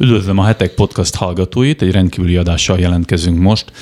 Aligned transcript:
Üdvözlöm 0.00 0.38
a 0.38 0.44
Hetek 0.44 0.74
Podcast 0.74 1.14
hallgatóit, 1.14 1.82
egy 1.82 1.90
rendkívüli 1.90 2.36
adással 2.36 2.78
jelentkezünk 2.78 3.38
most. 3.38 3.72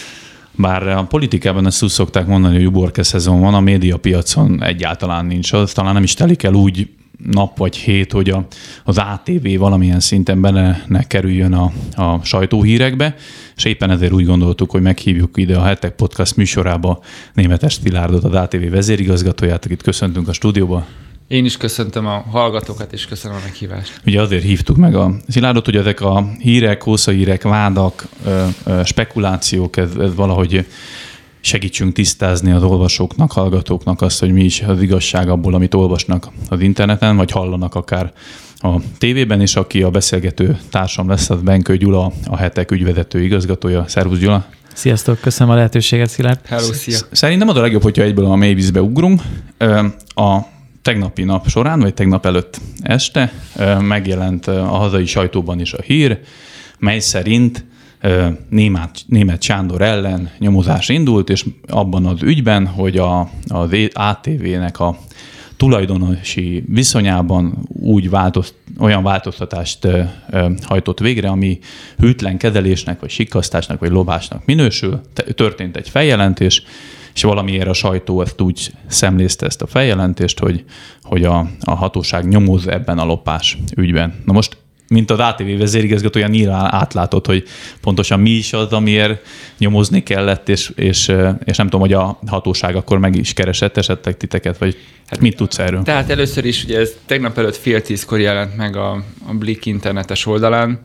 Bár 0.57 0.89
a 0.89 1.05
politikában 1.05 1.67
ezt 1.67 1.83
úgy 1.83 1.91
szokták 1.91 2.27
mondani, 2.27 2.57
hogy 2.57 2.67
uborke 2.67 3.03
szezon 3.03 3.41
van, 3.41 3.55
a 3.55 3.61
médiapiacon 3.61 4.63
egyáltalán 4.63 5.27
nincs 5.27 5.53
az, 5.53 5.73
talán 5.73 5.95
nem 5.95 6.03
is 6.03 6.15
telik 6.15 6.43
el 6.43 6.55
úgy 6.55 6.89
nap 7.31 7.57
vagy 7.59 7.77
hét, 7.77 8.13
hogy 8.13 8.31
a, 8.31 8.47
az 8.85 8.99
ATV 8.99 9.59
valamilyen 9.59 10.01
szinten 10.01 10.41
benne 10.41 10.85
ne 10.87 11.03
kerüljön 11.03 11.53
a, 11.53 11.73
a 12.03 12.25
sajtóhírekbe, 12.25 13.15
és 13.57 13.65
éppen 13.65 13.91
ezért 13.91 14.13
úgy 14.13 14.27
gondoltuk, 14.27 14.71
hogy 14.71 14.83
meghívjuk 14.83 15.37
ide 15.37 15.57
a 15.57 15.65
Hetek 15.65 15.95
Podcast 15.95 16.37
műsorába 16.37 17.01
Németes 17.35 17.73
Stilárdot, 17.73 18.25
az 18.25 18.35
ATV 18.35 18.71
vezérigazgatóját, 18.71 19.65
akit 19.65 19.83
köszöntünk 19.83 20.29
a 20.29 20.33
stúdióba. 20.33 20.87
Én 21.29 21.45
is 21.45 21.57
köszöntöm 21.57 22.07
a 22.07 22.25
hallgatókat, 22.31 22.93
és 22.93 23.07
köszönöm 23.07 23.37
a 23.37 23.41
meghívást. 23.45 24.01
Ugye 24.07 24.21
azért 24.21 24.43
hívtuk 24.43 24.77
meg 24.77 24.95
a 24.95 25.15
Szilárdot, 25.29 25.65
hogy 25.65 25.77
ezek 25.77 26.01
a 26.01 26.31
hírek, 26.39 26.85
hírek, 27.05 27.43
vádak, 27.43 28.09
spekulációk, 28.85 29.77
ez, 29.77 29.91
ez 30.01 30.15
valahogy 30.15 30.67
segítsünk 31.41 31.93
tisztázni 31.93 32.51
az 32.51 32.63
olvasóknak, 32.63 33.33
hallgatóknak 33.33 34.03
azt, 34.03 34.21
hogy 34.21 34.33
mi 34.33 34.45
is 34.45 34.61
az 34.61 34.83
igazság 34.83 35.29
abból, 35.29 35.55
amit 35.55 35.75
olvasnak 35.75 36.29
az 36.49 36.61
interneten, 36.61 37.17
vagy 37.17 37.31
hallanak 37.31 37.75
akár 37.75 38.13
a 38.57 38.77
tévében, 38.99 39.41
és 39.41 39.57
aki 39.57 39.83
a 39.83 39.91
beszélgető 39.91 40.59
társam 40.71 41.09
lesz, 41.09 41.31
az 41.31 41.41
Benkő 41.43 41.77
Gyula, 41.77 42.13
a 42.27 42.37
hetek 42.37 42.71
ügyvezető 42.71 43.23
igazgatója. 43.23 43.85
Szervusz 43.89 44.19
Gyula! 44.19 44.47
Sziasztok, 44.75 45.21
köszönöm 45.21 45.53
a 45.53 45.57
lehetőséget, 45.57 46.11
Szilárd. 46.11 46.41
Hello, 46.47 46.73
szia! 46.73 46.99
Szerintem 47.11 47.49
az 47.49 47.57
a 47.57 47.61
legjobb, 47.61 47.83
hogyha 47.83 48.03
egyből 48.03 48.25
a 48.25 48.37
mélyvízbe 48.37 48.83
ugrunk. 48.83 49.23
A 50.15 50.39
tegnapi 50.89 51.23
nap 51.23 51.49
során, 51.49 51.81
vagy 51.81 51.95
tegnap 51.95 52.27
előtt 52.27 52.61
este 52.83 53.33
megjelent 53.81 54.47
a 54.47 54.67
hazai 54.67 55.07
sajtóban 55.07 55.61
is 55.61 55.73
a 55.73 55.83
hír, 55.83 56.21
mely 56.79 56.99
szerint 56.99 57.65
német, 58.49 59.01
német 59.07 59.43
Sándor 59.43 59.83
ellen 59.83 60.31
nyomozás 60.39 60.89
indult, 60.89 61.31
és 61.31 61.45
abban 61.67 62.07
az 62.07 62.23
ügyben, 62.23 62.67
hogy 62.67 62.97
a, 62.97 63.31
az 63.49 63.71
ATV-nek 63.93 64.81
a 64.81 64.99
tulajdonosi 65.57 66.65
viszonyában 66.67 67.69
úgy 67.69 68.11
változt, 68.11 68.55
olyan 68.79 69.03
változtatást 69.03 69.89
hajtott 70.63 70.99
végre, 71.01 71.29
ami 71.29 71.59
hűtlen 71.99 72.39
kezelésnek, 72.39 73.01
vagy 73.01 73.11
sikkasztásnak, 73.11 73.81
vagy 73.81 73.91
lobásnak 73.91 74.45
minősül. 74.45 75.01
Történt 75.35 75.77
egy 75.77 75.89
feljelentés, 75.89 76.63
és 77.15 77.23
valamiért 77.23 77.69
a 77.69 77.73
sajtó 77.73 78.23
ezt 78.23 78.41
úgy 78.41 78.71
szemlézte 78.87 79.47
ezt 79.47 79.63
a 79.63 79.67
feljelentést, 79.67 80.39
hogy, 80.39 80.65
hogy 81.03 81.25
a, 81.25 81.47
a 81.61 81.75
hatóság 81.75 82.29
nyomoz 82.29 82.67
ebben 82.67 82.99
a 82.99 83.05
lopás 83.05 83.59
ügyben. 83.77 84.23
Na 84.25 84.33
most 84.33 84.57
mint 84.89 85.11
az 85.11 85.19
ATV 85.19 85.59
vezérigazgatója 85.59 86.27
nyilván 86.27 86.75
átlátott, 86.75 87.27
hogy 87.27 87.45
pontosan 87.81 88.21
mi 88.21 88.31
is 88.31 88.53
az, 88.53 88.73
amiért 88.73 89.27
nyomozni 89.59 90.03
kellett, 90.03 90.49
és, 90.49 90.73
és, 90.77 91.13
és 91.45 91.57
nem 91.57 91.67
tudom, 91.67 91.81
hogy 91.81 91.93
a 91.93 92.19
hatóság 92.27 92.77
akkor 92.77 92.99
meg 92.99 93.17
is 93.17 93.33
keresett 93.33 93.77
esetleg 93.77 94.17
titeket, 94.17 94.59
vagy 94.59 94.77
hát 95.07 95.21
mit 95.21 95.37
tudsz 95.37 95.59
erről? 95.59 95.83
Tehát 95.83 96.11
először 96.11 96.45
is, 96.45 96.65
ugye 96.65 96.79
ez 96.79 96.93
tegnap 97.07 97.39
előtt 97.39 97.57
fél 97.57 97.83
tízkor 97.83 98.21
jelent 98.21 98.57
meg 98.57 98.77
a, 98.77 98.91
a 99.27 99.33
Blik 99.33 99.67
internetes 99.67 100.27
oldalán, 100.27 100.81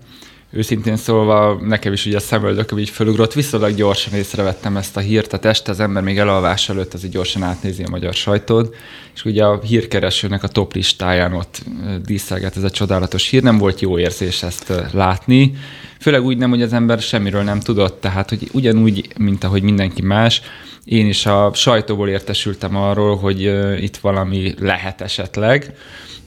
őszintén 0.56 0.96
szólva 0.96 1.60
nekem 1.62 1.94
is 1.94 2.06
ugye 2.06 2.18
a 2.18 2.20
szemöldököm 2.20 2.80
így 2.80 2.90
fölugrott, 2.90 3.34
viszonylag 3.34 3.76
gyorsan 3.76 4.14
észrevettem 4.14 4.78
ezt 4.78 4.98
a 4.98 5.00
hírt, 5.00 5.30
tehát 5.30 5.46
este 5.46 5.72
az 5.72 5.80
ember 5.80 6.04
még 6.04 6.18
elalvás 6.18 6.70
előtt 6.70 6.94
azért 6.94 7.14
gyorsan 7.14 7.44
átnézi 7.44 7.84
a 7.84 7.90
magyar 7.90 8.14
sajtót, 8.14 8.76
és 9.16 9.26
ugye 9.26 9.44
a 9.44 9.60
hírkeresőnek 9.62 10.44
a 10.44 10.48
top 10.48 10.74
listáján 10.74 11.34
ott 11.34 11.62
díszelget 12.06 12.58
ez 12.58 12.64
a 12.64 12.70
csodálatos 12.70 13.30
hír, 13.30 13.44
nem 13.44 13.58
volt 13.58 13.82
jó 13.82 14.00
érzés 14.00 14.44
ezt 14.44 14.74
látni, 14.92 15.56
főleg 16.00 16.24
úgy 16.24 16.38
nem, 16.38 16.50
hogy 16.50 16.62
az 16.62 16.74
ember 16.74 17.00
semmiről 17.00 17.44
nem 17.44 17.60
tudott, 17.60 18.02
tehát 18.02 18.30
hogy 18.30 18.50
ugyanúgy, 18.52 19.08
mint 19.18 19.44
ahogy 19.44 19.62
mindenki 19.62 20.02
más, 20.02 20.42
én 20.86 21.08
is 21.08 21.26
a 21.26 21.52
sajtóból 21.54 22.10
értesültem 22.10 22.76
arról, 22.76 23.18
hogy 23.18 23.42
itt 23.82 23.98
valami 23.98 24.54
lehet 24.60 25.02
esetleg, 25.02 25.76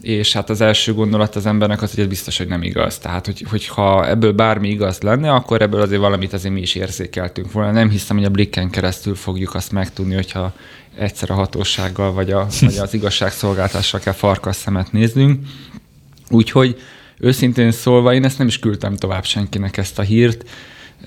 és 0.00 0.32
hát 0.32 0.50
az 0.50 0.60
első 0.60 0.94
gondolat 0.94 1.36
az 1.36 1.46
embernek 1.46 1.82
az, 1.82 1.90
hogy 1.90 2.00
ez 2.00 2.06
biztos, 2.08 2.38
hogy 2.38 2.46
nem 2.46 2.62
igaz. 2.62 2.98
Tehát, 2.98 3.26
hogy, 3.26 3.44
hogyha 3.50 4.08
ebből 4.08 4.32
bármi 4.32 4.68
igaz 4.68 5.00
lenne, 5.00 5.32
akkor 5.32 5.62
ebből 5.62 5.80
azért 5.80 6.00
valamit 6.00 6.32
azért 6.32 6.54
mi 6.54 6.60
is 6.60 6.74
érzékeltünk 6.74 7.52
volna. 7.52 7.70
Nem 7.70 7.90
hiszem, 7.90 8.16
hogy 8.16 8.26
a 8.26 8.30
blikken 8.30 8.70
keresztül 8.70 9.14
fogjuk 9.14 9.54
azt 9.54 9.72
megtudni, 9.72 10.14
hogyha 10.14 10.52
egyszer 10.98 11.30
a 11.30 11.34
hatósággal 11.34 12.12
vagy, 12.12 12.30
a, 12.30 12.46
vagy 12.60 12.76
az 12.76 12.94
igazságszolgáltással 12.94 14.00
kell 14.00 14.12
farkas 14.12 14.56
szemet 14.56 14.92
néznünk. 14.92 15.46
Úgyhogy 16.30 16.80
őszintén 17.18 17.70
szólva 17.70 18.14
én 18.14 18.24
ezt 18.24 18.38
nem 18.38 18.46
is 18.46 18.58
küldtem 18.58 18.96
tovább 18.96 19.24
senkinek 19.24 19.76
ezt 19.76 19.98
a 19.98 20.02
hírt 20.02 20.44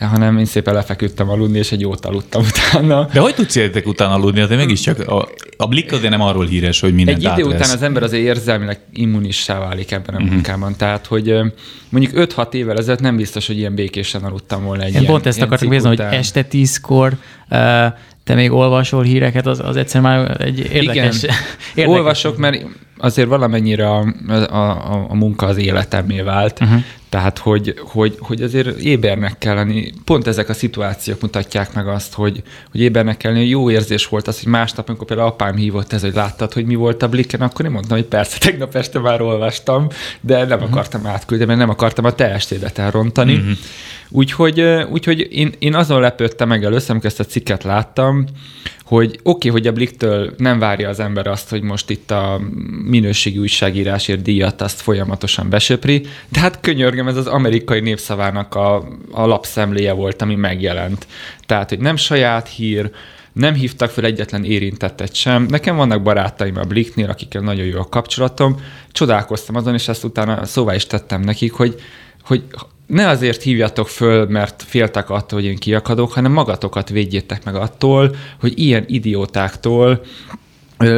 hanem 0.08 0.38
én 0.38 0.46
szépen 0.46 0.74
lefeküdtem 0.74 1.30
aludni, 1.30 1.58
és 1.58 1.72
egy 1.72 1.82
jót 1.82 2.06
aludtam 2.06 2.44
utána. 2.52 3.08
De 3.14 3.20
hogy 3.20 3.36
tudsz 3.36 3.56
értek 3.56 3.88
utána 3.88 4.14
aludni? 4.14 4.42
Azért 4.42 4.60
mégiscsak 4.60 5.00
a, 5.08 5.30
a 5.58 5.68
blik 5.68 5.92
azért 5.92 6.12
nem 6.12 6.22
arról 6.22 6.46
híres, 6.46 6.80
hogy 6.80 6.94
minden 6.94 7.16
Egy 7.16 7.22
idő 7.22 7.32
átvesz. 7.32 7.48
után 7.48 7.76
az 7.76 7.82
ember 7.82 8.04
azért 8.04 8.24
érzelmileg 8.24 8.80
immunissá 8.94 9.60
válik 9.60 9.92
ebben 9.92 10.16
a 10.16 10.18
uh-huh. 10.18 10.34
munkában. 10.34 10.76
Tehát, 10.78 11.06
hogy 11.06 11.36
mondjuk 11.90 12.14
5-6 12.16 12.54
évvel 12.54 12.78
ezelőtt 12.78 13.02
nem 13.02 13.16
biztos, 13.16 13.48
hogy 13.48 13.58
ilyen 13.58 13.76
békésen 13.76 14.24
aludtam 14.24 14.64
volna 14.64 14.84
egy 14.84 14.94
Én 14.94 14.94
ilyen, 14.94 15.06
pont 15.12 15.26
ezt 15.26 15.42
akartam 15.42 15.70
nézni, 15.70 15.88
hogy 15.88 16.00
este 16.00 16.44
tízkor 16.44 17.14
uh, 17.52 17.86
te 18.24 18.36
még 18.36 18.52
olvasol 18.52 19.04
híreket, 19.04 19.46
az, 19.46 19.60
az 19.60 19.76
egyszer 19.76 20.02
már 20.02 20.42
egy 20.42 20.60
érdekes... 20.60 21.24
Igen, 21.24 21.36
érdekes. 21.76 21.98
olvasok, 21.98 22.38
mert 22.38 22.66
azért 23.00 23.28
valamennyire 23.28 23.90
a, 23.90 24.14
a, 24.28 24.34
a, 24.34 25.06
a 25.10 25.16
munka 25.16 25.46
az 25.46 25.58
életemé 25.58 26.22
vált, 26.22 26.60
uh-huh. 26.62 26.82
tehát 27.10 27.38
hogy, 27.38 27.80
hogy, 27.84 28.16
hogy 28.20 28.42
azért 28.42 28.78
ébernek 28.78 29.38
kell 29.38 29.56
lenni. 29.56 29.92
Pont 30.06 30.28
ezek 30.28 30.50
a 30.50 30.54
szituációk 30.54 31.22
mutatják 31.22 31.74
meg 31.74 31.88
azt, 31.88 32.14
hogy, 32.14 32.44
hogy 32.72 32.82
ébernek 32.82 33.18
kell 33.18 33.32
lenni. 33.32 33.48
Jó 33.48 33.72
érzés 33.72 34.08
volt 34.08 34.28
az, 34.28 34.40
hogy 34.44 34.52
másnap, 34.52 34.88
amikor 34.88 35.08
például 35.08 35.28
apám 35.28 35.56
hívott 35.56 35.94
ez, 35.94 36.02
hogy 36.02 36.14
láttad, 36.14 36.54
hogy 36.54 36.66
mi 36.66 36.76
volt 36.76 37.04
a 37.04 37.10
blikken, 37.10 37.42
akkor 37.42 37.66
én 37.66 37.72
mondtam, 37.72 37.98
hogy 37.98 38.08
persze, 38.08 38.38
tegnap 38.38 38.76
este 38.76 39.00
már 39.00 39.22
olvastam, 39.22 39.88
de 40.22 40.38
nem 40.38 40.58
uh-huh. 40.58 40.72
akartam 40.72 41.06
átküldeni, 41.06 41.48
mert 41.48 41.60
nem 41.60 41.70
akartam 41.82 42.06
a 42.06 42.12
te 42.12 42.30
estédet 42.30 42.78
elrontani. 42.78 43.34
Uh-huh. 43.34 43.52
Úgyhogy, 44.10 44.62
úgyhogy 44.90 45.28
én, 45.32 45.54
én 45.60 45.76
azon 45.76 46.02
lepődtem 46.02 46.48
meg 46.48 46.64
először, 46.64 46.90
amikor 46.90 47.10
ezt 47.10 47.20
a 47.20 47.24
cikket 47.24 47.64
láttam, 47.64 48.26
hogy 48.84 49.20
oké, 49.24 49.48
okay, 49.48 49.52
hogy 49.52 49.68
a 49.68 49.72
Bliktől 49.72 50.34
nem 50.38 50.60
várja 50.60 50.90
az 50.90 51.00
ember 51.00 51.28
azt, 51.28 51.50
hogy 51.50 51.62
most 51.62 51.90
itt 51.90 52.12
a 52.12 52.42
minőségi 52.84 53.38
újságírásért 53.38 54.22
díjat 54.22 54.62
azt 54.62 54.82
folyamatosan 54.82 55.50
besöpri, 55.50 56.06
de 56.30 56.40
hát 56.40 56.60
könyörgem, 56.60 57.08
ez 57.08 57.16
az 57.16 57.28
amerikai 57.28 57.80
népszavának 57.80 58.56
a, 58.56 58.88
a 59.12 59.26
lapszemléje 59.26 59.92
volt, 59.92 60.22
ami 60.22 60.36
megjelent. 60.36 61.08
Tehát, 61.46 61.70
hogy 61.70 61.80
nem 61.80 61.96
saját 61.96 62.48
hír, 62.48 62.92
nem 63.34 63.54
hívtak 63.54 63.90
fel 63.90 64.06
egyetlen 64.06 64.44
érintettet 64.44 65.14
sem. 65.16 65.44
Nekem 65.44 65.76
vannak 65.76 66.02
barátaim 66.02 66.58
a 66.58 66.64
Bliknél, 66.64 67.10
akikkel 67.10 67.42
nagyon 67.42 67.66
jó 67.66 67.80
a 67.80 67.90
kapcsolatom. 67.90 68.56
Csodálkoztam 68.92 69.56
azon, 69.56 69.74
és 69.74 69.88
ezt 69.88 70.04
utána 70.04 70.46
szóvá 70.46 70.76
is 70.76 70.86
tettem 70.86 71.22
nekik, 71.22 71.52
hogy, 71.52 71.76
hogy 72.24 72.44
ne 72.88 73.08
azért 73.08 73.42
hívjatok 73.42 73.88
föl, 73.88 74.28
mert 74.28 74.64
féltek 74.64 75.10
attól, 75.10 75.40
hogy 75.40 75.50
én 75.50 75.58
kiakadok, 75.58 76.12
hanem 76.12 76.32
magatokat 76.32 76.90
védjétek 76.90 77.44
meg 77.44 77.56
attól, 77.56 78.16
hogy 78.40 78.60
ilyen 78.60 78.84
idiótáktól 78.88 80.02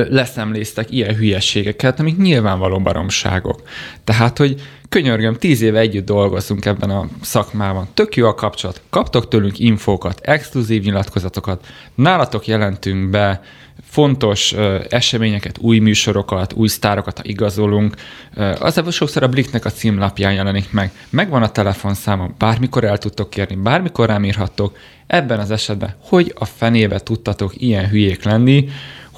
leszemléztek 0.10 0.92
ilyen 0.92 1.16
hülyességeket, 1.16 2.00
amik 2.00 2.18
nyilvánvaló 2.18 2.80
baromságok. 2.80 3.62
Tehát, 4.04 4.38
hogy 4.38 4.62
könyörgöm, 4.90 5.36
tíz 5.36 5.62
éve 5.62 5.80
együtt 5.80 6.06
dolgozunk 6.06 6.66
ebben 6.66 6.90
a 6.90 7.08
szakmában. 7.22 7.88
Tök 7.94 8.16
jó 8.16 8.28
a 8.28 8.36
kapcsolat. 8.36 8.82
Kaptok 8.90 9.28
tőlünk 9.28 9.60
infókat, 9.60 10.20
exkluzív 10.20 10.84
nyilatkozatokat, 10.84 11.66
nálatok 11.96 12.48
jelentünk 12.48 13.10
be 13.10 13.42
fontos 13.84 14.54
uh, 14.54 14.86
eseményeket, 14.90 15.58
új 15.58 15.80
műsorokat, 15.80 16.54
új 16.54 16.68
sztárokat, 16.68 17.18
ha 17.18 17.24
igazolunk. 17.26 17.96
Uh, 18.36 18.56
az 18.60 18.84
sokszor 18.90 19.24
a 19.24 19.28
Bliknek 19.28 19.66
a 19.66 19.70
címlapján 19.70 20.34
jelenik 20.34 20.72
meg. 20.72 20.92
Megvan 21.10 21.44
a 21.44 21.52
telefonszámom, 21.52 22.36
bármikor 22.38 22.84
el 22.84 22.98
tudtok 22.98 23.30
kérni, 23.30 23.56
bármikor 23.56 24.08
rám 24.08 24.24
írhattok. 24.24 24.78
Ebben 25.08 25.40
az 25.40 25.52
esetben, 25.52 25.96
hogy 26.00 26.34
a 26.36 26.46
fenébe 26.46 27.00
tudtatok 27.00 27.62
ilyen 27.62 27.90
hülyék 27.90 28.24
lenni, 28.24 28.70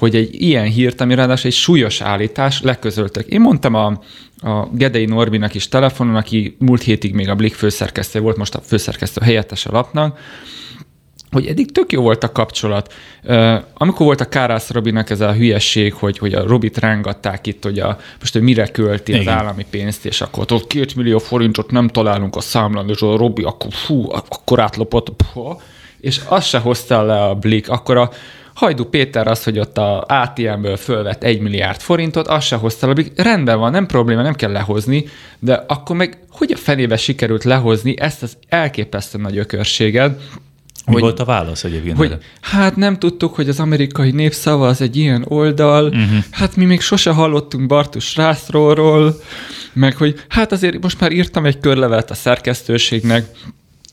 hogy 0.04 0.14
egy 0.16 0.42
ilyen 0.42 0.66
hírt, 0.66 1.00
ami 1.00 1.14
ráadásul 1.14 1.50
egy 1.50 1.56
súlyos 1.56 2.00
állítás, 2.00 2.62
leközöltek. 2.62 3.26
Én 3.26 3.40
mondtam 3.40 3.74
a, 3.74 3.86
a 4.38 4.68
Gedei 4.72 5.04
Norbinak 5.04 5.54
is 5.54 5.68
telefonon, 5.68 6.16
aki 6.16 6.56
múlt 6.58 6.82
hétig 6.82 7.14
még 7.14 7.28
a 7.28 7.34
Blik 7.34 7.54
főszerkesztő 7.54 8.20
volt, 8.20 8.36
most 8.36 8.54
a 8.54 8.60
főszerkesztő 8.60 9.20
helyettes 9.24 9.66
a 9.66 9.72
lapnak, 9.72 10.18
hogy 11.30 11.46
eddig 11.46 11.72
tök 11.72 11.92
jó 11.92 12.02
volt 12.02 12.24
a 12.24 12.32
kapcsolat. 12.32 12.92
Uh, 13.22 13.54
amikor 13.74 14.06
volt 14.06 14.20
a 14.20 14.28
Kárász 14.28 14.70
Robinak 14.70 15.10
ez 15.10 15.20
a 15.20 15.32
hülyesség, 15.32 15.94
hogy, 15.94 16.18
hogy 16.18 16.34
a 16.34 16.46
Robit 16.46 16.78
rángatták 16.78 17.46
itt, 17.46 17.62
hogy 17.62 17.78
a, 17.78 17.98
most 18.18 18.32
hogy 18.32 18.42
mire 18.42 18.66
költi 18.66 19.12
Igen. 19.12 19.26
az 19.26 19.32
állami 19.32 19.66
pénzt, 19.70 20.06
és 20.06 20.20
akkor 20.20 20.44
ott 20.52 20.66
két 20.66 20.96
millió 20.96 21.18
forintot 21.18 21.70
nem 21.70 21.88
találunk 21.88 22.36
a 22.36 22.40
számlán, 22.40 22.88
és 22.88 23.00
a 23.00 23.16
Robi 23.16 23.42
akkor, 23.42 23.72
fú, 23.72 24.12
akkor 24.12 24.60
átlopott, 24.60 25.10
puha, 25.10 25.60
és 26.00 26.20
azt 26.26 26.48
se 26.48 26.58
hozta 26.58 27.02
le 27.02 27.22
a 27.22 27.34
Blik, 27.34 27.68
akkor 27.68 27.96
a, 27.96 28.10
Hajdu 28.54 28.84
Péter 28.84 29.26
az, 29.26 29.44
hogy 29.44 29.58
ott 29.58 29.78
a 29.78 30.04
ATM-ből 30.08 30.76
fölvett 30.76 31.22
egy 31.22 31.40
milliárd 31.40 31.80
forintot, 31.80 32.28
az 32.28 32.44
se 32.44 32.56
hozta 32.56 32.86
le. 32.86 33.04
Rendben 33.16 33.58
van, 33.58 33.70
nem 33.70 33.86
probléma, 33.86 34.22
nem 34.22 34.34
kell 34.34 34.52
lehozni, 34.52 35.04
de 35.38 35.64
akkor 35.66 35.96
meg 35.96 36.18
hogy 36.30 36.52
a 36.52 36.56
fenébe 36.56 36.96
sikerült 36.96 37.44
lehozni 37.44 38.00
ezt 38.00 38.22
az 38.22 38.36
elképesztő 38.48 39.18
nagy 39.18 39.36
ökörséget, 39.36 40.20
mi 40.86 40.92
hogy, 40.92 41.02
volt 41.02 41.20
a 41.20 41.24
válasz 41.24 41.64
egyébként? 41.64 41.96
Hogy, 41.96 42.18
hát 42.40 42.76
nem 42.76 42.98
tudtuk, 42.98 43.34
hogy 43.34 43.48
az 43.48 43.60
amerikai 43.60 44.10
népszava 44.10 44.66
az 44.66 44.80
egy 44.80 44.96
ilyen 44.96 45.24
oldal, 45.28 45.84
uh-huh. 45.84 46.24
hát 46.30 46.56
mi 46.56 46.64
még 46.64 46.80
sose 46.80 47.10
hallottunk 47.10 47.66
Bartus 47.66 48.16
Rászróról, 48.16 49.20
meg 49.72 49.96
hogy 49.96 50.24
hát 50.28 50.52
azért 50.52 50.82
most 50.82 51.00
már 51.00 51.12
írtam 51.12 51.44
egy 51.44 51.60
körlevelet 51.60 52.10
a 52.10 52.14
szerkesztőségnek, 52.14 53.24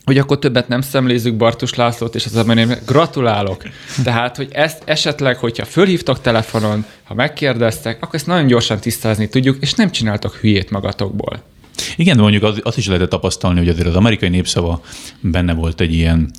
hogy 0.05 0.17
akkor 0.17 0.39
többet 0.39 0.67
nem 0.67 0.81
szemlézzük 0.81 1.35
Bartus 1.35 1.73
Lászlót, 1.73 2.15
és 2.15 2.25
az 2.25 2.35
amerikai 2.35 2.75
gratulálok. 2.85 3.63
Tehát, 4.03 4.35
hogy 4.35 4.49
ezt 4.51 4.81
esetleg, 4.85 5.37
hogyha 5.37 5.65
fölhívtak 5.65 6.21
telefonon, 6.21 6.85
ha 7.03 7.13
megkérdeztek, 7.13 7.97
akkor 8.01 8.15
ezt 8.15 8.27
nagyon 8.27 8.47
gyorsan 8.47 8.79
tisztázni 8.79 9.29
tudjuk, 9.29 9.57
és 9.59 9.73
nem 9.73 9.91
csináltak 9.91 10.35
hülyét 10.35 10.69
magatokból. 10.69 11.41
Igen, 11.95 12.15
de 12.15 12.21
mondjuk 12.21 12.43
az, 12.43 12.59
azt 12.63 12.77
is 12.77 12.87
lehetett 12.87 13.09
tapasztalni, 13.09 13.59
hogy 13.59 13.69
azért 13.69 13.87
az 13.87 13.95
amerikai 13.95 14.29
népszava 14.29 14.81
benne 15.19 15.53
volt 15.53 15.81
egy 15.81 15.93
ilyen 15.93 16.31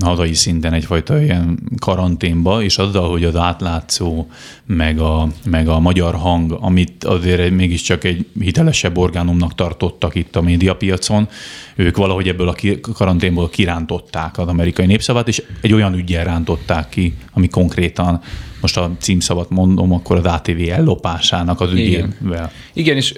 hazai 0.00 0.34
szinten 0.34 0.72
egyfajta 0.72 1.22
ilyen 1.22 1.58
karanténba, 1.78 2.62
és 2.62 2.78
azzal, 2.78 3.10
hogy 3.10 3.24
az 3.24 3.36
átlátszó, 3.36 4.26
meg 4.66 4.98
a, 4.98 5.28
meg 5.44 5.68
a 5.68 5.80
magyar 5.80 6.14
hang, 6.14 6.58
amit 6.60 7.04
azért 7.04 7.50
mégiscsak 7.50 8.04
egy 8.04 8.26
hitelesebb 8.40 8.98
orgánumnak 8.98 9.54
tartottak 9.54 10.14
itt 10.14 10.36
a 10.36 10.42
médiapiacon, 10.42 11.28
ők 11.76 11.96
valahogy 11.96 12.28
ebből 12.28 12.48
a 12.48 12.54
karanténból 12.92 13.48
kirántották 13.48 14.38
az 14.38 14.48
amerikai 14.48 14.86
népszavát, 14.86 15.28
és 15.28 15.42
egy 15.60 15.72
olyan 15.72 15.94
ügyel 15.94 16.24
rántották 16.24 16.88
ki, 16.88 17.14
ami 17.32 17.48
konkrétan 17.48 18.20
most 18.60 18.76
a 18.76 18.96
címszavat 18.98 19.50
mondom, 19.50 19.92
akkor 19.92 20.16
az 20.16 20.24
ATV 20.24 20.68
ellopásának 20.68 21.60
az 21.60 21.72
ügyével. 21.72 22.10
Igen, 22.22 22.50
Igen 22.72 22.96
és 22.96 23.14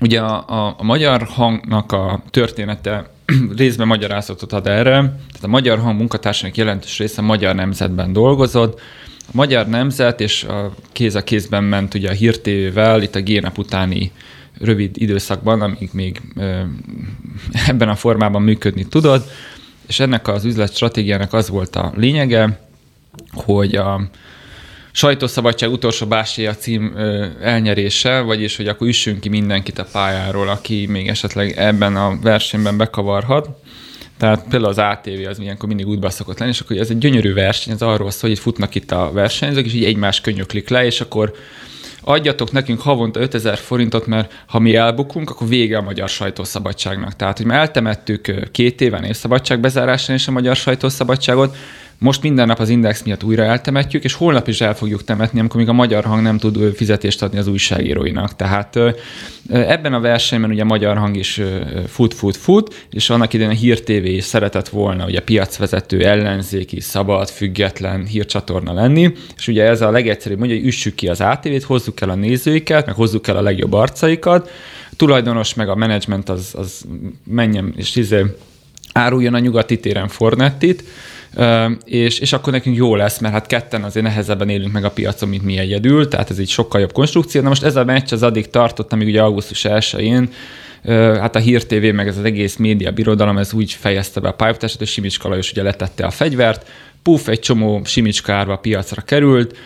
Ugye 0.00 0.20
a, 0.20 0.44
a, 0.48 0.74
a 0.78 0.84
magyar 0.84 1.22
hangnak 1.22 1.92
a 1.92 2.22
története 2.30 3.10
részben 3.56 3.86
magyarázatot 3.86 4.52
ad 4.52 4.66
erre. 4.66 4.92
Tehát 5.00 5.42
a 5.42 5.48
magyar 5.48 5.78
hang 5.78 5.98
munkatársának 5.98 6.56
jelentős 6.56 6.98
része 6.98 7.20
magyar 7.20 7.54
nemzetben 7.54 8.12
dolgozott. 8.12 8.80
A 9.18 9.30
magyar 9.32 9.66
nemzet 9.68 10.20
és 10.20 10.44
a 10.44 10.74
kéz 10.92 11.14
a 11.14 11.24
kézben 11.24 11.64
ment 11.64 11.94
ugye 11.94 12.08
a 12.10 12.12
hírtévével, 12.12 13.02
itt 13.02 13.14
a 13.14 13.20
génep 13.20 13.58
utáni 13.58 14.12
rövid 14.60 14.90
időszakban, 14.94 15.60
amíg 15.60 15.90
még 15.92 16.20
ebben 17.68 17.88
a 17.88 17.94
formában 17.94 18.42
működni 18.42 18.86
tudod, 18.86 19.24
és 19.86 20.00
ennek 20.00 20.28
az 20.28 20.44
üzletstratégiának 20.44 21.32
az 21.32 21.48
volt 21.48 21.76
a 21.76 21.92
lényege, 21.96 22.60
hogy 23.32 23.76
a, 23.76 24.00
sajtószabadság 24.96 25.70
utolsó 25.70 26.06
bástyája 26.06 26.54
cím 26.54 26.96
elnyerése, 27.40 28.20
vagyis 28.20 28.56
hogy 28.56 28.68
akkor 28.68 28.86
üssünk 28.86 29.20
ki 29.20 29.28
mindenkit 29.28 29.78
a 29.78 29.86
pályáról, 29.92 30.48
aki 30.48 30.86
még 30.86 31.08
esetleg 31.08 31.54
ebben 31.56 31.96
a 31.96 32.18
versenyben 32.22 32.76
bekavarhat. 32.76 33.48
Tehát 34.18 34.44
például 34.48 34.70
az 34.70 34.78
ATV 34.78 35.28
az 35.28 35.38
ilyenkor 35.38 35.68
mindig 35.68 35.86
útba 35.86 36.10
szokott 36.10 36.38
lenni, 36.38 36.50
és 36.50 36.60
akkor 36.60 36.76
ez 36.76 36.90
egy 36.90 36.98
gyönyörű 36.98 37.32
verseny, 37.32 37.72
ez 37.72 37.82
arról 37.82 38.10
szól, 38.10 38.20
hogy 38.20 38.30
itt 38.30 38.38
futnak 38.38 38.74
itt 38.74 38.90
a 38.90 39.10
versenyzők, 39.12 39.66
és 39.66 39.74
így 39.74 39.84
egymás 39.84 40.20
könyöklik 40.20 40.68
le, 40.68 40.84
és 40.84 41.00
akkor 41.00 41.32
adjatok 42.00 42.52
nekünk 42.52 42.80
havonta 42.80 43.20
5000 43.20 43.58
forintot, 43.58 44.06
mert 44.06 44.32
ha 44.46 44.58
mi 44.58 44.74
elbukunk, 44.74 45.30
akkor 45.30 45.48
vége 45.48 45.78
a 45.78 45.82
magyar 45.82 46.08
sajtószabadságnak. 46.08 47.16
Tehát, 47.16 47.36
hogy 47.36 47.46
mi 47.46 47.54
eltemettük 47.54 48.50
két 48.50 48.80
éven 48.80 49.04
és 49.04 49.16
szabadság 49.16 49.60
bezárásán 49.60 50.16
is 50.16 50.28
a 50.28 50.32
magyar 50.32 50.56
sajtószabadságot, 50.56 51.56
most 51.98 52.22
minden 52.22 52.46
nap 52.46 52.58
az 52.58 52.68
Index 52.68 53.02
miatt 53.02 53.24
újra 53.24 53.42
eltemetjük, 53.42 54.04
és 54.04 54.12
holnap 54.12 54.48
is 54.48 54.60
el 54.60 54.74
fogjuk 54.74 55.04
temetni, 55.04 55.38
amikor 55.38 55.60
még 55.60 55.68
a 55.68 55.72
magyar 55.72 56.04
hang 56.04 56.22
nem 56.22 56.38
tud 56.38 56.74
fizetést 56.74 57.22
adni 57.22 57.38
az 57.38 57.46
újságíróinak. 57.46 58.36
Tehát 58.36 58.78
ebben 59.50 59.92
a 59.94 60.00
versenyben 60.00 60.50
ugye 60.50 60.62
a 60.62 60.64
magyar 60.64 60.96
hang 60.96 61.16
is 61.16 61.40
fut, 61.86 62.14
fut, 62.14 62.36
fut, 62.36 62.86
és 62.90 63.10
annak 63.10 63.32
idején 63.32 63.52
a 63.52 63.54
Hír 63.54 63.82
TV 63.82 64.04
is 64.04 64.24
szeretett 64.24 64.68
volna 64.68 65.04
ugye 65.04 65.20
piacvezető, 65.20 66.04
ellenzéki, 66.04 66.80
szabad, 66.80 67.28
független 67.28 68.06
hírcsatorna 68.06 68.72
lenni, 68.72 69.12
és 69.36 69.48
ugye 69.48 69.64
ez 69.64 69.80
a 69.80 69.90
legegyszerűbb 69.90 70.38
mondja, 70.38 70.56
hogy 70.56 70.66
üssük 70.66 70.94
ki 70.94 71.08
az 71.08 71.20
ATV-t, 71.20 71.62
hozzuk 71.62 72.00
el 72.00 72.10
a 72.10 72.14
nézőiket, 72.14 72.86
meg 72.86 72.94
hozzuk 72.94 73.28
el 73.28 73.36
a 73.36 73.42
legjobb 73.42 73.72
arcaikat, 73.72 74.50
a 74.90 74.96
tulajdonos 74.96 75.54
meg 75.54 75.68
a 75.68 75.74
menedzsment 75.74 76.28
az, 76.28 76.54
az 76.56 76.84
menjen 77.24 77.74
és 77.76 77.96
izé, 77.96 78.24
áruljon 78.92 79.34
a 79.34 79.38
nyugati 79.38 79.80
téren 79.80 80.08
Fornettit, 80.08 80.84
és, 81.84 82.18
és 82.18 82.32
akkor 82.32 82.52
nekünk 82.52 82.76
jó 82.76 82.94
lesz, 82.94 83.18
mert 83.18 83.34
hát 83.34 83.46
ketten 83.46 83.82
azért 83.82 84.06
nehezebben 84.06 84.48
élünk 84.48 84.72
meg 84.72 84.84
a 84.84 84.90
piacon, 84.90 85.28
mint 85.28 85.42
mi 85.42 85.58
egyedül, 85.58 86.08
tehát 86.08 86.30
ez 86.30 86.38
egy 86.38 86.48
sokkal 86.48 86.80
jobb 86.80 86.92
konstrukció. 86.92 87.42
Na 87.42 87.48
most 87.48 87.62
ez 87.62 87.76
a 87.76 87.84
meccs 87.84 88.12
az 88.12 88.22
addig 88.22 88.50
tartott, 88.50 88.92
amíg 88.92 89.08
ugye 89.08 89.22
augusztus 89.22 89.64
1-én 89.68 90.30
hát 91.20 91.36
a 91.36 91.38
Hír 91.38 91.64
TV, 91.64 91.94
meg 91.94 92.08
ez 92.08 92.18
az 92.18 92.24
egész 92.24 92.56
média 92.56 92.90
birodalom, 92.90 93.38
ez 93.38 93.52
úgy 93.52 93.72
fejezte 93.72 94.20
be 94.20 94.28
a 94.28 94.32
pályafutását, 94.32 94.78
hogy 94.78 94.86
Simicska 94.86 95.28
Lajos 95.28 95.50
ugye 95.50 95.62
letette 95.62 96.06
a 96.06 96.10
fegyvert, 96.10 96.66
puf, 97.02 97.28
egy 97.28 97.38
csomó 97.38 97.80
Simicska 97.84 98.32
árva 98.32 98.56
piacra 98.56 99.02
került, 99.02 99.56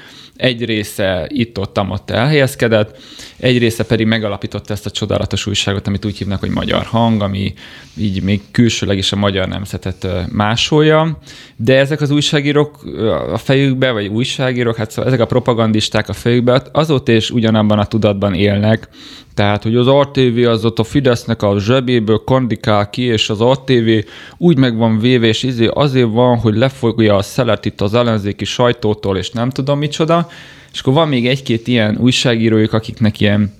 egy 0.40 0.64
része 0.64 1.26
itt-ott, 1.28 1.78
ott 1.78 2.10
elhelyezkedett, 2.10 2.98
egy 3.36 3.58
része 3.58 3.84
pedig 3.84 4.06
megalapította 4.06 4.72
ezt 4.72 4.86
a 4.86 4.90
csodálatos 4.90 5.46
újságot, 5.46 5.86
amit 5.86 6.04
úgy 6.04 6.18
hívnak, 6.18 6.40
hogy 6.40 6.50
Magyar 6.50 6.84
Hang, 6.84 7.22
ami 7.22 7.52
így 7.96 8.22
még 8.22 8.40
külsőleg 8.50 8.98
is 8.98 9.12
a 9.12 9.16
magyar 9.16 9.48
nemzetet 9.48 10.06
másolja, 10.32 11.18
de 11.56 11.78
ezek 11.78 12.00
az 12.00 12.10
újságírók 12.10 12.84
a 13.32 13.38
fejükbe, 13.38 13.90
vagy 13.90 14.06
újságírók, 14.06 14.76
hát 14.76 14.90
szóval 14.90 15.06
ezek 15.06 15.20
a 15.20 15.26
propagandisták 15.26 16.08
a 16.08 16.12
fejükbe 16.12 16.62
azóta 16.72 17.12
is 17.12 17.30
ugyanabban 17.30 17.78
a 17.78 17.86
tudatban 17.86 18.34
élnek, 18.34 18.88
tehát, 19.34 19.62
hogy 19.62 19.76
az 19.76 19.86
RTV 19.86 20.48
az 20.48 20.64
ott 20.64 20.78
a 20.78 20.84
Fidesznek 20.84 21.42
a 21.42 21.58
zsebéből 21.58 22.22
kandikál 22.24 22.90
ki, 22.90 23.02
és 23.02 23.30
az 23.30 23.40
RTV 23.40 23.88
úgy 24.36 24.58
meg 24.58 24.76
van 24.76 24.98
véve, 24.98 25.26
és 25.26 25.42
izé 25.42 25.66
azért 25.66 26.10
van, 26.10 26.38
hogy 26.38 26.56
lefogja 26.56 27.16
a 27.16 27.22
szelet 27.22 27.64
itt 27.64 27.80
az 27.80 27.94
ellenzéki 27.94 28.44
sajtótól, 28.44 29.16
és 29.16 29.30
nem 29.30 29.50
tudom 29.50 29.78
micsoda. 29.78 30.28
És 30.72 30.80
akkor 30.80 30.92
van 30.92 31.08
még 31.08 31.28
egy-két 31.28 31.66
ilyen 31.66 31.96
újságírójuk, 31.96 32.72
akiknek 32.72 33.20
ilyen 33.20 33.54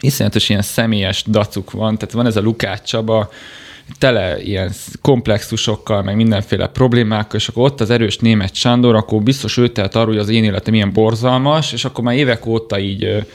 iszonyatos 0.00 0.48
ilyen 0.48 0.62
személyes 0.62 1.24
dacuk 1.26 1.70
van. 1.70 1.98
Tehát 1.98 2.14
van 2.14 2.26
ez 2.26 2.36
a 2.36 2.40
Lukács 2.40 2.82
Csaba, 2.82 3.30
tele 3.98 4.42
ilyen 4.42 4.72
komplexusokkal, 5.02 6.02
meg 6.02 6.16
mindenféle 6.16 6.66
problémákkal, 6.66 7.38
és 7.40 7.48
akkor 7.48 7.64
ott 7.64 7.80
az 7.80 7.90
erős 7.90 8.18
német 8.18 8.54
Sándor, 8.54 8.94
akkor 8.94 9.22
biztos 9.22 9.56
ő 9.56 9.68
tehet 9.68 9.94
arról, 9.94 10.12
hogy 10.12 10.18
az 10.18 10.28
én 10.28 10.44
életem 10.44 10.74
ilyen 10.74 10.92
borzalmas, 10.92 11.72
és 11.72 11.84
akkor 11.84 12.04
már 12.04 12.16
évek 12.16 12.46
óta 12.46 12.78
így 12.78 13.26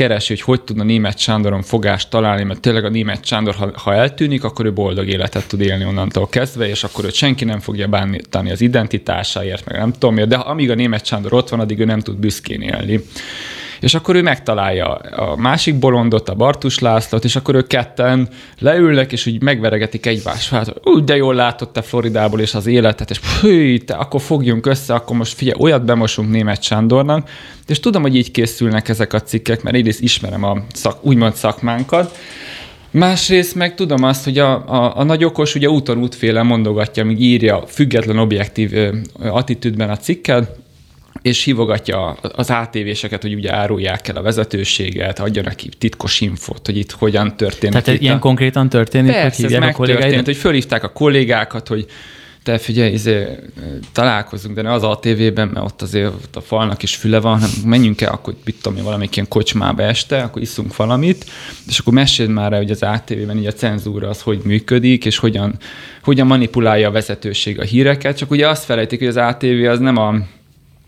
keresi, 0.00 0.32
hogy 0.32 0.42
hogy 0.42 0.62
tudna 0.62 0.82
német 0.82 1.18
Sándoron 1.18 1.62
fogást 1.62 2.10
találni, 2.10 2.42
mert 2.42 2.60
tényleg 2.60 2.84
a 2.84 2.88
német 2.88 3.24
Sándor, 3.24 3.54
ha, 3.54 3.70
ha 3.74 3.94
eltűnik, 3.94 4.44
akkor 4.44 4.66
ő 4.66 4.72
boldog 4.72 5.08
életet 5.08 5.48
tud 5.48 5.60
élni 5.60 5.84
onnantól 5.84 6.28
kezdve, 6.28 6.68
és 6.68 6.84
akkor 6.84 7.04
őt 7.04 7.14
senki 7.14 7.44
nem 7.44 7.60
fogja 7.60 7.88
bántani 7.88 8.50
az 8.50 8.60
identitásáért, 8.60 9.64
meg 9.64 9.78
nem 9.78 9.92
tudom 9.92 10.14
miért, 10.14 10.28
de 10.28 10.36
amíg 10.36 10.70
a 10.70 10.74
német 10.74 11.06
Sándor 11.06 11.32
ott 11.32 11.48
van, 11.48 11.60
addig 11.60 11.78
ő 11.78 11.84
nem 11.84 12.00
tud 12.00 12.16
büszkén 12.16 12.60
élni. 12.60 13.00
És 13.80 13.94
akkor 13.94 14.16
ő 14.16 14.22
megtalálja 14.22 14.88
a 14.94 15.36
másik 15.36 15.78
bolondot, 15.78 16.28
a 16.28 16.34
Bartus 16.34 16.78
Lászlót, 16.78 17.24
és 17.24 17.36
akkor 17.36 17.54
ők 17.54 17.66
ketten 17.66 18.28
leülnek, 18.58 19.12
és 19.12 19.26
úgy 19.26 19.42
megveregetik 19.42 20.06
egymást. 20.06 20.50
Hát, 20.50 20.74
úgy 20.84 21.04
de 21.04 21.16
jól 21.16 21.34
látott 21.34 21.72
te 21.72 21.82
Floridából 21.82 22.40
és 22.40 22.54
az 22.54 22.66
életet, 22.66 23.10
és 23.10 23.20
hű, 23.40 23.78
te, 23.78 23.94
akkor 23.94 24.20
fogjunk 24.20 24.66
össze, 24.66 24.94
akkor 24.94 25.16
most 25.16 25.34
figyelj, 25.34 25.60
olyat 25.60 25.84
bemosunk 25.84 26.30
német 26.30 26.62
Sándornak, 26.62 27.28
és 27.66 27.80
tudom, 27.80 28.02
hogy 28.02 28.16
így 28.16 28.30
készülnek 28.30 28.88
ezek 28.88 29.12
a 29.12 29.20
cikkek, 29.20 29.62
mert 29.62 29.76
egyrészt 29.76 30.00
ismerem 30.00 30.44
a 30.44 30.62
szak, 30.72 31.04
úgymond 31.04 31.34
szakmánkat, 31.34 32.18
Másrészt 32.92 33.54
meg 33.54 33.74
tudom 33.74 34.02
azt, 34.02 34.24
hogy 34.24 34.38
a, 34.38 34.68
a, 34.68 34.96
a 34.96 35.02
nagy 35.02 35.24
okos 35.24 35.54
ugye 35.54 35.68
úton 35.68 35.98
útféle 35.98 36.42
mondogatja, 36.42 37.04
míg 37.04 37.20
írja 37.20 37.62
független 37.66 38.18
objektív 38.18 38.72
attitűdben 39.18 39.90
a 39.90 39.96
cikket, 39.96 40.58
és 41.22 41.44
hívogatja 41.44 42.08
az 42.12 42.50
ATV-seket, 42.50 43.22
hogy 43.22 43.34
ugye 43.34 43.54
árulják 43.54 44.08
el 44.08 44.16
a 44.16 44.22
vezetőséget, 44.22 45.18
adjanak 45.18 45.56
ki 45.56 45.68
titkos 45.78 46.20
infot, 46.20 46.66
hogy 46.66 46.76
itt 46.76 46.90
hogyan 46.90 47.36
történik. 47.36 47.82
Tehát 47.82 48.00
ilyen 48.00 48.16
a... 48.16 48.18
konkrétan 48.18 48.68
történik, 48.68 49.12
Persze, 49.12 49.42
hogy 49.42 49.52
ez 49.52 49.60
megtörtént, 49.60 50.24
hogy 50.24 50.36
fölhívták 50.36 50.84
a 50.84 50.88
kollégákat, 50.88 51.68
hogy 51.68 51.86
te 52.42 52.58
figyelj, 52.58 52.92
izé, 52.92 53.26
találkozunk, 53.92 54.54
de 54.54 54.62
ne 54.62 54.72
az 54.72 54.82
ATV-ben, 54.82 55.48
mert 55.48 55.66
ott 55.66 55.82
azért 55.82 56.06
ott 56.06 56.36
a 56.36 56.40
falnak 56.40 56.82
is 56.82 56.96
füle 56.96 57.20
van, 57.20 57.32
hanem 57.32 57.50
menjünk 57.64 58.00
el, 58.00 58.12
akkor 58.12 58.34
mit 58.44 58.56
tudom 58.62 58.78
én, 58.78 58.84
valamelyik 58.84 59.16
ilyen 59.16 59.28
kocsmába 59.28 59.82
este, 59.82 60.22
akkor 60.22 60.42
iszunk 60.42 60.76
valamit, 60.76 61.24
és 61.66 61.78
akkor 61.78 61.92
meséld 61.92 62.30
már 62.30 62.52
el, 62.52 62.58
hogy 62.58 62.70
az 62.70 62.82
ATV-ben 62.82 63.36
így 63.36 63.46
a 63.46 63.52
cenzúra 63.52 64.08
az 64.08 64.22
hogy 64.22 64.40
működik, 64.44 65.04
és 65.04 65.18
hogyan, 65.18 65.54
hogyan 66.02 66.26
manipulálja 66.26 66.88
a 66.88 66.92
vezetőség 66.92 67.60
a 67.60 67.64
híreket, 67.64 68.16
csak 68.16 68.30
ugye 68.30 68.48
azt 68.48 68.64
felejtik, 68.64 68.98
hogy 68.98 69.08
az 69.08 69.16
ATV 69.16 69.68
az 69.68 69.78
nem 69.78 69.96
a 69.96 70.14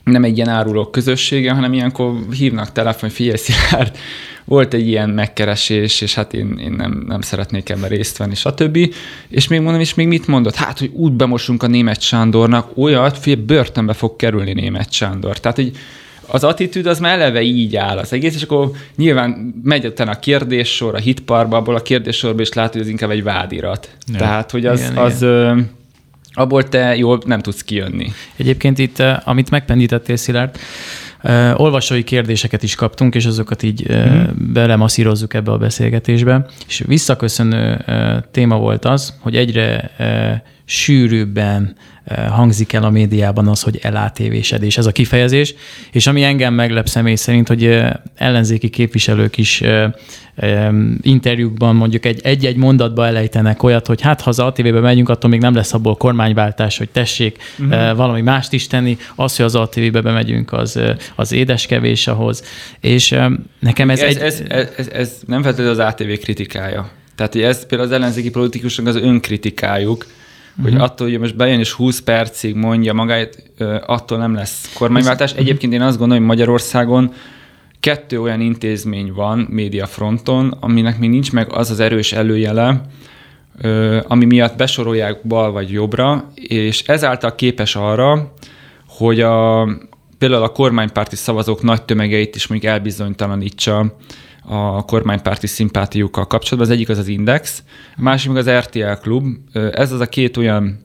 nem 0.04 0.25
egy 0.25 0.37
ilyen 0.37 0.49
árulók 0.49 0.92
közössége, 0.92 1.52
hanem 1.52 1.73
ilyenkor 1.73 2.12
hívnak 2.30 2.73
telefon, 2.73 3.11
figyelj 3.11 3.37
Szilárd, 3.37 3.97
volt 4.44 4.75
egy 4.75 4.88
ilyen 4.88 5.11
megkeresés, 5.11 6.00
és 6.00 6.14
hát 6.14 6.35
én, 6.35 6.59
én 6.61 6.73
nem, 6.73 7.04
nem 7.06 7.21
szeretnék 7.21 7.68
ebben 7.68 7.88
részt 7.88 8.16
venni, 8.16 8.35
stb. 8.35 8.94
És 9.28 9.49
még 9.49 9.61
mondom, 9.61 9.80
és 9.80 9.94
még 9.94 10.06
mit 10.06 10.26
mondott? 10.26 10.54
Hát, 10.54 10.78
hogy 10.78 10.90
úgy 10.94 11.12
bemosunk 11.12 11.62
a 11.62 11.66
német 11.66 12.00
Sándornak, 12.00 12.76
olyat, 12.76 13.25
hogy 13.25 13.38
börtönbe 13.38 13.92
fog 13.92 14.16
kerülni 14.16 14.52
német 14.52 14.92
Sándor. 14.92 15.40
Tehát, 15.40 15.56
hogy 15.56 15.73
az 16.26 16.44
attitűd 16.44 16.87
az 16.87 16.99
már 16.99 17.21
eleve 17.21 17.42
így 17.42 17.76
áll 17.76 17.99
az 17.99 18.12
egész, 18.12 18.35
és 18.35 18.42
akkor 18.42 18.71
nyilván 18.97 19.54
megy 19.64 19.87
utána 19.87 20.11
a 20.11 20.18
kérdéssor, 20.18 20.94
a 20.94 20.99
hitparba, 20.99 21.56
abból 21.56 21.75
a 21.75 21.82
kérdéssorból 21.82 22.40
is 22.40 22.52
látod, 22.52 22.73
hogy 22.73 22.80
ez 22.80 22.88
inkább 22.88 23.11
egy 23.11 23.23
vádirat. 23.23 23.88
Ja. 24.12 24.18
Tehát, 24.18 24.50
hogy 24.50 24.66
az, 24.66 24.80
igen, 24.80 24.97
az 24.97 25.23
igen. 25.23 25.71
Abból 26.32 26.68
te 26.68 26.96
jól 26.96 27.20
nem 27.26 27.40
tudsz 27.40 27.62
kijönni. 27.62 28.12
Egyébként 28.36 28.78
itt, 28.78 29.02
amit 29.24 29.50
megpendítettél, 29.50 30.16
Szilárd, 30.16 30.58
Uh, 31.24 31.60
olvasói 31.60 32.02
kérdéseket 32.04 32.62
is 32.62 32.74
kaptunk, 32.74 33.14
és 33.14 33.26
azokat 33.26 33.62
így 33.62 33.86
uh, 33.88 34.10
mm. 34.10 34.52
belemasszírozzuk 34.52 35.34
ebbe 35.34 35.50
a 35.50 35.56
beszélgetésbe. 35.58 36.46
És 36.66 36.82
visszaköszönő 36.86 37.84
uh, 37.86 38.16
téma 38.30 38.56
volt 38.56 38.84
az, 38.84 39.14
hogy 39.20 39.36
egyre 39.36 39.90
uh, 39.98 40.06
sűrűbben 40.64 41.76
hangzik 42.28 42.73
el 42.73 42.85
a 42.85 42.90
médiában 42.90 43.49
az, 43.49 43.62
hogy 43.62 43.78
elátévésedés, 43.83 44.78
ez 44.78 44.87
a 44.87 44.92
kifejezés, 44.92 45.54
és 45.92 46.07
ami 46.07 46.23
engem 46.23 46.54
meglep 46.54 46.88
személy 46.88 47.14
szerint, 47.14 47.49
hogy 47.49 47.78
ellenzéki 48.14 48.69
képviselők 48.69 49.38
is 49.38 49.62
interjúkban 51.00 51.76
mondjuk 51.76 52.04
egy, 52.04 52.45
egy 52.45 52.57
mondatba 52.57 53.07
elejtenek 53.07 53.62
olyat, 53.62 53.87
hogy 53.87 54.00
hát 54.00 54.21
ha 54.21 54.31
az 54.31 54.38
ATV-be 54.38 54.81
megyünk, 54.81 55.09
attól 55.09 55.31
még 55.31 55.40
nem 55.40 55.54
lesz 55.54 55.75
abból 55.75 55.97
kormányváltás, 55.97 56.78
hogy 56.78 56.88
tessék 56.88 57.38
uh-huh. 57.59 57.97
valami 57.97 58.21
mást 58.21 58.52
is 58.52 58.66
tenni, 58.66 58.97
az, 59.14 59.37
hogy 59.37 59.45
az 59.45 59.54
ATV-be 59.54 60.00
bemegyünk, 60.00 60.52
az, 60.52 60.81
az 61.14 61.33
édeskevés 61.33 62.07
ahhoz. 62.07 62.42
És 62.81 63.19
nekem 63.59 63.90
ez, 63.90 64.00
ez, 64.00 64.16
egy... 64.16 64.23
Ez, 64.23 64.42
ez, 64.49 64.69
ez, 64.76 64.88
ez 64.88 65.12
nem 65.26 65.42
feltétlenül 65.42 65.81
az 65.81 65.92
ATV 65.92 66.12
kritikája. 66.23 66.90
Tehát 67.14 67.35
ez 67.37 67.66
például 67.66 67.90
az 67.90 67.95
ellenzéki 67.97 68.31
politikusnak 68.31 68.87
az 68.87 68.97
önkritikájuk, 68.97 70.07
uh-huh. 70.52 70.64
hogy 70.64 70.73
mhm. 70.73 70.82
attól, 70.82 71.09
hogy 71.09 71.18
most 71.18 71.37
bejön 71.37 71.59
és 71.59 71.73
20 71.73 72.00
percig 72.00 72.54
mondja 72.54 72.92
magáit, 72.92 73.52
attól 73.87 74.18
nem 74.18 74.35
lesz 74.35 74.73
kormányváltás. 74.75 75.32
Egyébként 75.32 75.73
én 75.73 75.82
azt 75.82 75.99
gondolom, 75.99 76.23
hogy 76.23 76.37
Magyarországon 76.37 77.12
kettő 77.80 78.21
olyan 78.21 78.40
intézmény 78.40 79.12
van 79.12 79.47
médiafronton, 79.50 80.56
aminek 80.61 80.99
még 80.99 81.11
nincs 81.11 81.32
meg 81.32 81.52
az 81.52 81.71
az 81.71 81.80
erős 81.80 82.12
előjele, 82.12 82.80
ami 84.06 84.25
miatt 84.25 84.56
besorolják 84.56 85.26
bal 85.26 85.52
vagy 85.52 85.71
jobbra, 85.71 86.30
és 86.35 86.82
ezáltal 86.82 87.35
képes 87.35 87.76
arra, 87.76 88.32
hogy 88.88 89.21
a, 89.21 89.64
például 90.18 90.42
a 90.42 90.49
kormánypárti 90.49 91.16
szavazók 91.16 91.62
nagy 91.62 91.82
tömegeit 91.82 92.37
is 92.37 92.47
mondjuk 92.47 92.73
elbizonytalanítsa 92.73 93.97
a 94.44 94.84
kormánypárti 94.84 95.46
szimpátiukkal 95.46 96.26
kapcsolatban. 96.26 96.70
Az 96.70 96.76
egyik 96.76 96.88
az 96.88 96.99
az 96.99 97.08
Index, 97.08 97.62
a 97.96 98.02
másik 98.02 98.30
meg 98.30 98.37
az 98.37 98.50
RTL 98.50 98.92
Klub. 99.00 99.26
Ez 99.52 99.92
az 99.92 100.00
a 100.00 100.06
két 100.06 100.37
olyan 100.37 100.84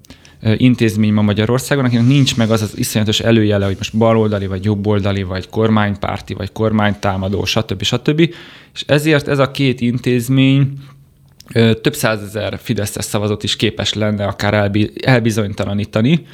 intézmény 0.57 1.13
ma 1.13 1.21
Magyarországon, 1.21 1.85
akinek 1.85 2.05
nincs 2.05 2.37
meg 2.37 2.51
az 2.51 2.61
az 2.61 2.77
iszonyatos 2.77 3.19
előjele, 3.19 3.65
hogy 3.65 3.75
most 3.77 3.97
baloldali, 3.97 4.47
vagy 4.47 4.65
jobboldali, 4.65 5.23
vagy 5.23 5.49
kormánypárti, 5.49 6.33
vagy 6.33 6.51
kormánytámadó, 6.51 7.45
stb. 7.45 7.83
stb. 7.83 8.19
És 8.73 8.83
ezért 8.87 9.27
ez 9.27 9.39
a 9.39 9.51
két 9.51 9.81
intézmény 9.81 10.73
több 11.81 11.95
százezer 11.95 12.59
Fideszes 12.61 13.05
szavazat 13.05 13.43
is 13.43 13.55
képes 13.55 13.93
lenne 13.93 14.25
akár 14.25 14.71
elbizonytalanítani, 15.01 16.25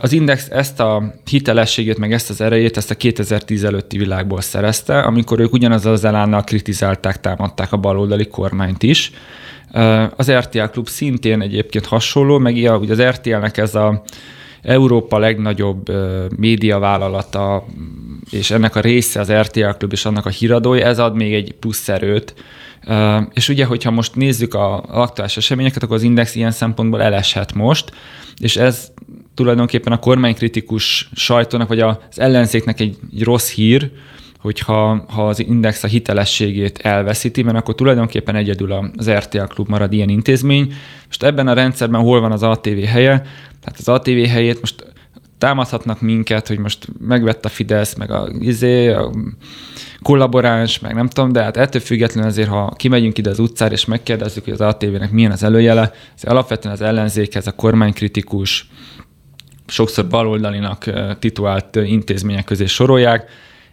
az 0.00 0.12
Index 0.12 0.48
ezt 0.50 0.80
a 0.80 1.14
hitelességét, 1.24 1.98
meg 1.98 2.12
ezt 2.12 2.30
az 2.30 2.40
erejét, 2.40 2.76
ezt 2.76 2.90
a 2.90 2.94
2010 2.94 3.64
előtti 3.64 3.98
világból 3.98 4.40
szerezte, 4.40 5.00
amikor 5.00 5.40
ők 5.40 5.52
ugyanazzal 5.52 5.92
az 5.92 6.04
elánnal 6.04 6.44
kritizálták, 6.44 7.20
támadták 7.20 7.72
a 7.72 7.76
baloldali 7.76 8.26
kormányt 8.26 8.82
is. 8.82 9.12
Az 10.16 10.30
RTL 10.30 10.64
Klub 10.64 10.88
szintén 10.88 11.40
egyébként 11.40 11.86
hasonló, 11.86 12.38
meg 12.38 12.54
ugye 12.54 12.92
az 12.92 13.02
RTL-nek 13.02 13.56
ez 13.56 13.74
a 13.74 14.02
Európa 14.62 15.18
legnagyobb 15.18 15.90
médiavállalata, 16.36 17.64
és 18.30 18.50
ennek 18.50 18.76
a 18.76 18.80
része 18.80 19.20
az 19.20 19.32
RTL 19.32 19.70
Klub 19.78 19.92
és 19.92 20.04
annak 20.04 20.26
a 20.26 20.30
híradója, 20.30 20.86
ez 20.86 20.98
ad 20.98 21.16
még 21.16 21.34
egy 21.34 21.52
plusz 21.52 21.88
erőt. 21.88 22.34
És 23.32 23.48
ugye, 23.48 23.64
hogyha 23.64 23.90
most 23.90 24.14
nézzük 24.14 24.54
a 24.54 24.82
aktuális 24.82 25.36
eseményeket, 25.36 25.82
akkor 25.82 25.96
az 25.96 26.02
Index 26.02 26.34
ilyen 26.34 26.50
szempontból 26.50 27.02
eleshet 27.02 27.54
most, 27.54 27.92
és 28.38 28.56
ez 28.56 28.92
tulajdonképpen 29.40 29.92
a 29.92 29.98
kormánykritikus 29.98 31.10
sajtónak, 31.14 31.68
vagy 31.68 31.80
az 31.80 31.96
ellenzéknek 32.14 32.80
egy, 32.80 32.96
egy 33.12 33.22
rossz 33.22 33.50
hír, 33.50 33.90
hogyha 34.38 35.04
ha 35.08 35.26
az 35.28 35.38
Index 35.38 35.82
a 35.82 35.86
hitelességét 35.86 36.78
elveszíti, 36.78 37.42
mert 37.42 37.56
akkor 37.56 37.74
tulajdonképpen 37.74 38.36
egyedül 38.36 38.92
az 38.96 39.10
RTL 39.10 39.44
klub 39.44 39.68
marad 39.68 39.92
ilyen 39.92 40.08
intézmény. 40.08 40.72
Most 41.06 41.22
ebben 41.22 41.48
a 41.48 41.52
rendszerben 41.52 42.00
hol 42.00 42.20
van 42.20 42.32
az 42.32 42.42
ATV 42.42 42.78
helye? 42.84 43.22
Tehát 43.60 43.78
az 43.78 43.88
ATV 43.88 44.28
helyét 44.28 44.60
most 44.60 44.92
támadhatnak 45.38 46.00
minket, 46.00 46.48
hogy 46.48 46.58
most 46.58 46.88
megvett 46.98 47.44
a 47.44 47.48
Fidesz, 47.48 47.94
meg 47.94 48.10
a, 48.10 48.28
izé, 48.38 48.88
a 48.88 49.10
kollaboráns, 50.02 50.78
meg 50.78 50.94
nem 50.94 51.08
tudom, 51.08 51.32
de 51.32 51.42
hát 51.42 51.56
ettől 51.56 51.80
függetlenül 51.80 52.30
azért, 52.30 52.48
ha 52.48 52.74
kimegyünk 52.76 53.18
ide 53.18 53.30
az 53.30 53.38
utcára, 53.38 53.72
és 53.72 53.84
megkérdezzük, 53.84 54.44
hogy 54.44 54.52
az 54.52 54.60
ATV-nek 54.60 55.10
milyen 55.10 55.32
az 55.32 55.42
előjele, 55.42 55.92
az 56.16 56.24
alapvetően 56.24 56.74
az 56.74 56.80
ellenzékhez, 56.80 57.46
a 57.46 57.52
kormánykritikus, 57.52 58.68
sokszor 59.70 60.06
baloldalinak 60.06 60.84
titulált 61.18 61.76
intézmények 61.76 62.44
közé 62.44 62.66
sorolják. 62.66 63.30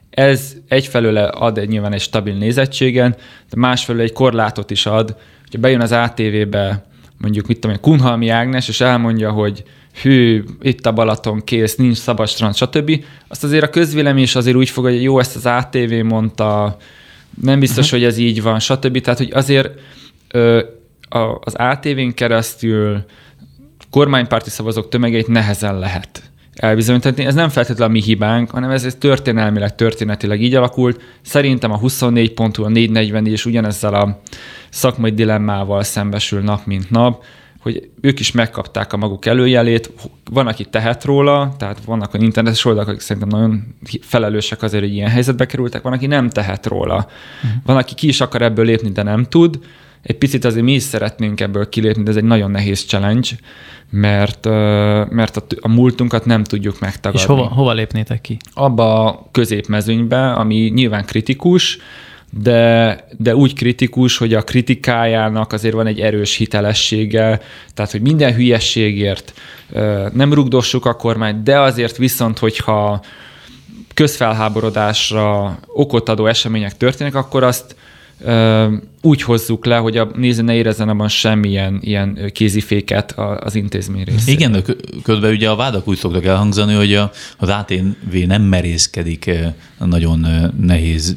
Ez 0.09 0.55
egyfelől 0.67 1.17
ad 1.17 1.57
egy 1.57 1.69
nyilván 1.69 1.93
egy 1.93 2.01
stabil 2.01 2.33
nézettségen, 2.33 3.15
de 3.49 3.55
másfelől 3.55 4.01
egy 4.01 4.13
korlátot 4.13 4.71
is 4.71 4.85
ad, 4.85 5.15
hogyha 5.43 5.59
bejön 5.59 5.81
az 5.81 5.91
ATV-be 5.91 6.85
mondjuk, 7.17 7.47
mit 7.47 7.59
tudom 7.59 7.75
én, 7.75 7.81
Kunhalmi 7.81 8.29
Ágnes, 8.29 8.67
és 8.67 8.81
elmondja, 8.81 9.31
hogy 9.31 9.63
hű, 10.01 10.43
itt 10.61 10.85
a 10.85 10.91
Balaton, 10.91 11.43
kész, 11.43 11.75
nincs 11.75 11.97
szabad 11.97 12.27
strand, 12.27 12.55
stb. 12.55 13.03
Azt 13.27 13.43
azért 13.43 13.63
a 13.63 13.69
közvélemény 13.69 14.23
is 14.23 14.35
azért 14.35 14.55
úgy 14.55 14.69
fog, 14.69 14.83
hogy 14.83 15.03
jó, 15.03 15.19
ezt 15.19 15.35
az 15.35 15.45
ATV 15.45 15.93
mondta, 16.03 16.77
nem 17.41 17.59
biztos, 17.59 17.85
uh-huh. 17.85 17.99
hogy 17.99 18.09
ez 18.09 18.17
így 18.17 18.41
van, 18.41 18.59
stb. 18.59 19.01
Tehát, 19.01 19.19
hogy 19.19 19.31
azért 19.33 19.79
ö, 20.31 20.63
a, 21.09 21.37
az 21.39 21.53
ATV-n 21.55 22.09
keresztül 22.13 23.05
kormánypárti 23.89 24.49
szavazók 24.49 24.89
tömegeit 24.89 25.27
nehezen 25.27 25.79
lehet 25.79 26.31
elbizonyítani. 26.57 27.25
Ez 27.25 27.35
nem 27.35 27.49
feltétlenül 27.49 27.93
a 27.93 27.97
mi 27.97 28.01
hibánk, 28.01 28.49
hanem 28.49 28.69
ez, 28.69 28.83
ez 28.83 28.95
történelmileg, 28.95 29.75
történetileg 29.75 30.41
így 30.41 30.55
alakult. 30.55 31.01
Szerintem 31.21 31.71
a 31.71 31.77
24 31.77 32.33
pontú, 32.33 32.63
a 32.63 32.69
444 32.69 33.31
és 33.31 33.45
ugyanezzel 33.45 33.93
a 33.93 34.21
szakmai 34.69 35.11
dilemmával 35.11 35.83
szembesül 35.83 36.41
nap, 36.41 36.65
mint 36.65 36.89
nap, 36.89 37.23
hogy 37.59 37.89
ők 38.01 38.19
is 38.19 38.31
megkapták 38.31 38.93
a 38.93 38.97
maguk 38.97 39.25
előjelét, 39.25 39.91
van, 40.31 40.47
aki 40.47 40.65
tehet 40.65 41.03
róla, 41.03 41.55
tehát 41.57 41.83
vannak 41.85 42.13
a 42.13 42.17
internetes 42.17 42.65
oldalak, 42.65 42.87
akik 42.87 43.01
szerintem 43.01 43.39
nagyon 43.39 43.75
felelősek 44.01 44.61
azért, 44.61 44.83
hogy 44.83 44.93
ilyen 44.93 45.09
helyzetbe 45.09 45.45
kerültek, 45.45 45.81
van, 45.81 45.93
aki 45.93 46.07
nem 46.07 46.29
tehet 46.29 46.65
róla. 46.65 46.95
Uh-huh. 46.95 47.61
Van, 47.65 47.77
aki 47.77 47.93
ki 47.95 48.07
is 48.07 48.21
akar 48.21 48.41
ebből 48.41 48.65
lépni, 48.65 48.89
de 48.89 49.03
nem 49.03 49.23
tud. 49.23 49.59
Egy 50.01 50.17
picit 50.17 50.45
azért 50.45 50.63
mi 50.63 50.73
is 50.73 50.83
szeretnénk 50.83 51.39
ebből 51.39 51.69
kilépni, 51.69 52.03
de 52.03 52.09
ez 52.09 52.15
egy 52.15 52.23
nagyon 52.23 52.51
nehéz 52.51 52.85
challenge 52.85 53.29
mert, 53.89 54.45
mert 55.09 55.37
a, 55.37 55.43
a 55.59 55.67
múltunkat 55.67 56.25
nem 56.25 56.43
tudjuk 56.43 56.79
megtagadni. 56.79 57.19
És 57.19 57.25
hova, 57.25 57.47
hova 57.47 57.73
lépnétek 57.73 58.21
ki? 58.21 58.37
Abba 58.53 59.05
a 59.05 59.27
középmezőnybe, 59.31 60.31
ami 60.31 60.55
nyilván 60.55 61.05
kritikus, 61.05 61.77
de, 62.41 63.03
de 63.17 63.35
úgy 63.35 63.53
kritikus, 63.53 64.17
hogy 64.17 64.33
a 64.33 64.41
kritikájának 64.41 65.53
azért 65.53 65.73
van 65.73 65.87
egy 65.87 65.99
erős 65.99 66.35
hitelessége, 66.35 67.41
tehát 67.73 67.91
hogy 67.91 68.01
minden 68.01 68.33
hülyességért 68.33 69.33
nem 70.13 70.33
rugdossuk 70.33 70.85
a 70.85 70.93
kormányt, 70.93 71.43
de 71.43 71.59
azért 71.59 71.97
viszont, 71.97 72.39
hogyha 72.39 73.01
közfelháborodásra 73.93 75.59
okot 75.67 76.09
adó 76.09 76.25
események 76.25 76.77
történnek, 76.77 77.15
akkor 77.15 77.43
azt 77.43 77.75
úgy 79.01 79.21
hozzuk 79.21 79.65
le, 79.65 79.77
hogy 79.77 79.97
a 79.97 80.11
néző 80.15 80.41
ne 80.41 80.53
érezzen 80.53 80.89
abban 80.89 81.07
semmilyen 81.07 81.79
ilyen 81.81 82.31
kéziféket 82.33 83.11
az 83.39 83.55
intézmény 83.55 84.03
részéről. 84.03 84.35
Igen, 84.35 84.51
de 84.51 84.61
közben 85.03 85.31
ugye 85.31 85.49
a 85.49 85.55
vádak 85.55 85.87
úgy 85.87 85.97
szoktak 85.97 86.25
elhangzani, 86.25 86.73
hogy 86.73 86.93
a, 86.93 87.11
az 87.37 87.49
ATV 87.49 88.15
nem 88.27 88.41
merészkedik 88.41 89.31
nagyon 89.79 90.27
nehéz 90.61 91.15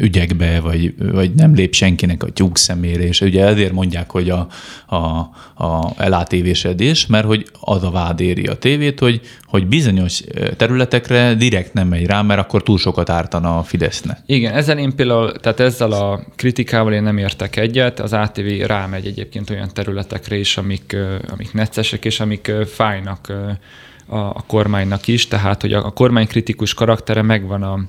ügyekbe, 0.00 0.60
vagy, 0.60 0.94
vagy 1.12 1.34
nem 1.34 1.54
lép 1.54 1.74
senkinek 1.74 2.22
a 2.22 2.30
tyúk 2.30 2.58
szemére, 2.58 3.02
és 3.02 3.20
ugye 3.20 3.44
ezért 3.44 3.72
mondják, 3.72 4.10
hogy 4.10 4.30
a, 4.30 4.48
a, 4.86 4.96
a 5.64 5.92
elátévésedés, 5.96 7.06
mert 7.06 7.26
hogy 7.26 7.46
az 7.60 7.82
a 7.82 7.90
vád 7.90 8.20
éri 8.20 8.46
a 8.46 8.54
tévét, 8.54 8.98
hogy, 8.98 9.20
hogy 9.44 9.66
bizonyos 9.66 10.22
területekre 10.56 11.34
direkt 11.34 11.72
nem 11.72 11.88
megy 11.88 12.06
rá, 12.06 12.22
mert 12.22 12.40
akkor 12.40 12.62
túl 12.62 12.78
sokat 12.78 13.10
ártana 13.10 13.58
a 13.58 13.62
Fidesznek. 13.62 14.18
Igen, 14.26 14.54
ezzel 14.54 14.78
én 14.78 14.94
például, 14.94 15.32
tehát 15.32 15.60
ezzel 15.60 15.92
a 15.92 16.20
kritikával 16.36 16.92
én 16.92 17.02
nem 17.02 17.18
értek 17.18 17.56
egyet, 17.56 18.00
az 18.00 18.12
ATV 18.12 18.46
rámegy 18.66 19.06
egyébként 19.06 19.50
olyan 19.50 19.70
területekre 19.72 20.36
is, 20.36 20.56
amik, 20.56 20.96
amik 21.32 21.52
neccesek, 21.52 22.04
és 22.04 22.20
amik 22.20 22.52
fájnak 22.66 23.32
a, 24.08 24.16
a 24.16 24.44
kormánynak 24.46 25.06
is, 25.06 25.28
tehát 25.28 25.60
hogy 25.60 25.72
a, 25.72 25.86
a 25.86 25.90
kormánykritikus 25.90 26.74
karaktere 26.74 27.22
megvan 27.22 27.62
a 27.62 27.80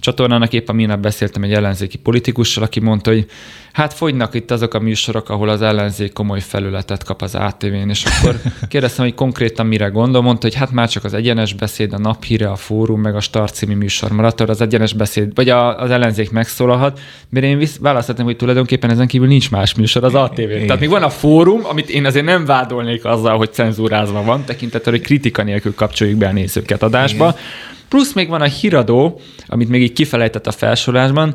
csatornának 0.00 0.52
épp 0.52 0.68
a 0.68 0.72
minap 0.72 1.00
beszéltem 1.00 1.42
egy 1.42 1.52
ellenzéki 1.52 1.98
politikussal, 1.98 2.62
aki 2.62 2.80
mondta, 2.80 3.10
hogy 3.10 3.26
hát 3.72 3.94
fogynak 3.94 4.34
itt 4.34 4.50
azok 4.50 4.74
a 4.74 4.78
műsorok, 4.78 5.28
ahol 5.28 5.48
az 5.48 5.62
ellenzék 5.62 6.12
komoly 6.12 6.40
felületet 6.40 7.04
kap 7.04 7.22
az 7.22 7.34
ATV-n, 7.34 7.88
és 7.88 8.04
akkor 8.04 8.36
kérdeztem, 8.68 9.04
hogy 9.04 9.14
konkrétan 9.14 9.66
mire 9.66 9.86
gondol, 9.86 10.22
mondta, 10.22 10.46
hogy 10.46 10.56
hát 10.56 10.70
már 10.70 10.88
csak 10.88 11.04
az 11.04 11.14
egyenes 11.14 11.54
beszéd, 11.54 11.92
a 11.92 11.98
naphíre, 11.98 12.50
a 12.50 12.56
fórum, 12.56 13.00
meg 13.00 13.16
a 13.16 13.20
Start 13.20 13.54
című 13.54 13.74
műsor 13.74 14.10
maradt, 14.10 14.40
az 14.40 14.60
egyenes 14.60 14.92
beszéd, 14.92 15.34
vagy 15.34 15.48
a, 15.48 15.80
az 15.80 15.90
ellenzék 15.90 16.30
megszólalhat, 16.30 17.00
mert 17.28 17.46
én 17.46 17.58
visz, 17.58 17.78
választhatom, 17.80 18.24
hogy 18.24 18.36
tulajdonképpen 18.36 18.90
ezen 18.90 19.06
kívül 19.06 19.28
nincs 19.28 19.50
más 19.50 19.74
műsor 19.74 20.04
az 20.04 20.14
ATV. 20.14 20.40
n 20.40 20.66
Tehát 20.66 20.80
még 20.80 20.88
van 20.88 21.02
a 21.02 21.10
fórum, 21.10 21.60
amit 21.64 21.88
én 21.88 22.04
azért 22.04 22.24
nem 22.24 22.44
vádolnék 22.44 23.04
azzal, 23.04 23.36
hogy 23.36 23.52
cenzúrázva 23.52 24.22
van, 24.22 24.44
tekintettel, 24.44 24.92
hogy 24.92 25.02
kritika 25.02 25.42
nélkül 25.42 25.74
kapcsoljuk 25.74 26.18
be 26.18 26.28
a 26.28 26.32
nézőket 26.32 26.82
adásba. 26.82 27.28
Igen. 27.28 27.66
Plusz 27.88 28.12
még 28.12 28.28
van 28.28 28.40
a 28.40 28.44
híradó, 28.44 29.20
amit 29.46 29.68
még 29.68 29.82
így 29.82 29.92
kifelejtett 29.92 30.46
a 30.46 30.52
felsorolásban, 30.52 31.34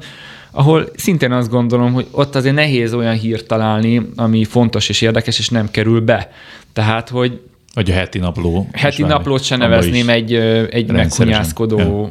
ahol 0.51 0.89
szintén 0.95 1.31
azt 1.31 1.49
gondolom, 1.49 1.93
hogy 1.93 2.07
ott 2.11 2.35
azért 2.35 2.55
nehéz 2.55 2.93
olyan 2.93 3.15
hírt 3.15 3.47
találni, 3.47 4.09
ami 4.15 4.43
fontos 4.43 4.89
és 4.89 5.01
érdekes, 5.01 5.39
és 5.39 5.49
nem 5.49 5.71
kerül 5.71 6.01
be. 6.01 6.31
Tehát, 6.73 7.09
hogy 7.09 7.39
vagy 7.73 7.91
a 7.91 7.93
heti 7.93 8.19
napló. 8.19 8.67
Heti 8.71 9.03
naplót 9.03 9.43
se 9.43 9.55
nevezném 9.55 10.09
egy, 10.09 10.33
egy 10.69 10.91
meghunyászkodó 10.91 12.09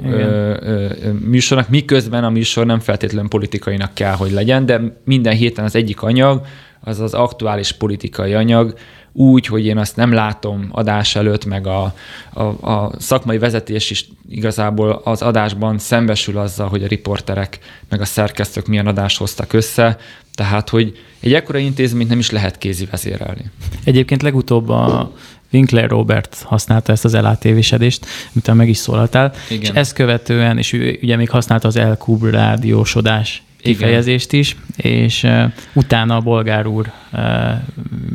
műsornak, 1.24 1.68
miközben 1.68 2.24
a 2.24 2.30
műsor 2.30 2.66
nem 2.66 2.80
feltétlenül 2.80 3.28
politikainak 3.28 3.94
kell, 3.94 4.12
hogy 4.12 4.30
legyen, 4.30 4.66
de 4.66 4.80
minden 5.04 5.34
héten 5.34 5.64
az 5.64 5.76
egyik 5.76 6.02
anyag, 6.02 6.46
az 6.80 7.00
az 7.00 7.14
aktuális 7.14 7.72
politikai 7.72 8.34
anyag, 8.34 8.74
úgy, 9.12 9.46
hogy 9.46 9.66
én 9.66 9.78
azt 9.78 9.96
nem 9.96 10.12
látom 10.12 10.68
adás 10.70 11.16
előtt, 11.16 11.44
meg 11.44 11.66
a, 11.66 11.94
a, 12.32 12.42
a 12.42 12.92
szakmai 12.98 13.38
vezetés 13.38 13.90
is 13.90 14.08
igazából 14.28 15.00
az 15.04 15.22
adásban 15.22 15.78
szembesül 15.78 16.38
azzal, 16.38 16.68
hogy 16.68 16.84
a 16.84 16.86
riporterek 16.86 17.58
meg 17.88 18.00
a 18.00 18.04
szerkesztők 18.04 18.66
milyen 18.66 18.86
adást 18.86 19.18
hoztak 19.18 19.52
össze, 19.52 19.98
tehát, 20.34 20.68
hogy 20.68 20.98
egy 21.20 21.32
ekkora 21.34 21.58
intézményt 21.58 22.08
nem 22.08 22.18
is 22.18 22.30
lehet 22.30 22.58
kézi 22.58 22.88
vezérelni. 22.90 23.44
Egyébként 23.84 24.22
legutóbb 24.22 24.68
a 24.68 25.12
Winkler 25.52 25.88
Robert 25.88 26.42
használta 26.42 26.92
ezt 26.92 27.04
az 27.04 27.14
elátévisedést, 27.14 28.06
amit 28.34 28.54
meg 28.54 28.68
is 28.68 28.76
szólaltál, 28.76 29.32
Igen. 29.50 29.60
és 29.60 29.68
ezt 29.68 29.92
követően, 29.92 30.58
és 30.58 30.72
ő 30.72 30.98
ugye 31.02 31.16
még 31.16 31.30
használta 31.30 31.68
az 31.68 31.76
elkub 31.76 32.24
rádiósodás 32.24 33.42
kifejezést 33.62 34.32
is, 34.32 34.56
és 34.76 35.22
uh, 35.22 35.44
utána 35.72 36.16
a 36.16 36.20
bolgár 36.20 36.66
úr 36.66 36.92
uh, 37.12 37.20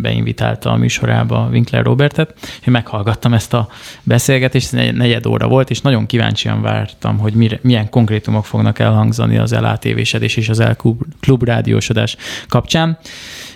beinvitálta 0.02 0.72
a 0.72 0.76
műsorába 0.76 1.48
Winkler 1.52 1.84
Robertet. 1.84 2.34
Én 2.42 2.74
meghallgattam 2.74 3.34
ezt 3.34 3.54
a 3.54 3.68
beszélgetést, 4.04 4.72
negyed 4.72 5.26
óra 5.26 5.48
volt, 5.48 5.70
és 5.70 5.82
nagyon 5.82 6.06
kíváncsian 6.06 6.62
vártam, 6.62 7.18
hogy 7.18 7.34
mire, 7.34 7.60
milyen 7.62 7.90
konkrétumok 7.90 8.46
fognak 8.46 8.80
elhangzani 8.80 9.38
az 9.38 9.54
elátévésedés 9.54 10.36
és 10.36 10.50
az 10.50 10.60
elklub 10.60 11.02
klub 11.20 11.44
rádiósodás 11.44 12.16
kapcsán. 12.48 12.98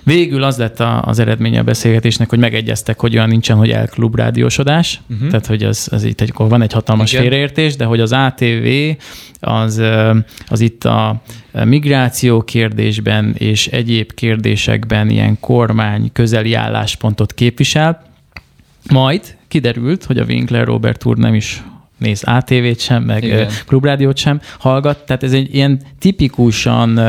Végül 0.03 0.43
az 0.43 0.57
lett 0.57 0.79
a, 0.79 1.01
az 1.01 1.19
eredménye 1.19 1.59
a 1.59 1.63
beszélgetésnek, 1.63 2.29
hogy 2.29 2.39
megegyeztek, 2.39 2.99
hogy 2.99 3.15
olyan 3.15 3.29
nincsen, 3.29 3.57
hogy 3.57 3.71
elklub 3.71 4.15
rádiósodás, 4.15 5.01
uh-huh. 5.09 5.27
tehát 5.29 5.45
hogy 5.45 5.63
az, 5.63 5.87
az 5.91 6.03
itt 6.03 6.21
egy, 6.21 6.33
van 6.35 6.61
egy 6.61 6.73
hatalmas 6.73 7.11
Igen. 7.11 7.23
félreértés, 7.23 7.75
de 7.75 7.85
hogy 7.85 7.99
az 7.99 8.11
ATV 8.11 8.67
az, 9.39 9.81
az 10.47 10.59
itt 10.59 10.85
a 10.85 11.21
migráció 11.65 12.41
kérdésben 12.41 13.35
és 13.37 13.67
egyéb 13.67 14.13
kérdésekben 14.13 15.09
ilyen 15.09 15.39
kormány 15.39 16.09
közeli 16.13 16.53
álláspontot 16.53 17.33
képvisel, 17.33 18.03
majd 18.89 19.37
kiderült, 19.47 20.03
hogy 20.03 20.17
a 20.17 20.25
Winkler 20.25 20.65
Robert 20.65 21.05
úr 21.05 21.17
nem 21.17 21.33
is 21.33 21.63
néz 22.01 22.23
ATV-t 22.23 22.79
sem, 22.79 23.03
meg 23.03 23.23
Igen. 23.23 23.49
klubrádiót 23.67 24.17
sem 24.17 24.41
hallgat, 24.59 25.05
tehát 25.05 25.23
ez 25.23 25.33
egy 25.33 25.55
ilyen 25.55 25.81
tipikusan 25.99 26.99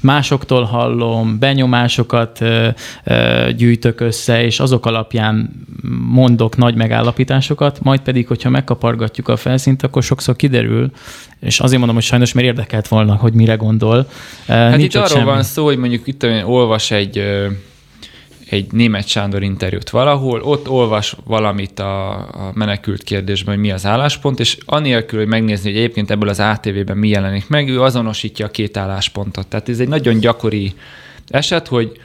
másoktól 0.00 0.64
hallom, 0.64 1.38
benyomásokat 1.38 2.44
gyűjtök 3.56 4.00
össze, 4.00 4.44
és 4.44 4.60
azok 4.60 4.86
alapján 4.86 5.50
mondok 6.08 6.56
nagy 6.56 6.74
megállapításokat, 6.74 7.82
majd 7.82 8.00
pedig, 8.00 8.26
hogyha 8.26 8.50
megkapargatjuk 8.50 9.28
a 9.28 9.36
felszínt, 9.36 9.82
akkor 9.82 10.02
sokszor 10.02 10.36
kiderül, 10.36 10.90
és 11.40 11.60
azért 11.60 11.78
mondom, 11.78 11.96
hogy 11.96 12.04
sajnos, 12.04 12.32
mert 12.32 12.46
érdekelt 12.46 12.88
volna, 12.88 13.14
hogy 13.14 13.32
mire 13.32 13.54
gondol. 13.54 14.06
Hát 14.46 14.76
Nincs 14.76 14.94
itt 14.94 15.00
arról 15.00 15.08
semmi. 15.08 15.24
van 15.24 15.42
szó, 15.42 15.64
hogy 15.64 15.76
mondjuk 15.76 16.06
itt 16.06 16.26
olvas 16.44 16.90
egy 16.90 17.22
egy 18.52 18.72
német 18.72 19.06
Sándor 19.06 19.42
interjút 19.42 19.90
valahol, 19.90 20.40
ott 20.40 20.68
olvas 20.68 21.16
valamit 21.24 21.78
a, 21.78 22.10
a 22.16 22.50
menekült 22.54 23.02
kérdésben, 23.02 23.54
hogy 23.54 23.62
mi 23.62 23.70
az 23.70 23.86
álláspont, 23.86 24.40
és 24.40 24.58
anélkül, 24.64 25.18
hogy 25.18 25.28
megnézni, 25.28 25.70
hogy 25.70 25.78
egyébként 25.78 26.10
ebből 26.10 26.28
az 26.28 26.40
ATV-ben 26.40 26.96
mi 26.96 27.08
jelenik 27.08 27.48
meg, 27.48 27.68
ő 27.68 27.82
azonosítja 27.82 28.46
a 28.46 28.50
két 28.50 28.76
álláspontot. 28.76 29.46
Tehát 29.46 29.68
ez 29.68 29.80
egy 29.80 29.88
nagyon 29.88 30.18
gyakori 30.18 30.72
eset, 31.28 31.68
hogy 31.68 32.00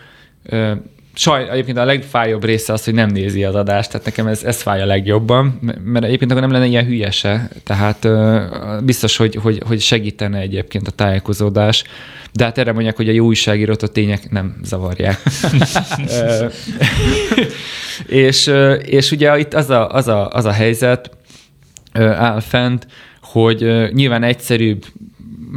Saj, 1.20 1.50
egyébként 1.50 1.78
a 1.78 1.86
legfájóbb 1.86 2.44
része 2.44 2.74
az, 2.74 2.84
hogy 2.84 2.94
nem 2.94 3.10
nézi 3.10 3.44
az 3.44 3.56
adást, 3.56 3.92
tehát 3.92 4.06
nekem 4.06 4.28
ez, 4.28 4.44
ez 4.44 4.62
fáj 4.62 4.82
a 4.82 4.86
legjobban, 4.86 5.60
mert 5.84 6.06
egyébként 6.06 6.32
akkor 6.32 6.44
nem 6.44 6.52
lenne 6.52 6.66
ilyen 6.66 6.86
hülyese, 6.86 7.50
tehát 7.64 8.08
biztos, 8.84 9.18
hogy, 9.18 9.36
hogy, 9.36 9.62
hogy 9.66 9.82
segítene 9.82 10.40
egyébként 10.40 10.88
a 10.88 10.92
tájékozódás, 10.92 11.84
de 12.34 12.44
hát 12.44 12.58
erre 12.58 12.72
mondják, 12.72 12.96
hogy 12.96 13.10
a 13.10 13.12
jó 13.12 13.26
újságírót 13.26 13.84
a 13.84 13.88
tények 13.88 14.30
nem 14.30 14.56
zavarják. 14.64 15.22
és, 18.08 18.52
és 18.84 19.12
ugye 19.12 19.40
itt 19.40 19.54
az 19.54 19.70
a, 19.70 19.90
az 19.90 20.08
a, 20.08 20.30
az 20.30 20.46
a 20.46 20.52
helyzet 20.52 21.10
áll 21.94 22.40
fent, 22.40 22.88
hogy 23.22 23.92
nyilván 23.94 24.24
egyszerűbb 24.24 24.86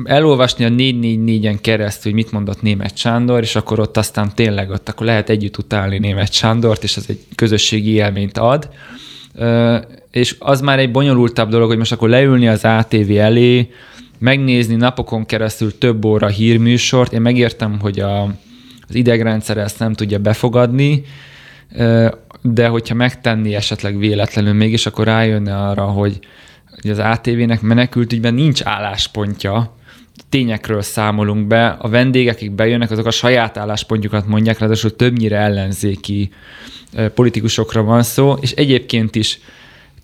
elolvasni 0.05 0.65
a 0.65 0.69
444-en 0.69 1.59
keresztül, 1.61 2.13
hogy 2.13 2.23
mit 2.23 2.33
mondott 2.33 2.63
német 2.63 2.97
Sándor, 2.97 3.43
és 3.43 3.57
akkor 3.57 3.81
ott 3.81 3.97
aztán 3.97 4.35
tényleg 4.35 4.71
ott 4.71 4.89
akkor 4.89 5.07
lehet 5.07 5.29
együtt 5.29 5.59
utálni 5.59 5.99
német 5.99 6.33
Sándort, 6.33 6.83
és 6.83 6.97
ez 6.97 7.05
egy 7.09 7.21
közösségi 7.35 7.91
élményt 7.91 8.39
ad. 8.39 8.69
És 10.11 10.37
az 10.39 10.61
már 10.61 10.79
egy 10.79 10.91
bonyolultabb 10.91 11.51
dolog, 11.51 11.69
hogy 11.69 11.79
most 11.79 11.93
akkor 11.93 12.09
leülni 12.09 12.49
az 12.49 12.65
ATV 12.65 13.11
elé, 13.11 13.71
megnézni 14.19 14.75
napokon 14.75 15.27
keresztül 15.27 15.79
több 15.79 16.05
óra 16.05 16.27
hírműsort. 16.27 17.13
Én 17.13 17.21
megértem, 17.21 17.79
hogy 17.81 18.01
a, 18.01 18.23
az 18.89 18.95
idegrendszer 18.95 19.59
ezt 19.59 19.79
nem 19.79 19.93
tudja 19.93 20.19
befogadni, 20.19 21.05
de 22.43 22.67
hogyha 22.69 22.95
megtenni 22.95 23.55
esetleg 23.55 23.99
véletlenül 23.99 24.53
mégis, 24.53 24.87
akkor 24.87 25.05
rájönne 25.05 25.57
arra, 25.57 25.85
hogy, 25.85 26.19
hogy 26.83 26.91
az 26.91 26.99
ATV-nek 26.99 27.61
menekültügyben 27.61 28.35
nincs 28.35 28.63
álláspontja, 28.65 29.79
tényekről 30.29 30.83
számolunk 30.83 31.47
be, 31.47 31.69
a 31.69 31.89
vendégek, 31.89 32.35
akik 32.35 32.51
bejönnek, 32.51 32.91
azok 32.91 33.07
a 33.07 33.11
saját 33.11 33.57
álláspontjukat 33.57 34.27
mondják, 34.27 34.59
ráadásul 34.59 34.97
többnyire 34.97 35.37
ellenzéki 35.37 36.31
politikusokra 37.15 37.83
van 37.83 38.03
szó, 38.03 38.37
és 38.41 38.53
egyébként 38.53 39.15
is 39.15 39.39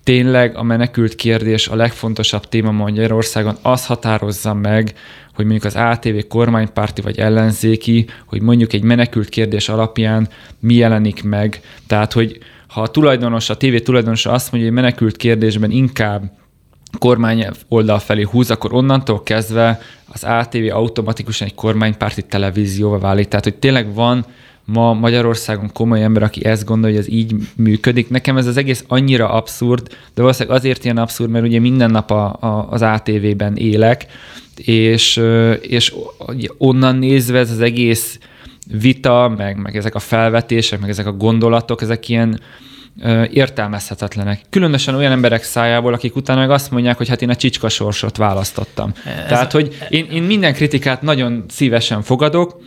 tényleg 0.03 0.57
a 0.57 0.63
menekült 0.63 1.15
kérdés 1.15 1.69
a 1.69 1.75
legfontosabb 1.75 2.49
téma 2.49 2.71
Magyarországon, 2.71 3.57
az 3.63 3.87
határozza 3.87 4.55
meg, 4.55 4.95
hogy 5.35 5.45
mondjuk 5.45 5.65
az 5.65 5.75
ATV 5.75 6.27
kormánypárti 6.29 7.01
vagy 7.01 7.19
ellenzéki, 7.19 8.07
hogy 8.27 8.43
mondjuk 8.43 8.73
egy 8.73 8.83
menekült 8.83 9.29
kérdés 9.29 9.69
alapján 9.69 10.29
mi 10.61 10.75
jelenik 10.75 11.23
meg. 11.23 11.61
Tehát, 11.87 12.13
hogy 12.13 12.39
ha 12.69 12.81
a 12.83 12.89
tulajdonos, 12.89 13.51
a 13.51 13.57
tévé 13.57 13.81
tulajdonosa 13.81 14.33
azt 14.33 14.53
mondja, 14.53 14.71
hogy 14.71 14.81
menekült 14.81 15.17
kérdésben 15.17 15.71
inkább 15.71 16.31
kormány 16.99 17.47
oldal 17.69 17.99
felé 17.99 18.23
húz, 18.23 18.51
akkor 18.51 18.75
onnantól 18.75 19.23
kezdve 19.23 19.81
az 20.13 20.25
ATV 20.25 20.65
automatikusan 20.71 21.47
egy 21.47 21.55
kormánypárti 21.55 22.23
televízióval 22.23 22.99
válik. 22.99 23.29
Tehát, 23.29 23.45
hogy 23.45 23.55
tényleg 23.55 23.95
van 23.95 24.25
ma 24.65 24.93
Magyarországon 24.93 25.71
komoly 25.73 26.03
ember, 26.03 26.23
aki 26.23 26.45
ezt 26.45 26.65
gondolja, 26.65 26.97
hogy 26.97 27.07
ez 27.07 27.13
így 27.13 27.35
működik. 27.57 28.09
Nekem 28.09 28.37
ez 28.37 28.47
az 28.47 28.57
egész 28.57 28.85
annyira 28.89 29.31
abszurd, 29.31 29.89
de 29.89 30.23
valószínűleg 30.23 30.59
azért 30.59 30.85
ilyen 30.85 30.99
abszurd, 30.99 31.31
mert 31.31 31.45
ugye 31.45 31.61
minden 31.61 31.91
nap 31.91 32.11
a, 32.11 32.37
a, 32.41 32.67
az 32.71 32.83
ATV-ben 32.83 33.57
élek, 33.57 34.07
és, 34.57 35.23
és 35.61 35.95
onnan 36.59 36.97
nézve 36.97 37.39
ez 37.39 37.51
az 37.51 37.61
egész 37.61 38.19
vita, 38.81 39.35
meg, 39.37 39.57
meg 39.57 39.77
ezek 39.77 39.95
a 39.95 39.99
felvetések, 39.99 40.81
meg 40.81 40.91
ezek 40.91 41.07
a 41.07 41.13
gondolatok, 41.13 41.83
ezek 41.83 42.09
ilyen 42.09 42.41
értelmezhetetlenek. 43.33 44.41
Különösen 44.51 44.95
olyan 44.95 45.13
emberek 45.13 45.43
szájából, 45.43 45.93
akik 45.93 46.17
utána 46.17 46.41
meg 46.41 46.51
azt 46.51 46.71
mondják, 46.71 46.97
hogy 46.97 47.09
hát 47.09 47.23
én 47.23 47.31
a 47.31 47.37
csicska 47.37 47.69
sorsot 47.69 48.17
választottam. 48.17 48.93
Ez 49.05 49.29
Tehát, 49.29 49.53
hogy 49.53 49.77
én, 49.89 50.07
én 50.11 50.23
minden 50.23 50.55
kritikát 50.55 51.03
nagyon 51.03 51.45
szívesen 51.49 52.03
fogadok, 52.03 52.61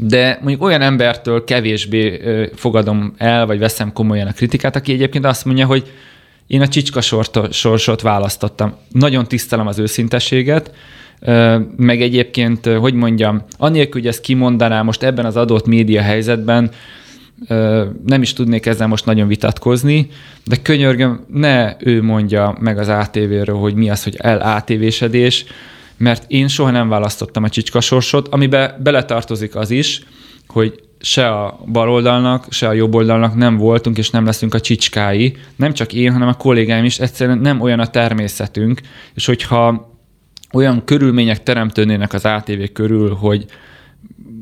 de 0.00 0.38
mondjuk 0.40 0.62
olyan 0.62 0.80
embertől 0.80 1.44
kevésbé 1.44 2.20
fogadom 2.54 3.14
el, 3.16 3.46
vagy 3.46 3.58
veszem 3.58 3.92
komolyan 3.92 4.26
a 4.26 4.32
kritikát, 4.32 4.76
aki 4.76 4.92
egyébként 4.92 5.24
azt 5.24 5.44
mondja, 5.44 5.66
hogy 5.66 5.92
én 6.46 6.60
a 6.60 6.68
csicska 6.68 7.00
sorsot 7.50 8.00
választottam. 8.00 8.74
Nagyon 8.90 9.26
tisztelem 9.26 9.66
az 9.66 9.78
őszintességet, 9.78 10.70
meg 11.76 12.02
egyébként, 12.02 12.66
hogy 12.66 12.94
mondjam, 12.94 13.42
anélkül, 13.58 14.00
hogy 14.00 14.10
ezt 14.10 14.20
kimondaná 14.20 14.82
most 14.82 15.02
ebben 15.02 15.24
az 15.24 15.36
adott 15.36 15.66
média 15.66 16.02
helyzetben, 16.02 16.70
nem 18.06 18.22
is 18.22 18.32
tudnék 18.32 18.66
ezzel 18.66 18.86
most 18.86 19.04
nagyon 19.04 19.28
vitatkozni, 19.28 20.08
de 20.44 20.56
könyörgöm, 20.56 21.24
ne 21.28 21.76
ő 21.78 22.02
mondja 22.02 22.56
meg 22.60 22.78
az 22.78 22.88
ATV-ről, 22.88 23.56
hogy 23.56 23.74
mi 23.74 23.90
az, 23.90 24.04
hogy 24.04 24.16
el-ATV-sedés, 24.18 25.44
mert 25.96 26.24
én 26.28 26.48
soha 26.48 26.70
nem 26.70 26.88
választottam 26.88 27.44
a 27.44 27.48
csicskasorsot, 27.48 28.28
amiben 28.28 28.74
beletartozik 28.82 29.56
az 29.56 29.70
is, 29.70 30.02
hogy 30.46 30.80
se 31.00 31.28
a 31.28 31.60
baloldalnak, 31.72 32.46
se 32.50 32.68
a 32.68 32.72
jobboldalnak 32.72 33.34
nem 33.34 33.56
voltunk, 33.56 33.98
és 33.98 34.10
nem 34.10 34.24
leszünk 34.24 34.54
a 34.54 34.60
csicskái. 34.60 35.36
Nem 35.56 35.72
csak 35.72 35.92
én, 35.92 36.12
hanem 36.12 36.28
a 36.28 36.34
kollégáim 36.34 36.84
is, 36.84 36.98
egyszerűen 36.98 37.38
nem 37.38 37.60
olyan 37.60 37.80
a 37.80 37.86
természetünk, 37.86 38.80
és 39.14 39.26
hogyha 39.26 39.92
olyan 40.52 40.84
körülmények 40.84 41.42
teremtődnének 41.42 42.12
az 42.12 42.24
ATV 42.24 42.62
körül, 42.72 43.14
hogy 43.14 43.46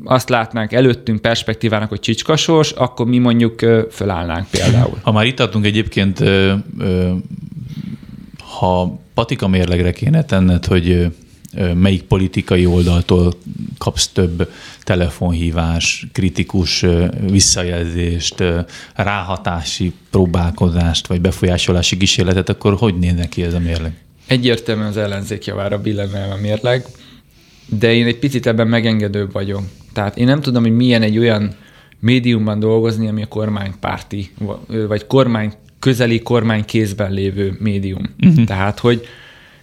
azt 0.05 0.29
látnánk 0.29 0.72
előttünk 0.72 1.20
perspektívának, 1.20 1.88
hogy 1.88 2.01
csicskasors, 2.01 2.70
akkor 2.70 3.07
mi 3.07 3.18
mondjuk 3.18 3.61
fölállnánk 3.90 4.51
például. 4.51 4.98
Ha 5.03 5.12
már 5.12 5.27
itt 5.27 5.40
adtunk 5.40 5.64
egyébként, 5.64 6.25
ha 8.59 9.01
patika 9.14 9.48
mérlegre 9.48 9.92
kéne 9.92 10.25
tenned, 10.25 10.64
hogy 10.64 11.07
melyik 11.75 12.03
politikai 12.03 12.66
oldaltól 12.66 13.33
kapsz 13.79 14.09
több 14.09 14.51
telefonhívás, 14.83 16.07
kritikus 16.12 16.85
visszajelzést, 17.31 18.44
ráhatási 18.94 19.92
próbálkozást, 20.11 21.07
vagy 21.07 21.20
befolyásolási 21.20 21.96
kísérletet, 21.96 22.48
akkor 22.48 22.75
hogy 22.75 22.98
nézne 22.98 23.29
ki 23.29 23.42
ez 23.42 23.55
a 23.55 23.59
mérleg? 23.59 23.92
Egyértelműen 24.27 24.88
az 24.88 24.96
ellenzék 24.96 25.44
javára 25.44 25.79
billen 25.79 26.14
el 26.14 26.33
a 26.33 26.37
mérleg, 26.37 26.85
de 27.66 27.92
én 27.92 28.07
egy 28.07 28.18
picit 28.18 28.46
ebben 28.46 28.68
megengedőbb 28.68 29.33
vagyok. 29.33 29.62
Tehát 29.92 30.16
én 30.16 30.27
nem 30.27 30.40
tudom, 30.40 30.62
hogy 30.62 30.77
milyen 30.77 31.03
egy 31.03 31.18
olyan 31.18 31.55
médiumban 31.98 32.59
dolgozni, 32.59 33.09
ami 33.09 33.22
a 33.22 33.27
kormánypárti, 33.27 34.31
vagy 34.66 35.07
kormány 35.07 35.53
közeli 35.79 36.22
kormány 36.22 36.64
kézben 36.64 37.12
lévő 37.12 37.57
médium. 37.61 38.14
Uh-huh. 38.20 38.44
Tehát, 38.44 38.79
hogy 38.79 39.07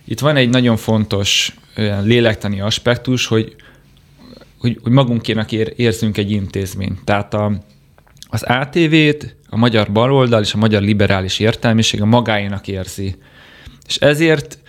itt 0.05 0.19
van 0.19 0.35
egy 0.35 0.49
nagyon 0.49 0.77
fontos 0.77 1.55
lélektani 2.03 2.61
aspektus, 2.61 3.25
hogy, 3.25 3.55
hogy, 4.57 4.79
hogy 4.83 4.91
magunkének 4.91 5.51
ér, 5.51 5.73
érzünk 5.75 6.17
egy 6.17 6.31
intézményt. 6.31 7.03
Tehát 7.03 7.33
a, 7.33 7.51
az 8.29 8.43
ATV-t 8.43 9.35
a 9.49 9.57
magyar 9.57 9.91
baloldal 9.91 10.41
és 10.41 10.53
a 10.53 10.57
magyar 10.57 10.81
liberális 10.81 11.39
értelmiség 11.39 12.01
a 12.01 12.05
magáénak 12.05 12.67
érzi. 12.67 13.15
És 13.87 13.97
ezért 13.97 14.59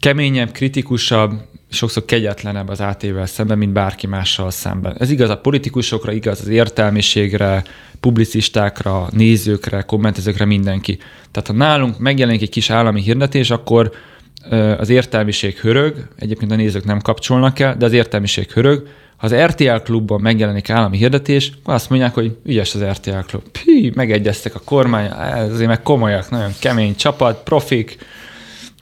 keményebb, 0.00 0.52
kritikusabb, 0.52 1.32
sokszor 1.74 2.04
kegyetlenebb 2.04 2.68
az 2.68 2.80
AT-vel 2.80 3.26
szemben, 3.26 3.58
mint 3.58 3.72
bárki 3.72 4.06
mással 4.06 4.50
szemben. 4.50 4.96
Ez 4.98 5.10
igaz 5.10 5.28
a 5.28 5.36
politikusokra, 5.36 6.12
igaz 6.12 6.40
az 6.40 6.48
értelmiségre, 6.48 7.64
publicistákra, 8.00 9.08
nézőkre, 9.10 9.82
kommentezőkre, 9.82 10.44
mindenki. 10.44 10.98
Tehát 11.30 11.48
ha 11.48 11.54
nálunk 11.54 11.98
megjelenik 11.98 12.42
egy 12.42 12.50
kis 12.50 12.70
állami 12.70 13.00
hirdetés, 13.00 13.50
akkor 13.50 13.92
az 14.78 14.88
értelmiség 14.88 15.56
hörög, 15.56 16.08
egyébként 16.18 16.52
a 16.52 16.56
nézők 16.56 16.84
nem 16.84 17.00
kapcsolnak 17.00 17.58
el, 17.58 17.76
de 17.76 17.84
az 17.84 17.92
értelmiség 17.92 18.50
hörög. 18.50 18.88
Ha 19.16 19.26
az 19.26 19.34
RTL 19.34 19.76
klubban 19.76 20.20
megjelenik 20.20 20.70
állami 20.70 20.96
hirdetés, 20.96 21.52
akkor 21.60 21.74
azt 21.74 21.90
mondják, 21.90 22.14
hogy 22.14 22.36
ügyes 22.44 22.74
az 22.74 22.84
RTL 22.84 23.18
klub. 23.26 23.42
Pí, 23.42 23.92
megegyeztek 23.94 24.54
a 24.54 24.60
kormány, 24.64 25.10
ezért 25.36 25.68
meg 25.68 25.82
komolyak, 25.82 26.30
nagyon 26.30 26.52
kemény 26.60 26.96
csapat, 26.96 27.42
profik, 27.42 27.98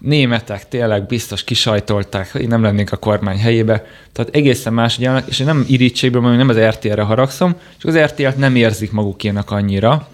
németek 0.02 0.68
tényleg 0.68 1.06
biztos 1.06 1.44
kisajtolták, 1.44 2.32
hogy 2.32 2.48
nem 2.48 2.62
lennénk 2.62 2.92
a 2.92 2.96
kormány 2.96 3.38
helyébe. 3.38 3.86
Tehát 4.12 4.34
egészen 4.34 4.72
más 4.72 4.98
jelenleg, 4.98 5.24
és 5.28 5.40
én 5.40 5.46
nem 5.46 5.64
irítségből 5.68 6.20
mondom, 6.20 6.46
nem 6.46 6.48
az 6.48 6.74
RTL-re 6.74 7.02
haragszom, 7.02 7.54
csak 7.78 7.94
az 7.94 7.98
RTL-t 7.98 8.36
nem 8.36 8.56
érzik 8.56 8.92
magukénak 8.92 9.50
annyira. 9.50 10.08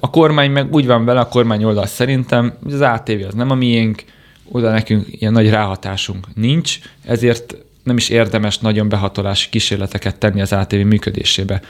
A 0.00 0.10
kormány 0.10 0.50
meg 0.50 0.74
úgy 0.74 0.86
van 0.86 1.04
vele, 1.04 1.20
a 1.20 1.28
kormány 1.28 1.64
oldal 1.64 1.86
szerintem, 1.86 2.52
hogy 2.62 2.72
az 2.72 2.80
ATV 2.80 3.26
az 3.26 3.34
nem 3.34 3.50
a 3.50 3.54
miénk, 3.54 4.04
oda 4.50 4.70
nekünk 4.70 5.06
ilyen 5.10 5.32
nagy 5.32 5.50
ráhatásunk 5.50 6.26
nincs, 6.34 6.78
ezért 7.04 7.56
nem 7.82 7.96
is 7.96 8.08
érdemes 8.08 8.58
nagyon 8.58 8.88
behatolási 8.88 9.48
kísérleteket 9.48 10.18
tenni 10.18 10.40
az 10.40 10.52
ATV 10.52 10.76
működésébe. 10.76 11.60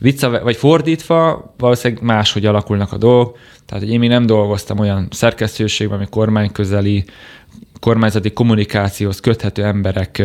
Vicca, 0.00 0.42
vagy 0.42 0.56
fordítva, 0.56 1.52
valószínűleg 1.58 2.02
máshogy 2.02 2.46
alakulnak 2.46 2.92
a 2.92 2.96
dolgok. 2.96 3.38
Tehát, 3.66 3.84
hogy 3.84 3.92
én 3.92 3.98
még 3.98 4.08
nem 4.08 4.26
dolgoztam 4.26 4.78
olyan 4.78 5.08
szerkesztőségben, 5.10 5.96
ami 5.96 6.06
kormányközeli, 6.10 7.04
kormányzati 7.80 8.32
kommunikációhoz 8.32 9.20
köthető 9.20 9.64
emberek 9.64 10.22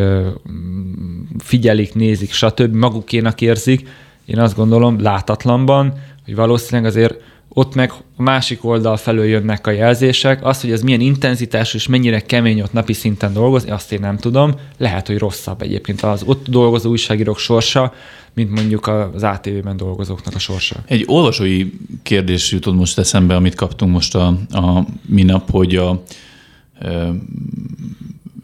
figyelik, 1.37 1.93
nézik, 1.93 2.31
stb. 2.31 2.75
magukénak 2.75 3.41
érzik. 3.41 3.87
Én 4.25 4.39
azt 4.39 4.55
gondolom 4.55 5.01
látatlanban, 5.01 5.93
hogy 6.25 6.35
valószínűleg 6.35 6.91
azért 6.91 7.21
ott 7.57 7.75
meg 7.75 7.91
a 8.17 8.21
másik 8.21 8.63
oldal 8.63 8.97
felől 8.97 9.25
jönnek 9.25 9.67
a 9.67 9.71
jelzések. 9.71 10.45
Az, 10.45 10.61
hogy 10.61 10.71
ez 10.71 10.81
milyen 10.81 10.99
intenzitás 10.99 11.73
és 11.73 11.87
mennyire 11.87 12.19
kemény 12.19 12.61
ott 12.61 12.73
napi 12.73 12.93
szinten 12.93 13.33
dolgozni, 13.33 13.71
azt 13.71 13.91
én 13.91 13.99
nem 13.99 14.17
tudom. 14.17 14.53
Lehet, 14.77 15.07
hogy 15.07 15.17
rosszabb 15.17 15.61
egyébként 15.61 16.01
az 16.01 16.23
ott 16.25 16.47
dolgozó 16.47 16.89
újságírók 16.89 17.37
sorsa, 17.37 17.93
mint 18.33 18.51
mondjuk 18.51 18.87
az 18.87 19.23
ATV-ben 19.23 19.77
dolgozóknak 19.77 20.35
a 20.35 20.39
sorsa. 20.39 20.75
Egy 20.85 21.03
olvasói 21.07 21.71
kérdés 22.03 22.51
jutott 22.51 22.75
most 22.75 22.97
eszembe, 22.97 23.35
amit 23.35 23.55
kaptunk 23.55 23.91
most 23.91 24.15
a, 24.15 24.27
a 24.49 24.85
minap, 25.05 25.51
hogy 25.51 25.75
a, 25.75 25.89
a 25.89 25.99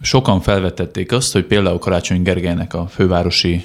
sokan 0.02 0.42
felvetették 0.42 1.12
azt, 1.12 1.34
hogy 1.34 1.44
például 1.44 1.80
Karácsony 1.80 2.22
Gergelynek 2.22 2.74
a 2.74 2.88
fővárosi 2.88 3.64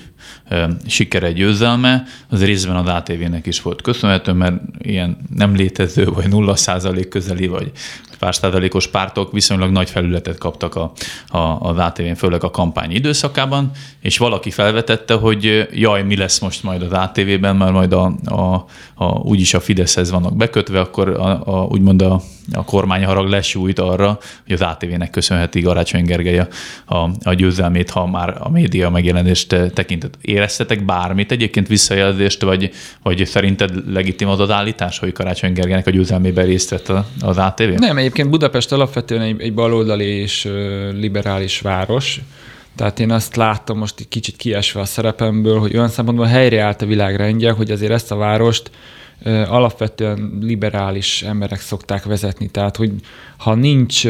sikere 0.87 1.33
győzelme, 1.33 2.05
az 2.29 2.45
részben 2.45 2.77
az 2.77 2.87
ATV-nek 2.87 3.47
is 3.47 3.63
volt 3.63 3.83
köszönhető, 3.83 4.33
mert 4.33 4.61
ilyen 4.79 5.17
nem 5.37 5.55
létező, 5.55 6.05
vagy 6.05 6.29
nulla 6.29 6.57
százalék 6.57 7.09
közeli, 7.09 7.47
vagy 7.47 7.73
pár 8.19 8.35
százalékos 8.35 8.87
pártok 8.87 9.33
viszonylag 9.33 9.71
nagy 9.71 9.91
felületet 9.91 10.39
kaptak 10.39 10.75
a, 10.75 10.93
a, 11.29 11.39
az 11.39 11.79
ATV-n, 11.79 12.15
főleg 12.15 12.45
a 12.45 12.51
kampány 12.51 12.91
időszakában, 12.91 13.71
és 14.01 14.19
valaki 14.19 14.51
felvetette, 14.51 15.15
hogy 15.15 15.69
jaj, 15.73 16.03
mi 16.03 16.17
lesz 16.17 16.39
most 16.39 16.63
majd 16.63 16.83
az 16.83 16.93
ATV-ben, 16.93 17.57
mert 17.57 17.73
majd 17.73 17.93
a, 17.93 18.15
a, 18.25 18.67
a, 18.95 19.05
úgyis 19.05 19.55
a 19.55 19.61
Fideszhez 19.61 20.11
vannak 20.11 20.37
bekötve, 20.37 20.81
akkor 20.81 21.09
a, 21.09 21.41
a, 21.45 21.65
úgymond 21.65 22.03
a, 22.03 22.21
a 22.53 22.65
kormányharag 22.65 23.29
lesújt 23.29 23.79
arra, 23.79 24.19
hogy 24.45 24.53
az 24.53 24.61
ATV-nek 24.61 25.11
köszönheti 25.11 25.61
Garácsony 25.61 26.05
Gergely 26.05 26.39
a, 26.39 27.11
a, 27.23 27.33
győzelmét, 27.35 27.91
ha 27.91 28.07
már 28.07 28.37
a 28.41 28.51
média 28.51 28.91
megjelenést 28.91 29.57
tekintett. 29.75 30.16
Éreztetek 30.21 30.85
bármit 30.85 31.33
egyébként 31.33 31.69
visszajelzést, 31.69 32.43
vagy, 32.43 32.71
vagy 33.03 33.27
szerinted 33.27 33.93
legitim 33.93 34.29
az 34.29 34.41
az 34.41 34.51
állítás, 34.51 34.99
hogy 34.99 35.13
Karácsony 35.13 35.53
Gergelynek 35.53 35.87
a 35.87 35.91
győzelmében 35.91 36.47
részt 36.47 36.71
vett 36.71 36.93
az 37.21 37.39
ATV? 37.39 37.69
Nem, 37.69 37.99
egyébként 37.99 38.31
Budapest 38.31 38.73
alapvetően 38.73 39.23
egy, 39.23 39.41
egy 39.41 39.55
baloldali 39.55 40.05
és 40.05 40.49
liberális 40.93 41.61
város, 41.61 42.21
tehát 42.77 43.01
én 43.01 43.11
azt 43.11 43.37
láttam 43.37 43.79
most 43.79 44.01
egy 44.01 44.09
kicsit 44.09 44.37
kiesve 44.37 44.81
a 44.81 44.85
szerepemből, 44.85 45.59
hogy 45.59 45.77
olyan 45.77 45.89
szempontból 45.89 46.27
helyreállt 46.27 46.83
a 46.83 46.87
világrendje, 46.87 47.51
hogy 47.51 47.71
azért 47.71 47.93
ezt 47.93 48.13
a 48.13 48.17
várost 48.17 48.71
alapvetően 49.49 50.39
liberális 50.41 51.23
emberek 51.23 51.61
szokták 51.61 52.05
vezetni. 52.05 52.49
Tehát, 52.49 52.77
hogy 52.77 52.91
ha 53.37 53.55
nincs 53.55 54.03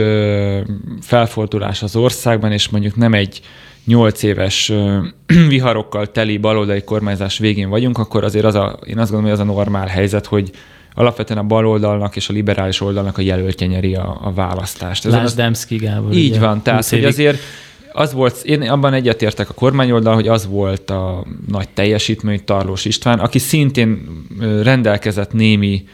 felfordulás 1.01 1.83
az 1.83 1.97
országban, 1.97 2.53
és 2.53 2.69
mondjuk 2.69 2.97
nem 2.97 3.15
egy 3.15 3.41
nyolc 3.87 4.23
éves 4.23 4.73
viharokkal 5.49 6.07
teli 6.13 6.39
baloldali 6.39 6.83
kormányzás 6.83 7.39
végén 7.39 7.69
vagyunk, 7.69 7.99
akkor 7.99 8.25
azért 8.25 8.45
az 8.45 8.55
a, 8.55 8.79
én 8.87 8.99
azt 8.99 9.11
gondolom, 9.11 9.23
hogy 9.23 9.41
az 9.41 9.49
a 9.49 9.53
normál 9.53 9.87
helyzet, 9.87 10.27
hogy 10.27 10.51
alapvetően 10.95 11.39
a 11.39 11.43
baloldalnak 11.43 12.17
és 12.17 12.29
a 12.29 12.33
liberális 12.33 12.81
oldalnak 12.81 13.19
a 13.19 13.23
jelöltje 13.23 13.67
nyeri 13.67 13.95
a, 13.95 14.19
a 14.23 14.33
választást. 14.33 15.05
Lásd 15.05 15.37
Demszki 15.37 15.77
Gábor. 15.77 16.13
Így 16.13 16.31
ugye, 16.31 16.41
van, 16.41 16.63
tehát 16.63 16.89
hogy 16.89 17.05
azért 17.05 17.39
az 17.93 18.13
volt, 18.13 18.37
én 18.45 18.63
abban 18.63 18.93
egyetértek 18.93 19.51
a 19.51 19.55
kormányoldal, 19.55 20.15
hogy 20.15 20.29
az 20.29 20.47
volt 20.47 20.91
a 20.91 21.25
nagy 21.49 21.69
teljesítmény 21.69 22.45
Tarlós 22.45 22.85
István, 22.85 23.19
aki 23.19 23.39
szintén 23.39 24.25
rendelkezett 24.63 25.33
némi 25.33 25.85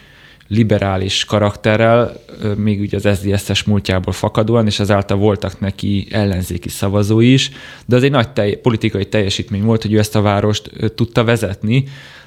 liberális 0.52 1.24
karakterrel, 1.24 2.12
még 2.56 2.80
ugye 2.80 2.96
az 2.96 3.18
SZDSZ-es 3.18 3.62
múltjából 3.62 4.12
fakadóan, 4.12 4.66
és 4.66 4.80
ezáltal 4.80 5.16
voltak 5.16 5.60
neki 5.60 6.06
ellenzéki 6.10 6.68
szavazói 6.68 7.32
is, 7.32 7.50
de 7.86 7.96
az 7.96 8.02
egy 8.02 8.10
nagy 8.10 8.30
telj- 8.32 8.56
politikai 8.56 9.04
teljesítmény 9.04 9.62
volt, 9.62 9.82
hogy 9.82 9.92
ő 9.92 9.98
ezt 9.98 10.16
a 10.16 10.20
várost 10.20 10.70
tudta 10.94 11.24
vezetni, 11.24 11.84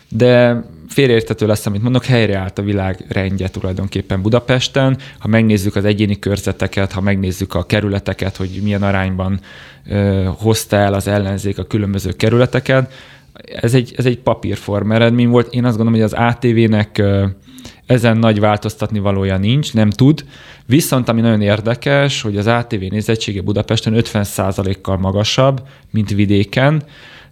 de 0.10 0.64
félreértető 0.88 1.48
lesz, 1.48 1.66
amit 1.66 1.82
mondok, 1.82 2.06
helyreállt 2.06 2.60
a 2.60 2.64
világ 2.64 3.06
rendje 3.10 3.48
tulajdonképpen 3.48 4.22
Budapesten. 4.22 4.98
Ha 5.20 5.28
megnézzük 5.28 5.76
az 5.76 5.86
egyéni 5.86 6.20
körzeteket, 6.20 6.92
ha 6.92 7.02
megnézzük 7.02 7.54
a 7.54 7.66
kerületeket, 7.66 8.36
hogy 8.36 8.60
milyen 8.64 8.84
arányban 8.84 9.40
ö, 9.90 10.30
hozta 10.38 10.76
el 10.76 10.94
az 10.94 11.08
ellenzék 11.08 11.58
a 11.58 11.64
különböző 11.64 12.12
kerületeket, 12.12 12.92
ez 13.62 13.74
egy, 13.74 13.94
ez 13.98 14.06
egy 14.06 14.18
papírform 14.18 14.92
eredmény 14.92 15.30
volt. 15.30 15.54
Én 15.54 15.66
azt 15.66 15.78
gondolom, 15.78 16.02
hogy 16.02 16.12
az 16.14 16.20
ATV-nek 16.34 17.02
ezen 17.86 18.18
nagy 18.18 18.40
változtatni 18.40 19.00
valója 19.00 19.38
nincs, 19.38 19.74
nem 19.74 19.90
tud. 19.90 20.26
Viszont 20.66 21.10
ami 21.10 21.22
nagyon 21.22 21.42
érdekes, 21.42 22.22
hogy 22.22 22.38
az 22.38 22.48
ATV 22.48 22.80
nézettsége 22.90 23.42
Budapesten 23.42 23.94
50%-kal 23.98 24.98
magasabb, 24.98 25.62
mint 25.92 26.10
vidéken, 26.10 26.84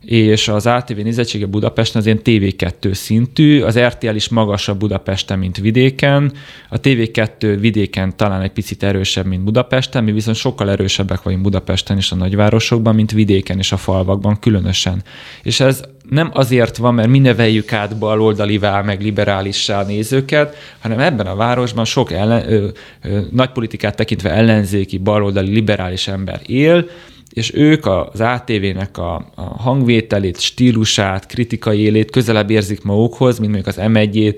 és 0.06 0.48
az 0.48 0.68
ATV 0.68 0.96
nézettsége 0.96 1.46
Budapesten 1.46 2.02
az 2.02 2.08
ilyen 2.08 2.20
TV2 2.24 2.94
szintű, 2.94 3.62
az 3.62 3.80
RTL 3.80 4.16
is 4.16 4.30
magasabb 4.30 4.78
Budapesten, 4.78 5.40
mint 5.40 5.58
vidéken, 5.58 6.32
a 6.70 6.80
TV2 6.80 7.58
vidéken 7.60 8.18
talán 8.18 8.42
egy 8.42 8.52
picit 8.52 8.84
erősebb, 8.84 9.26
mint 9.26 9.44
Budapesten, 9.44 10.04
mi 10.04 10.12
viszont 10.12 10.38
sokkal 10.38 10.70
erősebbek 10.70 11.22
vagyunk 11.22 11.44
Budapesten 11.44 11.98
és 11.98 12.12
a 12.12 12.16
nagyvárosokban, 12.16 12.96
mint 12.96 13.12
vidéken 13.12 13.58
és 13.58 13.72
a 13.72 13.78
falvakban 13.78 14.40
különösen. 14.40 15.04
És 15.44 15.60
ez 15.60 15.84
nem 16.10 16.30
azért 16.34 16.78
van, 16.78 16.94
mert 16.94 17.10
mi 17.10 17.20
neveljük 17.20 17.74
át 17.74 17.98
baloldalivá, 17.98 18.82
meg 18.82 19.02
liberálissá 19.02 19.80
a 19.80 19.86
nézőket, 19.86 20.56
hanem 20.80 21.00
ebben 21.00 21.28
a 21.28 21.36
városban 21.36 21.86
sok 21.86 22.12
ellen, 22.12 22.52
ö, 22.52 22.68
ö, 23.04 23.20
nagypolitikát 23.32 23.96
tekintve 23.96 24.30
ellenzéki, 24.30 24.98
baloldali, 24.98 25.54
liberális 25.54 26.08
ember 26.08 26.42
él, 26.46 26.86
és 27.34 27.54
ők 27.54 27.86
az 27.86 28.22
ATV-nek 28.22 28.98
a, 28.98 29.16
a 29.36 29.42
hangvételét, 29.42 30.40
stílusát, 30.40 31.26
kritikai 31.26 31.80
élét 31.80 32.12
közelebb 32.12 32.50
érzik 32.50 32.84
magukhoz, 32.84 33.40
mint 33.40 33.52
mondjuk 33.52 33.78
az 33.78 33.84
M1-ét, 33.88 34.38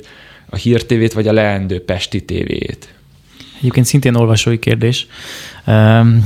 a 0.49 0.55
hírtévét, 0.55 1.13
vagy 1.13 1.27
a 1.27 1.34
leendő 1.34 1.84
Pesti 1.84 2.25
tévét. 2.25 2.93
Egyébként 3.58 3.86
szintén 3.86 4.15
olvasói 4.15 4.60
kérdés, 4.60 5.08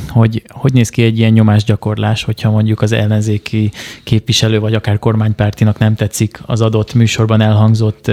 hogy 0.08 0.44
hogy 0.48 0.74
néz 0.74 0.90
ki 0.90 1.04
egy 1.04 1.18
ilyen 1.18 1.32
nyomásgyakorlás, 1.32 2.24
hogyha 2.24 2.52
mondjuk 2.52 2.82
az 2.82 2.92
ellenzéki 2.92 3.72
képviselő, 4.04 4.60
vagy 4.60 4.74
akár 4.74 5.00
kormánypártinak 5.00 5.78
nem 5.78 5.96
tetszik 5.96 6.40
az 6.46 6.62
adott 6.62 6.94
műsorban 6.94 7.42
elhangzott 7.42 8.12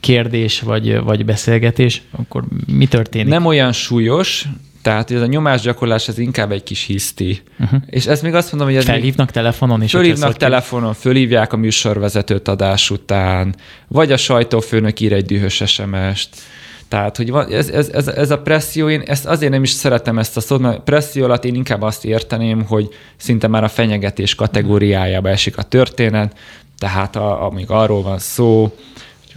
kérdés, 0.00 0.60
vagy, 0.60 1.00
vagy 1.00 1.24
beszélgetés, 1.24 2.02
akkor 2.10 2.44
mi 2.72 2.86
történik? 2.86 3.28
Nem 3.28 3.46
olyan 3.46 3.72
súlyos, 3.72 4.48
tehát 4.86 5.10
ez 5.10 5.20
a 5.20 5.26
nyomásgyakorlás 5.26 6.08
ez 6.08 6.18
inkább 6.18 6.52
egy 6.52 6.62
kis 6.62 6.84
hiszti. 6.84 7.42
Uh-huh. 7.58 7.80
És 7.86 8.06
ez 8.06 8.22
még 8.22 8.34
azt 8.34 8.50
mondom, 8.52 8.68
hogy 8.68 8.78
ez 8.78 8.84
Felhívnak 8.84 9.30
telefonon 9.30 9.82
is? 9.82 9.90
Fölhívnak 9.90 10.36
telefonon, 10.36 10.94
fölhívják 10.94 11.52
a 11.52 11.56
műsorvezetőt 11.56 12.48
adás 12.48 12.90
után, 12.90 13.54
vagy 13.88 14.12
a 14.12 14.16
sajtófőnök 14.16 15.00
ír 15.00 15.12
egy 15.12 15.24
dühös 15.24 15.62
SMS-t. 15.66 16.28
Tehát, 16.88 17.16
hogy 17.16 17.30
van, 17.30 17.52
ez, 17.52 17.68
ez, 17.68 17.88
ez, 17.88 18.08
ez 18.08 18.30
a 18.30 18.38
presszió, 18.38 18.88
én 18.88 19.00
ezt 19.06 19.26
azért 19.26 19.52
nem 19.52 19.62
is 19.62 19.70
szeretem 19.70 20.18
ezt 20.18 20.36
a 20.36 20.40
szót, 20.40 20.60
mert 20.60 20.80
presszió 20.80 21.24
alatt 21.24 21.44
én 21.44 21.54
inkább 21.54 21.82
azt 21.82 22.04
érteném, 22.04 22.64
hogy 22.64 22.88
szinte 23.16 23.48
már 23.48 23.64
a 23.64 23.68
fenyegetés 23.68 24.34
kategóriájába 24.34 25.28
esik 25.28 25.58
a 25.58 25.62
történet, 25.62 26.36
tehát 26.78 27.16
a, 27.16 27.44
amíg 27.46 27.70
arról 27.70 28.02
van 28.02 28.18
szó, 28.18 28.72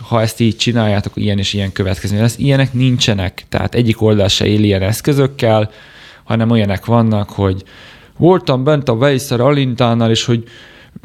ha 0.10 0.22
ezt 0.22 0.40
így 0.40 0.56
csináljátok, 0.56 1.14
ilyen 1.16 1.38
és 1.38 1.54
ilyen 1.54 1.72
következmény 1.72 2.22
lesz. 2.22 2.38
Ilyenek 2.38 2.74
nincsenek, 2.74 3.46
tehát 3.50 3.76
egyik 3.76 4.02
oldal 4.02 4.28
se 4.28 4.46
él 4.46 4.64
ilyen 4.64 4.82
eszközökkel, 4.82 5.72
hanem 6.24 6.50
olyanek 6.50 6.86
vannak, 6.86 7.30
hogy 7.30 7.64
voltam 8.18 8.64
bent 8.64 8.90
a 8.90 8.94
Weisser 8.94 9.40
Alintánál, 9.40 10.10
és 10.10 10.26
hogy 10.26 10.44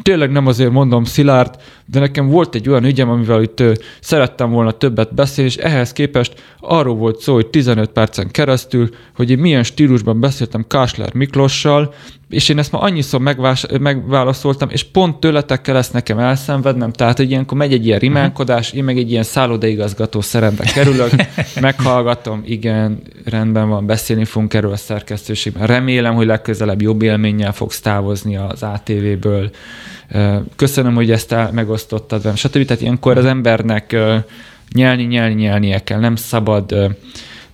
tényleg 0.03 0.31
nem 0.31 0.47
azért 0.47 0.71
mondom 0.71 1.05
Szilárd, 1.05 1.55
de 1.87 2.01
nekem 2.01 2.29
volt 2.29 2.55
egy 2.55 2.69
olyan 2.69 2.85
ügyem, 2.85 3.11
amivel 3.11 3.43
itt 3.43 3.63
szerettem 4.01 4.51
volna 4.51 4.71
többet 4.71 5.15
beszélni, 5.15 5.51
és 5.51 5.57
ehhez 5.57 5.93
képest 5.93 6.43
arról 6.61 6.95
volt 6.95 7.21
szó, 7.21 7.35
hogy 7.35 7.47
15 7.47 7.91
percen 7.91 8.31
keresztül, 8.31 8.89
hogy 9.15 9.31
én 9.31 9.39
milyen 9.39 9.63
stílusban 9.63 10.21
beszéltem 10.21 10.65
Kásler 10.69 11.15
Miklossal, 11.15 11.95
és 12.35 12.49
én 12.49 12.59
ezt 12.59 12.73
már 12.73 12.83
annyiszor 12.83 13.21
megvás, 13.21 13.67
megválaszoltam, 13.81 14.69
és 14.71 14.83
pont 14.83 15.21
tőletek 15.21 15.61
kell 15.61 15.77
ezt 15.77 15.93
nekem 15.93 16.19
elszenvednem, 16.19 16.93
tehát 16.93 17.17
hogy 17.17 17.31
ilyenkor 17.31 17.59
megy 17.59 17.73
egy 17.73 17.87
ilyen 17.87 17.99
mhm. 18.03 18.07
rimánkodás, 18.07 18.73
én 18.73 18.85
meg 18.85 18.99
egy 18.99 19.11
ilyen 19.11 19.23
szállodaigazgató 19.23 20.21
szerembe 20.21 20.65
kerülök, 20.65 21.11
meghallgatom, 21.61 22.43
igen, 22.47 23.03
rendben 23.25 23.69
van, 23.69 23.87
beszélni 23.87 24.25
fogunk 24.25 24.55
erről 24.55 24.73
a 24.73 24.77
szerkesztőségben. 24.77 25.67
Remélem, 25.67 26.15
hogy 26.15 26.27
legközelebb 26.27 26.83
jobb 26.83 27.03
élménnyel 27.03 27.53
fogsz 27.53 27.81
távozni 27.81 28.37
az 28.37 28.63
ATV-ből. 28.63 29.51
Köszönöm, 30.57 30.95
hogy 30.95 31.11
ezt 31.11 31.35
megosztottad 31.53 32.23
velem, 32.23 32.37
stb. 32.37 32.65
Tehát 32.65 32.83
ilyenkor 32.83 33.19
az 33.19 33.25
embernek 33.25 33.97
nyelni, 34.73 35.03
nyelni, 35.03 35.35
nyelnie 35.35 35.85
kell, 35.85 35.99
nem 35.99 36.17
szabad 36.17 36.75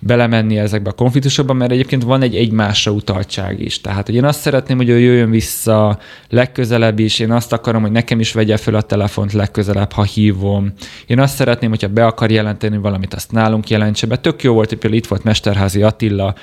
belemenni 0.03 0.57
ezekbe 0.57 0.89
a 0.89 0.93
konfliktusokba, 0.93 1.53
mert 1.53 1.71
egyébként 1.71 2.03
van 2.03 2.21
egy 2.21 2.35
egymásra 2.35 2.91
utaltság 2.91 3.61
is. 3.61 3.81
Tehát, 3.81 4.05
hogy 4.05 4.15
én 4.15 4.23
azt 4.23 4.39
szeretném, 4.39 4.77
hogy 4.77 4.89
ő 4.89 4.99
jöjjön 4.99 5.29
vissza 5.29 5.99
legközelebb 6.29 6.99
is, 6.99 7.19
én 7.19 7.31
azt 7.31 7.53
akarom, 7.53 7.81
hogy 7.81 7.91
nekem 7.91 8.19
is 8.19 8.33
vegye 8.33 8.57
föl 8.57 8.75
a 8.75 8.81
telefont 8.81 9.33
legközelebb, 9.33 9.91
ha 9.91 10.03
hívom. 10.03 10.73
Én 11.07 11.19
azt 11.19 11.35
szeretném, 11.35 11.69
hogyha 11.69 11.87
be 11.87 12.05
akar 12.05 12.31
jelenteni 12.31 12.77
valamit, 12.77 13.13
azt 13.13 13.31
nálunk 13.31 13.69
jelentse 13.69 14.07
be. 14.07 14.17
Tök 14.17 14.43
jó 14.43 14.53
volt, 14.53 14.69
hogy 14.69 14.77
például 14.77 15.01
itt 15.01 15.07
volt 15.09 15.23
Mesterházi 15.23 15.81
Attila 15.81 16.35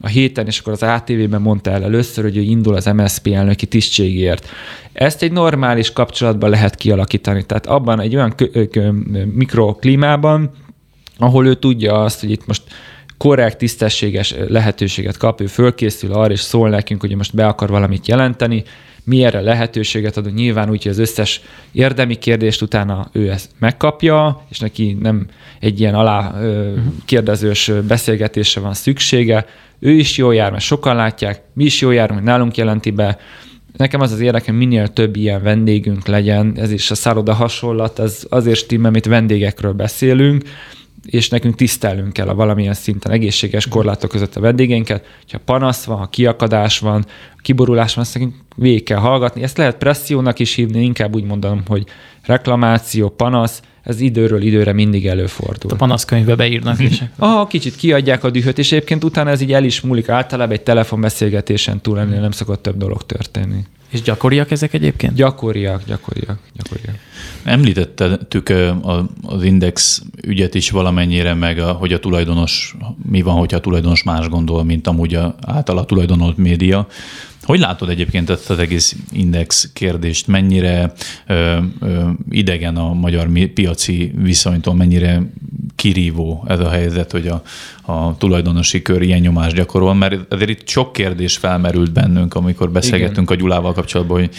a 0.00 0.06
héten, 0.06 0.46
és 0.46 0.58
akkor 0.58 0.72
az 0.72 0.82
ATV-ben 0.82 1.40
mondta 1.40 1.70
el 1.70 1.82
először, 1.82 2.24
hogy 2.24 2.36
ő 2.36 2.40
indul 2.40 2.74
az 2.74 2.84
MSZP 2.86 3.26
elnöki 3.26 3.66
tisztségért. 3.66 4.48
Ezt 4.92 5.22
egy 5.22 5.32
normális 5.32 5.92
kapcsolatban 5.92 6.50
lehet 6.50 6.74
kialakítani. 6.74 7.44
Tehát 7.46 7.66
abban 7.66 8.00
egy 8.00 8.14
olyan 8.14 8.34
mikroklímában, 9.32 10.50
ahol 11.18 11.46
ő 11.46 11.54
tudja 11.54 12.02
azt, 12.02 12.20
hogy 12.20 12.30
itt 12.30 12.46
most 12.46 12.62
korrekt, 13.22 13.58
tisztességes 13.58 14.34
lehetőséget 14.48 15.16
kap, 15.16 15.40
ő 15.40 15.46
fölkészül 15.46 16.12
arra, 16.12 16.32
és 16.32 16.40
szól 16.40 16.68
nekünk, 16.68 17.00
hogy 17.00 17.14
most 17.14 17.34
be 17.34 17.46
akar 17.46 17.68
valamit 17.68 18.08
jelenteni, 18.08 18.64
mi 19.04 19.24
erre 19.24 19.40
lehetőséget 19.40 20.16
adunk, 20.16 20.36
nyilván 20.36 20.70
úgy, 20.70 20.82
hogy 20.82 20.92
az 20.92 20.98
összes 20.98 21.40
érdemi 21.72 22.14
kérdést 22.14 22.62
utána 22.62 23.08
ő 23.12 23.30
ezt 23.30 23.50
megkapja, 23.58 24.44
és 24.50 24.58
neki 24.58 24.96
nem 25.00 25.26
egy 25.60 25.80
ilyen 25.80 25.94
alá 25.94 26.34
ö, 26.40 26.72
kérdezős 27.04 27.70
beszélgetésre 27.86 28.60
van 28.60 28.74
szüksége. 28.74 29.46
Ő 29.78 29.90
is 29.90 30.16
jól 30.16 30.34
jár, 30.34 30.50
mert 30.50 30.64
sokan 30.64 30.96
látják, 30.96 31.40
mi 31.54 31.64
is 31.64 31.80
jól 31.80 31.94
járunk, 31.94 32.22
nálunk 32.22 32.56
jelenti 32.56 32.90
be. 32.90 33.18
Nekem 33.76 34.00
az 34.00 34.12
az 34.12 34.20
érdekem, 34.20 34.54
minél 34.54 34.88
több 34.88 35.16
ilyen 35.16 35.42
vendégünk 35.42 36.06
legyen, 36.06 36.52
ez 36.56 36.72
is 36.72 36.90
a 36.90 36.94
szálloda 36.94 37.32
hasonlat, 37.32 37.98
az 37.98 38.26
azért 38.28 38.58
stimmel, 38.58 38.88
amit 38.88 39.06
vendégekről 39.06 39.72
beszélünk, 39.72 40.42
és 41.06 41.28
nekünk 41.28 41.54
tisztelnünk 41.54 42.12
kell 42.12 42.28
a 42.28 42.34
valamilyen 42.34 42.74
szinten 42.74 43.12
egészséges 43.12 43.68
korlátok 43.68 44.10
között 44.10 44.36
a 44.36 44.40
vendégeinket. 44.40 45.06
Ha 45.30 45.38
panasz 45.44 45.84
van, 45.84 45.98
ha 45.98 46.06
kiakadás 46.06 46.78
van, 46.78 47.06
kiborulás 47.36 47.94
van, 47.94 48.04
ezt 48.04 48.14
nekünk 48.14 48.34
végig 48.56 48.82
kell 48.82 48.98
hallgatni. 48.98 49.42
Ezt 49.42 49.56
lehet 49.56 49.78
pressziónak 49.78 50.38
is 50.38 50.54
hívni, 50.54 50.82
inkább 50.82 51.14
úgy 51.14 51.24
mondom, 51.24 51.62
hogy 51.66 51.86
reklamáció, 52.22 53.08
panasz, 53.08 53.62
ez 53.82 54.00
időről 54.00 54.42
időre 54.42 54.72
mindig 54.72 55.06
előfordul. 55.06 55.70
A 55.70 55.74
panaszkönyvbe 55.74 56.34
beírnak 56.34 56.80
is. 56.80 57.02
ah, 57.18 57.48
kicsit 57.48 57.76
kiadják 57.76 58.24
a 58.24 58.30
dühöt, 58.30 58.58
és 58.58 58.72
egyébként 58.72 59.04
utána 59.04 59.30
ez 59.30 59.40
így 59.40 59.52
el 59.52 59.64
is 59.64 59.80
múlik. 59.80 60.08
Általában 60.08 60.54
egy 60.54 60.62
telefonbeszélgetésen 60.62 61.80
túl 61.80 61.98
ennél 61.98 62.20
nem 62.20 62.30
szokott 62.30 62.62
több 62.62 62.76
dolog 62.76 63.06
történni. 63.06 63.64
És 63.92 64.02
gyakoriak 64.02 64.50
ezek 64.50 64.74
egyébként? 64.74 65.14
Gyakoriak, 65.14 65.82
gyakoriak, 65.86 66.38
gyakoriak. 66.56 66.94
Említettük 67.44 68.52
az 69.22 69.42
Index 69.42 70.02
ügyet 70.22 70.54
is 70.54 70.70
valamennyire, 70.70 71.34
meg 71.34 71.58
a, 71.58 71.72
hogy 71.72 71.92
a 71.92 71.98
tulajdonos, 71.98 72.76
mi 73.10 73.22
van, 73.22 73.36
hogyha 73.36 73.56
a 73.56 73.60
tulajdonos 73.60 74.02
más 74.02 74.28
gondol, 74.28 74.64
mint 74.64 74.86
amúgy 74.86 75.14
a, 75.14 75.34
által 75.46 75.78
a 75.78 75.84
tulajdonolt 75.84 76.36
média. 76.36 76.86
Hogy 77.42 77.58
látod 77.58 77.88
egyébként 77.88 78.30
ezt 78.30 78.50
az 78.50 78.58
egész 78.58 78.96
index 79.12 79.70
kérdést? 79.72 80.26
Mennyire 80.26 80.92
ö, 81.26 81.58
ö, 81.80 82.08
idegen 82.30 82.76
a 82.76 82.92
magyar 82.92 83.28
piaci 83.54 84.12
viszonytól, 84.16 84.74
mennyire 84.74 85.22
kirívó 85.76 86.44
ez 86.48 86.60
a 86.60 86.68
helyzet, 86.68 87.10
hogy 87.10 87.28
a, 87.28 87.42
a 87.92 88.16
tulajdonosi 88.16 88.82
kör 88.82 89.02
ilyen 89.02 89.20
nyomást 89.20 89.54
gyakorol? 89.54 89.94
Mert 89.94 90.32
azért 90.32 90.50
itt 90.50 90.68
sok 90.68 90.92
kérdés 90.92 91.36
felmerült 91.36 91.92
bennünk, 91.92 92.34
amikor 92.34 92.70
beszélgettünk 92.70 93.30
Igen. 93.30 93.38
a 93.38 93.40
Gyulával 93.40 93.72
kapcsolatban, 93.72 94.18
hogy 94.18 94.30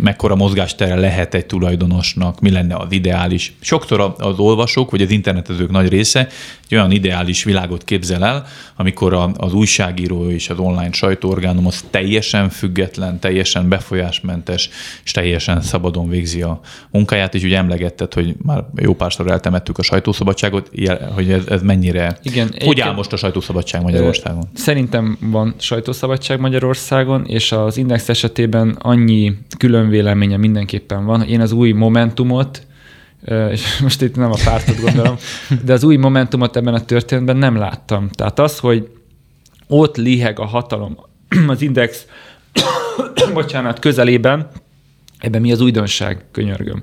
mekkora 0.00 0.34
mozgástere 0.34 0.94
lehet 0.94 1.34
egy 1.34 1.46
tulajdonosnak, 1.46 2.40
mi 2.40 2.50
lenne 2.50 2.76
az 2.76 2.92
ideális. 2.92 3.54
Sokszor 3.60 4.14
az 4.18 4.38
olvasók, 4.38 4.90
vagy 4.90 5.02
az 5.02 5.10
internetezők 5.10 5.70
nagy 5.70 5.88
része 5.88 6.28
egy 6.68 6.76
olyan 6.76 6.90
ideális 6.90 7.44
világot 7.44 7.84
képzel 7.84 8.24
el, 8.24 8.46
amikor 8.76 9.32
az 9.36 9.52
újságíró 9.52 10.30
és 10.30 10.48
az 10.48 10.58
online 10.58 10.92
sajtóorgánum 10.92 11.66
az 11.66 11.84
teljesen 11.90 12.48
független, 12.48 13.18
teljesen 13.18 13.68
befolyásmentes, 13.68 14.70
és 15.04 15.10
teljesen 15.10 15.60
szabadon 15.60 16.08
végzi 16.08 16.42
a 16.42 16.60
munkáját, 16.90 17.34
és 17.34 17.42
ugye 17.42 17.56
emlegetted, 17.56 18.14
hogy 18.14 18.34
már 18.42 18.64
jó 18.76 18.94
párszor 18.94 19.30
eltemettük 19.30 19.78
a 19.78 19.82
sajtószabadságot, 19.82 20.70
hogy 21.14 21.30
ez, 21.30 21.46
ez 21.46 21.62
mennyire, 21.62 22.18
Igen, 22.22 22.54
hogy 22.64 22.80
áll 22.80 22.94
most 22.94 23.12
a 23.12 23.16
sajtószabadság 23.16 23.82
Magyarországon? 23.82 24.48
Szerintem 24.54 25.18
van 25.20 25.54
sajtószabadság 25.58 26.40
Magyarországon, 26.40 27.24
és 27.26 27.52
az 27.52 27.76
Index 27.76 28.08
esetében 28.08 28.76
annyi 28.78 29.36
külön 29.58 29.75
véleménye 29.88 30.36
mindenképpen 30.36 31.04
van. 31.04 31.22
Én 31.22 31.40
az 31.40 31.52
új 31.52 31.72
Momentumot, 31.72 32.66
és 33.50 33.78
most 33.82 34.02
itt 34.02 34.16
nem 34.16 34.30
a 34.30 34.38
pártot 34.44 34.80
gondolom, 34.80 35.16
de 35.64 35.72
az 35.72 35.84
új 35.84 35.96
Momentumot 35.96 36.56
ebben 36.56 36.74
a 36.74 36.84
történetben 36.84 37.36
nem 37.36 37.56
láttam. 37.56 38.08
Tehát 38.08 38.38
az, 38.38 38.58
hogy 38.58 38.88
ott 39.66 39.96
liheg 39.96 40.38
a 40.38 40.44
hatalom 40.44 40.98
az 41.46 41.62
Index, 41.62 42.06
bocsánat, 43.32 43.78
közelében, 43.78 44.48
ebben 45.18 45.40
mi 45.40 45.52
az 45.52 45.60
újdonság, 45.60 46.24
könyörgöm. 46.30 46.82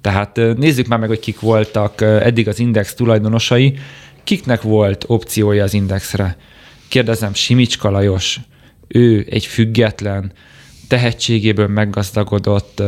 Tehát 0.00 0.36
nézzük 0.56 0.86
már 0.86 0.98
meg, 0.98 1.08
hogy 1.08 1.20
kik 1.20 1.40
voltak 1.40 2.00
eddig 2.00 2.48
az 2.48 2.58
Index 2.58 2.94
tulajdonosai, 2.94 3.78
kiknek 4.24 4.62
volt 4.62 5.04
opciója 5.06 5.64
az 5.64 5.74
Indexre. 5.74 6.36
Kérdezem, 6.88 7.34
Simicska 7.34 7.90
Lajos, 7.90 8.40
ő 8.88 9.26
egy 9.30 9.46
független, 9.46 10.32
tehetségéből 10.88 11.66
meggazdagodott, 11.68 12.82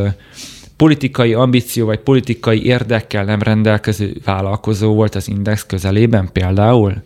politikai 0.76 1.34
ambíció 1.34 1.86
vagy 1.86 1.98
politikai 1.98 2.64
érdekkel 2.64 3.24
nem 3.24 3.42
rendelkező 3.42 4.16
vállalkozó 4.24 4.94
volt 4.94 5.14
az 5.14 5.28
Index 5.28 5.66
közelében 5.66 6.28
például? 6.32 7.02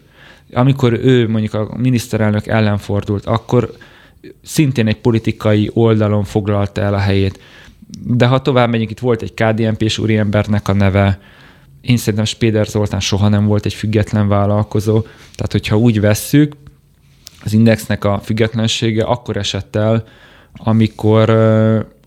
Amikor 0.52 0.92
ő 0.92 1.28
mondjuk 1.28 1.54
a 1.54 1.76
miniszterelnök 1.76 2.46
ellen 2.46 2.78
fordult, 2.78 3.26
akkor 3.26 3.72
szintén 4.42 4.86
egy 4.86 4.96
politikai 4.96 5.70
oldalon 5.74 6.24
foglalta 6.24 6.80
el 6.80 6.94
a 6.94 6.98
helyét. 6.98 7.40
De 8.02 8.26
ha 8.26 8.42
tovább 8.42 8.70
megyünk, 8.70 8.90
itt 8.90 8.98
volt 8.98 9.22
egy 9.22 9.34
KDNP-s 9.34 9.98
úriembernek 9.98 10.68
a 10.68 10.72
neve, 10.72 11.18
én 11.80 11.96
szerintem 11.96 12.24
Spéder 12.24 12.66
Zoltán 12.66 13.00
soha 13.00 13.28
nem 13.28 13.46
volt 13.46 13.64
egy 13.64 13.74
független 13.74 14.28
vállalkozó, 14.28 15.00
tehát 15.34 15.52
hogyha 15.52 15.76
úgy 15.76 16.00
vesszük, 16.00 16.56
az 17.44 17.52
indexnek 17.52 18.04
a 18.04 18.20
függetlensége 18.24 19.04
akkor 19.04 19.36
esett 19.36 19.76
el, 19.76 20.04
amikor, 20.56 21.30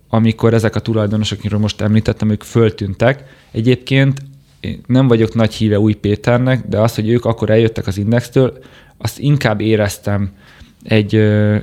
amikor 0.10 0.54
ezek 0.54 0.76
a 0.76 0.80
tulajdonosok, 0.80 1.38
akiről 1.38 1.60
most 1.60 1.82
említettem, 1.82 2.30
ők 2.30 2.44
föltűntek. 2.44 3.24
Egyébként 3.52 4.22
én 4.60 4.82
nem 4.88 5.08
vagyok 5.08 5.34
nagy 5.34 5.54
híve 5.54 5.80
új 5.80 5.94
Péternek, 5.94 6.68
de 6.68 6.80
az, 6.80 6.96
hogy 6.96 7.10
ők 7.10 7.26
akkor 7.26 7.50
eljöttek 7.50 7.88
az 7.88 7.98
indextől, 7.98 8.58
azt 8.98 9.20
inkább 9.20 9.62
éreztem 9.62 10.32
egy, 10.84 11.16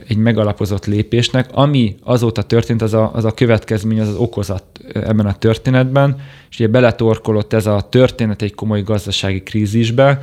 egy 0.09 0.17
megalapozott 0.17 0.87
lépésnek. 0.87 1.49
Ami 1.53 1.97
azóta 2.03 2.43
történt, 2.43 2.83
az 2.83 2.95
a, 2.95 3.11
az 3.15 3.25
a 3.25 3.35
következmény, 3.35 4.01
az 4.01 4.09
az 4.09 4.17
okozat 4.17 4.65
ebben 4.93 5.27
a 5.27 5.39
történetben, 5.39 6.17
és 6.51 6.59
ugye 6.59 6.69
beletorkolott 6.69 7.53
ez 7.53 7.67
a 7.67 7.87
történet 7.91 8.43
egy 8.43 8.55
komoly 8.55 8.83
gazdasági 8.83 9.43
krízisbe, 9.43 10.19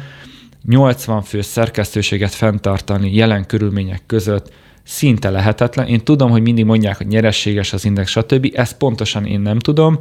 80 0.67 1.21
fő 1.21 1.41
szerkesztőséget 1.41 2.33
fenntartani 2.33 3.15
jelen 3.15 3.45
körülmények 3.45 4.01
között 4.05 4.51
szinte 4.87 5.29
lehetetlen. 5.29 5.87
Én 5.87 6.03
tudom, 6.03 6.29
hogy 6.29 6.41
mindig 6.41 6.65
mondják, 6.65 6.97
hogy 6.97 7.07
nyerességes 7.07 7.73
az 7.73 7.85
index, 7.85 8.09
stb. 8.09 8.51
Ezt 8.53 8.77
pontosan 8.77 9.25
én 9.25 9.39
nem 9.39 9.59
tudom, 9.59 9.99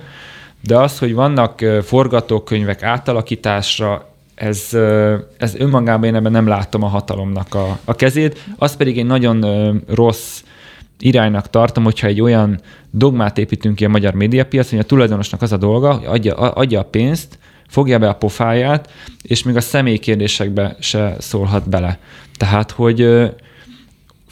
de 0.62 0.79
az, 0.79 0.99
hogy 0.99 1.14
vannak 1.14 1.64
forgatókönyvek 1.83 2.83
átalakításra, 2.83 4.09
ez, 4.35 4.68
ez 5.37 5.55
önmagában 5.55 6.09
én 6.09 6.14
ebben 6.14 6.33
nem 6.33 6.46
látom 6.46 6.83
a 6.83 6.87
hatalomnak 6.87 7.55
a, 7.55 7.79
a 7.85 7.94
kezét. 7.94 8.44
Az 8.59 8.77
pedig 8.77 8.99
egy 8.99 9.07
nagyon 9.07 9.44
rossz 9.88 10.42
iránynak 10.99 11.51
tartom, 11.51 11.85
hogyha 11.85 12.07
egy 12.07 12.20
olyan 12.20 12.61
dogmát 12.90 13.38
építünk 13.38 13.75
ki 13.77 13.85
a 13.85 13.88
magyar 13.88 14.14
médiapiac, 14.14 14.70
hogy 14.70 14.79
a 14.79 14.83
tulajdonosnak 14.83 15.42
az 15.42 15.53
a 15.53 15.57
dolga, 15.57 15.94
hogy 15.94 16.07
adja, 16.07 16.35
adja 16.35 16.81
a 16.81 16.85
pénzt, 16.85 17.38
fogja 17.68 17.99
be 17.99 18.09
a 18.09 18.14
pofáját, 18.14 18.90
és 19.22 19.42
még 19.42 19.57
a 19.57 19.61
személyi 19.61 19.99
kérdésekbe 19.99 20.77
se 20.81 21.16
szólhat 21.18 21.68
bele. 21.68 21.99
Tehát, 22.37 22.70
hogy 22.70 23.31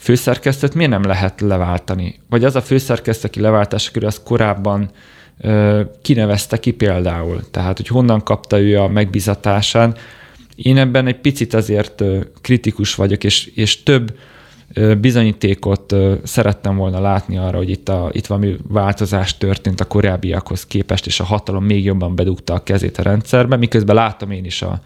főszerkesztőt 0.05 0.73
miért 0.73 0.91
nem 0.91 1.03
lehet 1.03 1.41
leváltani? 1.41 2.19
Vagy 2.29 2.43
az 2.43 2.55
a 2.55 2.61
főszerkesztő, 2.61 3.27
aki 3.27 3.39
leváltása 3.39 3.91
körül, 3.91 4.07
az 4.07 4.21
korábban 4.23 4.91
kinevezte 6.01 6.57
ki 6.57 6.71
például. 6.71 7.41
Tehát, 7.51 7.77
hogy 7.77 7.87
honnan 7.87 8.23
kapta 8.23 8.59
ő 8.59 8.79
a 8.79 8.87
megbizatásán. 8.87 9.95
Én 10.55 10.77
ebben 10.77 11.07
egy 11.07 11.19
picit 11.19 11.53
azért 11.53 12.03
kritikus 12.41 12.95
vagyok, 12.95 13.23
és, 13.23 13.45
és 13.45 13.83
több 13.83 14.17
bizonyítékot 14.99 15.95
szerettem 16.23 16.75
volna 16.75 16.99
látni 16.99 17.37
arra, 17.37 17.57
hogy 17.57 17.69
itt, 17.69 17.89
a, 17.89 18.09
itt 18.11 18.25
valami 18.25 18.55
változás 18.67 19.37
történt 19.37 19.79
a 19.79 19.85
korábbiakhoz 19.85 20.65
képest, 20.65 21.05
és 21.05 21.19
a 21.19 21.23
hatalom 21.23 21.63
még 21.63 21.83
jobban 21.83 22.15
bedugta 22.15 22.53
a 22.53 22.63
kezét 22.63 22.97
a 22.97 23.01
rendszerbe, 23.01 23.55
miközben 23.55 23.95
látom 23.95 24.31
én 24.31 24.45
is 24.45 24.61
a, 24.61 24.81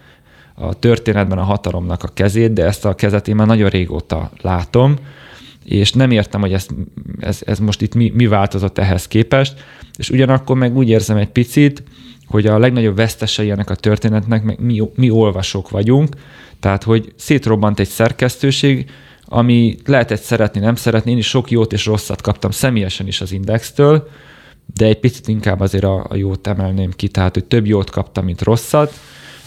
a 0.60 0.74
történetben 0.74 1.38
a 1.38 1.42
hatalomnak 1.42 2.02
a 2.02 2.10
kezét, 2.14 2.52
de 2.52 2.64
ezt 2.64 2.84
a 2.84 2.94
kezet 2.94 3.28
én 3.28 3.34
már 3.34 3.46
nagyon 3.46 3.68
régóta 3.68 4.30
látom, 4.40 4.96
és 5.64 5.92
nem 5.92 6.10
értem, 6.10 6.40
hogy 6.40 6.52
ez, 6.52 6.66
ez, 7.18 7.40
ez 7.44 7.58
most 7.58 7.82
itt 7.82 7.94
mi, 7.94 8.12
mi 8.14 8.26
változott 8.26 8.78
ehhez 8.78 9.08
képest, 9.08 9.64
és 9.98 10.10
ugyanakkor 10.10 10.56
meg 10.56 10.76
úgy 10.76 10.88
érzem 10.88 11.16
egy 11.16 11.28
picit, 11.28 11.82
hogy 12.26 12.46
a 12.46 12.58
legnagyobb 12.58 12.96
vesztesei 12.96 13.50
ennek 13.50 13.70
a 13.70 13.74
történetnek 13.74 14.42
meg 14.42 14.60
mi, 14.60 14.82
mi 14.94 15.10
olvasók 15.10 15.70
vagyunk, 15.70 16.16
tehát 16.60 16.82
hogy 16.82 17.12
szétrobbant 17.16 17.80
egy 17.80 17.88
szerkesztőség, 17.88 18.90
ami 19.24 19.76
lehetett 19.84 20.20
szeretni, 20.20 20.60
nem 20.60 20.74
szeretni. 20.74 21.10
Én 21.10 21.18
is 21.18 21.28
sok 21.28 21.50
jót 21.50 21.72
és 21.72 21.86
rosszat 21.86 22.20
kaptam 22.20 22.50
személyesen 22.50 23.06
is 23.06 23.20
az 23.20 23.32
Indextől, 23.32 24.08
de 24.74 24.86
egy 24.86 24.98
picit 24.98 25.28
inkább 25.28 25.60
azért 25.60 25.84
a, 25.84 26.06
a 26.08 26.16
jót 26.16 26.46
emelném 26.46 26.90
ki, 26.90 27.08
tehát 27.08 27.34
hogy 27.34 27.44
több 27.44 27.66
jót 27.66 27.90
kaptam, 27.90 28.24
mint 28.24 28.42
rosszat, 28.42 28.94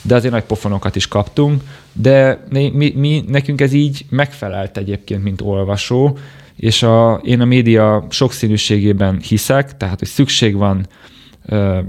de 0.03 0.15
azért 0.15 0.33
nagy 0.33 0.43
pofonokat 0.43 0.95
is 0.95 1.07
kaptunk, 1.07 1.61
de 1.93 2.43
mi, 2.49 2.71
mi, 2.73 2.93
mi 2.95 3.23
nekünk 3.27 3.61
ez 3.61 3.73
így 3.73 4.05
megfelelt 4.09 4.77
egyébként, 4.77 5.23
mint 5.23 5.41
olvasó, 5.41 6.17
és 6.55 6.83
a, 6.83 7.21
én 7.23 7.41
a 7.41 7.45
média 7.45 8.05
sokszínűségében 8.09 9.19
hiszek, 9.19 9.77
tehát 9.77 9.99
hogy 9.99 10.07
szükség 10.07 10.55
van 10.55 10.87
ö, 11.45 11.79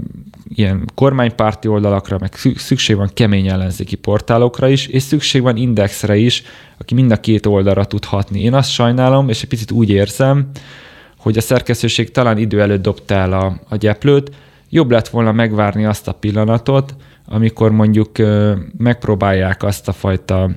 ilyen 0.47 0.89
kormánypárti 0.95 1.67
oldalakra, 1.67 2.17
meg 2.19 2.33
szükség 2.55 2.95
van 2.95 3.09
kemény 3.13 3.47
ellenzéki 3.47 3.95
portálokra 3.95 4.67
is, 4.67 4.87
és 4.87 5.03
szükség 5.03 5.41
van 5.41 5.57
indexre 5.57 6.15
is, 6.15 6.43
aki 6.77 6.93
mind 6.93 7.11
a 7.11 7.19
két 7.19 7.45
oldalra 7.45 7.85
tud 7.85 8.05
hatni. 8.05 8.41
Én 8.41 8.53
azt 8.53 8.69
sajnálom, 8.69 9.29
és 9.29 9.41
egy 9.41 9.49
picit 9.49 9.71
úgy 9.71 9.89
érzem, 9.89 10.49
hogy 11.17 11.37
a 11.37 11.41
szerkesztőség 11.41 12.11
talán 12.11 12.37
idő 12.37 12.61
előtt 12.61 12.81
dobta 12.81 13.13
el 13.13 13.33
a, 13.33 13.59
a 13.69 13.75
gyeplőt, 13.75 14.31
jobb 14.69 14.91
lett 14.91 15.07
volna 15.07 15.31
megvárni 15.31 15.85
azt 15.85 16.07
a 16.07 16.13
pillanatot, 16.13 16.95
amikor 17.25 17.71
mondjuk 17.71 18.11
megpróbálják 18.77 19.63
azt 19.63 19.87
a 19.87 19.93
fajta 19.93 20.49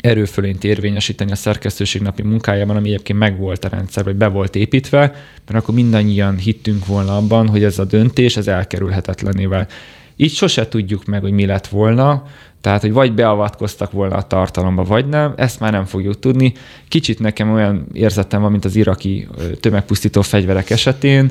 erőfölényt 0.00 0.64
érvényesíteni 0.64 1.30
a 1.30 1.34
szerkesztőség 1.34 2.02
napi 2.02 2.22
munkájában, 2.22 2.76
ami 2.76 2.88
egyébként 2.88 3.18
megvolt 3.18 3.64
a 3.64 3.68
rendszer, 3.68 4.04
vagy 4.04 4.16
be 4.16 4.28
volt 4.28 4.56
építve, 4.56 4.98
mert 5.46 5.62
akkor 5.62 5.74
mindannyian 5.74 6.36
hittünk 6.36 6.86
volna 6.86 7.16
abban, 7.16 7.48
hogy 7.48 7.64
ez 7.64 7.78
a 7.78 7.84
döntés, 7.84 8.36
ez 8.36 8.48
elkerülhetetlené 8.48 9.46
vált. 9.46 9.72
Így 10.16 10.32
sose 10.32 10.68
tudjuk 10.68 11.04
meg, 11.04 11.20
hogy 11.20 11.32
mi 11.32 11.46
lett 11.46 11.66
volna, 11.66 12.26
tehát, 12.60 12.80
hogy 12.80 12.92
vagy 12.92 13.12
beavatkoztak 13.12 13.92
volna 13.92 14.16
a 14.16 14.26
tartalomba, 14.26 14.84
vagy 14.84 15.08
nem, 15.08 15.32
ezt 15.36 15.60
már 15.60 15.72
nem 15.72 15.84
fogjuk 15.84 16.18
tudni. 16.18 16.52
Kicsit 16.88 17.18
nekem 17.18 17.52
olyan 17.52 17.86
érzetem 17.92 18.40
van, 18.40 18.50
mint 18.50 18.64
az 18.64 18.76
iraki 18.76 19.28
tömegpusztító 19.60 20.22
fegyverek 20.22 20.70
esetén, 20.70 21.30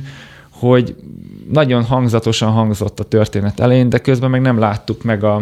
hogy 0.50 0.96
nagyon 1.52 1.84
hangzatosan 1.84 2.52
hangzott 2.52 3.00
a 3.00 3.04
történet 3.04 3.60
elején, 3.60 3.90
de 3.90 3.98
közben 3.98 4.30
meg 4.30 4.42
nem 4.42 4.60
láttuk 4.60 5.04
meg 5.04 5.24
a, 5.24 5.36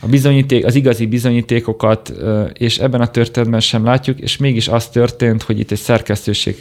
a 0.00 0.06
bizonyíték, 0.06 0.66
az 0.66 0.74
igazi 0.74 1.06
bizonyítékokat, 1.06 2.12
és 2.52 2.78
ebben 2.78 3.00
a 3.00 3.06
történetben 3.06 3.60
sem 3.60 3.84
látjuk, 3.84 4.20
és 4.20 4.36
mégis 4.36 4.68
az 4.68 4.88
történt, 4.88 5.42
hogy 5.42 5.58
itt 5.58 5.70
egy 5.70 5.78
szerkesztőség 5.78 6.56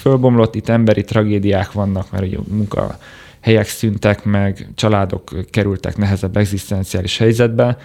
fölbomlott, 0.00 0.54
itt 0.54 0.68
emberi 0.68 1.04
tragédiák 1.04 1.72
vannak, 1.72 2.10
mert 2.10 2.24
ugye 2.24 2.38
munkahelyek 2.48 3.68
szüntek 3.68 4.24
meg, 4.24 4.68
családok 4.74 5.34
kerültek 5.50 5.96
nehezebb 5.96 6.36
egzisztenciális 6.36 7.18
helyzetbe. 7.18 7.76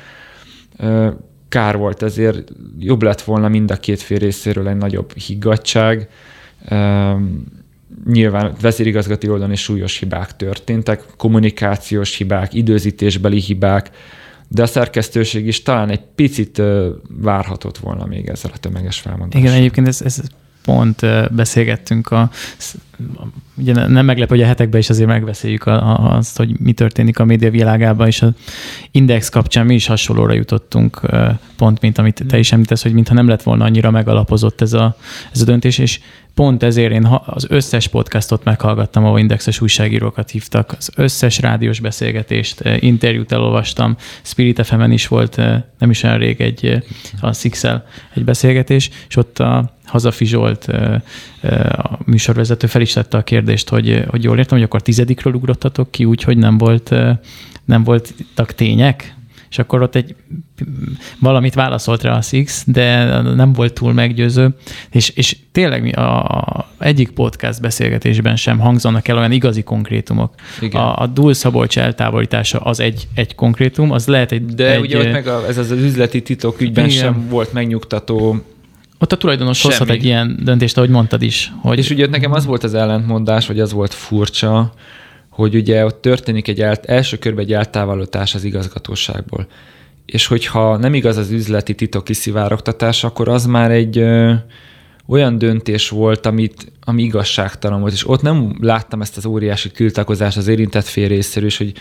Kár 1.50 1.78
volt 1.78 2.04
ezért, 2.04 2.52
jobb 2.80 3.04
lett 3.04 3.22
volna 3.22 3.48
mind 3.48 3.72
a 3.72 3.76
két 3.76 4.02
fél 4.02 4.18
részéről 4.18 4.68
egy 4.68 4.78
nagyobb 4.78 5.18
higgadság, 5.18 6.10
nyilván 8.06 8.54
vezérigazgató 8.62 9.32
oldalon 9.32 9.52
is 9.52 9.62
súlyos 9.62 9.98
hibák 9.98 10.36
történtek, 10.36 11.04
kommunikációs 11.18 12.16
hibák, 12.16 12.54
időzítésbeli 12.54 13.40
hibák, 13.40 13.90
de 14.48 14.62
a 14.62 14.66
szerkesztőség 14.66 15.48
is 15.48 15.62
talán 15.62 15.90
egy 15.90 16.02
picit 16.16 16.62
várhatott 17.08 17.78
volna 17.78 18.06
még 18.06 18.28
ezzel 18.28 18.52
a 18.54 18.58
tömeges 18.58 19.00
felmondással. 19.00 19.42
Igen, 19.42 19.54
egyébként 19.54 19.88
ez, 19.88 20.02
ez 20.02 20.22
pont 20.64 21.02
beszélgettünk 21.36 22.12
a, 22.12 22.30
ugye 23.58 23.88
nem 23.88 24.06
meglepő, 24.06 24.36
hogy 24.36 24.44
a 24.44 24.48
hetekben 24.48 24.80
is 24.80 24.90
azért 24.90 25.08
megbeszéljük 25.08 25.64
azt, 25.66 26.38
hogy 26.38 26.60
mi 26.60 26.74
történik 26.74 27.20
a 27.20 27.26
média 27.26 27.50
világában, 27.50 28.08
és 28.08 28.22
az 28.22 28.32
index 28.92 29.30
kapcsán 29.30 29.66
mi 29.66 29.74
is 29.74 29.88
hasonlóra 29.88 30.34
jutottunk, 30.34 31.02
pont 31.58 31.82
mint 31.82 31.98
amit 31.98 32.24
te 32.28 32.38
is 32.38 32.52
említesz, 32.52 32.84
hogy 32.84 32.94
mintha 32.94 33.14
nem 33.14 33.28
lett 33.28 33.44
volna 33.44 33.64
annyira 33.64 33.92
megalapozott 33.92 34.62
ez 34.62 34.74
a, 34.74 34.98
ez 35.32 35.42
a 35.42 35.46
döntés, 35.46 35.78
és 35.78 36.00
pont 36.36 36.64
ezért 36.64 36.92
én 36.92 37.08
az 37.26 37.46
összes 37.50 37.88
podcastot 37.88 38.44
meghallgattam, 38.44 39.06
ahol 39.06 39.20
indexes 39.20 39.62
újságírókat 39.62 40.30
hívtak, 40.30 40.76
az 40.78 40.92
összes 40.96 41.40
rádiós 41.40 41.80
beszélgetést, 41.80 42.64
interjút 42.80 43.32
elolvastam, 43.32 43.96
Spirit 44.22 44.66
fm 44.66 44.92
is 44.92 45.08
volt 45.08 45.36
nem 45.80 45.90
is 45.90 46.04
olyan 46.04 46.18
rég 46.18 46.42
egy 46.42 46.84
a 47.22 47.34
six 47.34 47.64
egy 48.14 48.24
beszélgetés, 48.24 48.90
és 49.08 49.16
ott 49.16 49.40
a 49.40 49.74
Hazafi 49.86 50.26
Zsolt, 50.26 50.68
a 51.72 52.00
műsorvezető 52.06 52.68
fel 52.68 52.82
is 52.86 52.94
tette 52.94 53.18
a 53.18 53.24
kérdést, 53.24 53.70
hogy, 53.70 54.04
hogy 54.08 54.24
jól 54.24 54.38
értem, 54.38 54.58
hogy 54.58 54.68
akkor 54.68 54.82
tizedikről 54.82 55.34
ugrottatok 55.34 55.92
ki, 55.92 56.06
úgyhogy 56.06 56.38
nem 56.38 56.58
volt, 56.58 56.96
nem 57.66 57.84
voltak 57.84 58.54
tények? 58.56 59.16
És 59.50 59.62
akkor 59.62 59.82
ott 59.82 59.96
egy 59.96 60.16
valamit 61.20 61.54
válaszolt 61.54 62.04
rá 62.04 62.18
a 62.18 62.22
Six, 62.22 62.64
de 62.68 63.22
nem 63.22 63.54
volt 63.54 63.74
túl 63.74 63.94
meggyőző, 63.94 64.56
és, 64.92 65.10
és 65.10 65.38
tényleg 65.52 65.98
a, 65.98 66.24
a 66.24 66.68
egyik 66.78 67.10
podcast 67.10 67.62
beszélgetésben 67.62 68.36
sem 68.36 68.60
hangzanak 68.60 69.08
el 69.08 69.18
olyan 69.18 69.32
igazi 69.32 69.64
konkrétumok. 69.64 70.34
Igen. 70.62 70.82
A, 70.82 71.02
a 71.02 71.08
Dúl 71.08 71.34
Szabolcs 71.34 71.78
eltávolítása 71.78 72.60
az 72.60 72.80
egy, 72.80 73.08
egy 73.14 73.36
konkrétum, 73.36 73.92
az 73.92 74.08
lehet 74.08 74.32
egy... 74.32 74.46
De 74.46 74.72
egy, 74.72 74.80
ugye 74.80 74.98
ott 74.98 75.12
meg 75.12 75.28
a, 75.28 75.48
ez 75.48 75.58
az 75.58 75.72
üzleti 75.72 76.22
titok 76.22 76.62
ügyben 76.62 76.86
igen. 76.86 76.98
sem 76.98 77.28
volt 77.30 77.54
megnyugtató 77.54 78.44
Ott 79.00 79.12
a 79.12 79.18
tulajdonos 79.18 79.58
Semmi. 79.58 79.74
hozhat 79.74 79.96
egy 79.96 80.06
ilyen 80.06 80.40
döntést, 80.44 80.78
ahogy 80.78 80.90
mondtad 80.90 81.22
is. 81.22 81.52
Hogy 81.62 81.78
És 81.78 81.90
ugye 81.90 82.08
nekem 82.08 82.32
az 82.32 82.46
volt 82.46 82.64
az 82.64 82.74
ellentmondás, 82.74 83.48
vagy 83.48 83.60
az 83.60 83.72
volt 83.72 83.94
furcsa, 83.94 84.74
hogy 85.30 85.56
ugye 85.56 85.86
ott 85.86 86.02
történik 86.02 86.48
egy 86.48 86.62
el, 86.62 86.76
első 86.86 87.18
körben 87.18 87.44
egy 87.44 87.54
eltávolítás 87.54 88.36
az 88.36 88.44
igazgatóságból. 88.44 89.48
És 90.06 90.28
hogyha 90.28 90.78
nem 90.78 90.94
igaz 90.94 91.18
az 91.18 91.32
üzleti 91.32 91.76
titok 91.76 92.04
kiszivárogtatás, 92.04 93.04
akkor 93.04 93.28
az 93.28 93.46
már 93.46 93.72
egy 93.72 93.98
ö, 93.98 94.34
olyan 95.08 95.38
döntés 95.38 95.90
volt, 95.90 96.26
amit, 96.26 96.72
ami 96.84 97.04
igazságtalan 97.04 97.80
volt. 97.80 97.94
És 97.94 98.08
ott 98.08 98.22
nem 98.22 98.58
láttam 98.62 99.02
ezt 99.02 99.18
az 99.18 99.26
óriási 99.26 99.72
tiltakozást 99.72 100.38
az 100.38 100.48
érintett 100.48 100.86
fél 100.86 101.08
részéről 101.08 101.48
is, 101.48 101.58
hogy 101.58 101.74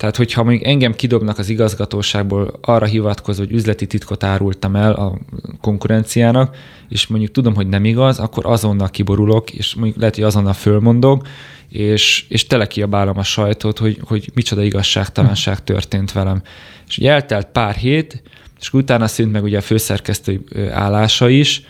tehát, 0.00 0.16
hogyha 0.16 0.42
mondjuk 0.42 0.66
engem 0.66 0.94
kidobnak 0.94 1.38
az 1.38 1.48
igazgatóságból 1.48 2.58
arra 2.60 2.86
hivatkozva, 2.86 3.44
hogy 3.44 3.52
üzleti 3.52 3.86
titkot 3.86 4.24
árultam 4.24 4.76
el 4.76 4.92
a 4.92 5.18
konkurenciának, 5.60 6.56
és 6.88 7.06
mondjuk 7.06 7.30
tudom, 7.30 7.54
hogy 7.54 7.68
nem 7.68 7.84
igaz, 7.84 8.18
akkor 8.18 8.46
azonnal 8.46 8.88
kiborulok, 8.88 9.50
és 9.50 9.74
mondjuk 9.74 9.98
lehet, 9.98 10.14
hogy 10.14 10.24
azonnal 10.24 10.52
fölmondok, 10.52 11.26
és, 11.68 12.24
és 12.28 12.46
tele 12.46 12.66
kiabálom 12.66 13.18
a 13.18 13.22
sajtót, 13.22 13.78
hogy, 13.78 13.98
hogy 14.02 14.30
micsoda 14.34 14.62
igazságtalanság 14.62 15.64
történt 15.64 16.12
velem. 16.12 16.42
És 16.88 16.98
ugye 16.98 17.10
eltelt 17.10 17.46
pár 17.46 17.74
hét, 17.74 18.22
és 18.60 18.72
utána 18.72 19.06
szűnt 19.06 19.32
meg 19.32 19.42
ugye 19.42 19.58
a 19.58 19.62
főszerkesztői 19.62 20.40
ö, 20.48 20.70
állása 20.70 21.28
is, 21.28 21.62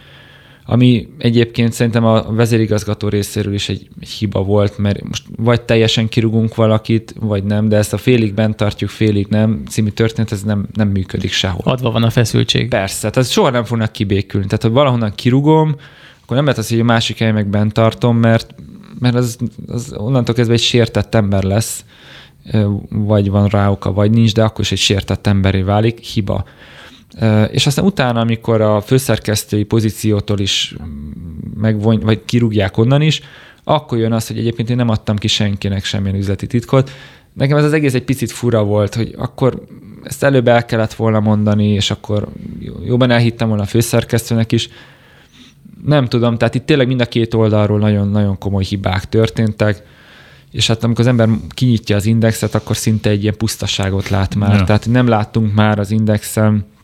ami 0.70 1.08
egyébként 1.18 1.72
szerintem 1.72 2.04
a 2.04 2.22
vezérigazgató 2.32 3.08
részéről 3.08 3.54
is 3.54 3.68
egy, 3.68 3.88
egy 4.00 4.08
hiba 4.08 4.42
volt, 4.42 4.78
mert 4.78 5.02
most 5.02 5.24
vagy 5.36 5.62
teljesen 5.62 6.08
kirugunk 6.08 6.54
valakit, 6.54 7.14
vagy 7.20 7.44
nem, 7.44 7.68
de 7.68 7.76
ezt 7.76 7.92
a 7.92 7.96
félig 7.96 8.34
bent 8.34 8.56
tartjuk, 8.56 8.90
félig 8.90 9.26
nem 9.26 9.62
című 9.68 9.88
történet, 9.88 10.32
ez 10.32 10.42
nem, 10.42 10.66
nem 10.72 10.88
működik 10.88 11.32
sehol. 11.32 11.60
adva 11.64 11.90
van 11.90 12.02
a 12.02 12.10
feszültség. 12.10 12.68
Persze, 12.68 13.10
tehát 13.10 13.30
soha 13.30 13.50
nem 13.50 13.64
fognak 13.64 13.92
kibékülni. 13.92 14.46
Tehát, 14.46 14.62
ha 14.62 14.70
valahonnan 14.70 15.14
kirugom, 15.14 15.74
akkor 16.22 16.36
nem 16.36 16.44
lehet 16.44 16.58
az, 16.58 16.68
hogy 16.68 16.80
a 16.80 16.84
másik 16.84 17.18
helyen 17.18 17.34
meg 17.34 17.46
bent 17.46 17.72
tartom, 17.72 18.16
mert, 18.16 18.54
mert 18.98 19.14
az, 19.14 19.36
az 19.66 19.94
onnantól 19.96 20.34
kezdve 20.34 20.54
egy 20.54 20.60
sértett 20.60 21.14
ember 21.14 21.42
lesz, 21.42 21.84
vagy 22.88 23.30
van 23.30 23.48
rá 23.48 23.70
oka, 23.70 23.92
vagy 23.92 24.10
nincs, 24.10 24.34
de 24.34 24.42
akkor 24.42 24.60
is 24.60 24.72
egy 24.72 24.78
sértett 24.78 25.26
emberé 25.26 25.62
válik, 25.62 25.98
hiba. 25.98 26.44
És 27.50 27.66
aztán 27.66 27.84
utána, 27.84 28.20
amikor 28.20 28.60
a 28.60 28.80
főszerkesztői 28.80 29.64
pozíciótól 29.64 30.38
is 30.38 30.74
megvony, 31.60 31.98
vagy 31.98 32.24
kirúgják 32.24 32.76
onnan 32.76 33.02
is, 33.02 33.20
akkor 33.64 33.98
jön 33.98 34.12
az, 34.12 34.26
hogy 34.26 34.38
egyébként 34.38 34.70
én 34.70 34.76
nem 34.76 34.88
adtam 34.88 35.16
ki 35.16 35.28
senkinek 35.28 35.84
semmilyen 35.84 36.16
üzleti 36.16 36.46
titkot. 36.46 36.90
Nekem 37.32 37.56
ez 37.56 37.64
az 37.64 37.72
egész 37.72 37.94
egy 37.94 38.04
picit 38.04 38.30
fura 38.30 38.62
volt, 38.62 38.94
hogy 38.94 39.14
akkor 39.18 39.64
ezt 40.02 40.22
előbb 40.22 40.48
el 40.48 40.64
kellett 40.64 40.94
volna 40.94 41.20
mondani, 41.20 41.68
és 41.68 41.90
akkor 41.90 42.28
jobban 42.84 43.10
elhittem 43.10 43.48
volna 43.48 43.62
a 43.62 43.66
főszerkesztőnek 43.66 44.52
is. 44.52 44.68
Nem 45.84 46.06
tudom, 46.06 46.38
tehát 46.38 46.54
itt 46.54 46.66
tényleg 46.66 46.86
mind 46.86 47.00
a 47.00 47.06
két 47.06 47.34
oldalról 47.34 47.78
nagyon-nagyon 47.78 48.38
komoly 48.38 48.64
hibák 48.64 49.08
történtek, 49.08 49.82
és 50.50 50.66
hát 50.66 50.84
amikor 50.84 51.00
az 51.00 51.10
ember 51.10 51.28
kinyitja 51.48 51.96
az 51.96 52.06
indexet, 52.06 52.54
akkor 52.54 52.76
szinte 52.76 53.10
egy 53.10 53.22
ilyen 53.22 53.36
pusztaságot 53.36 54.08
lát 54.08 54.34
már. 54.34 54.54
Ja. 54.54 54.64
Tehát 54.64 54.86
nem 54.88 55.06
láttunk 55.06 55.54
már 55.54 55.78
az 55.78 55.90
indexen 55.90 56.54
ö, 56.54 56.79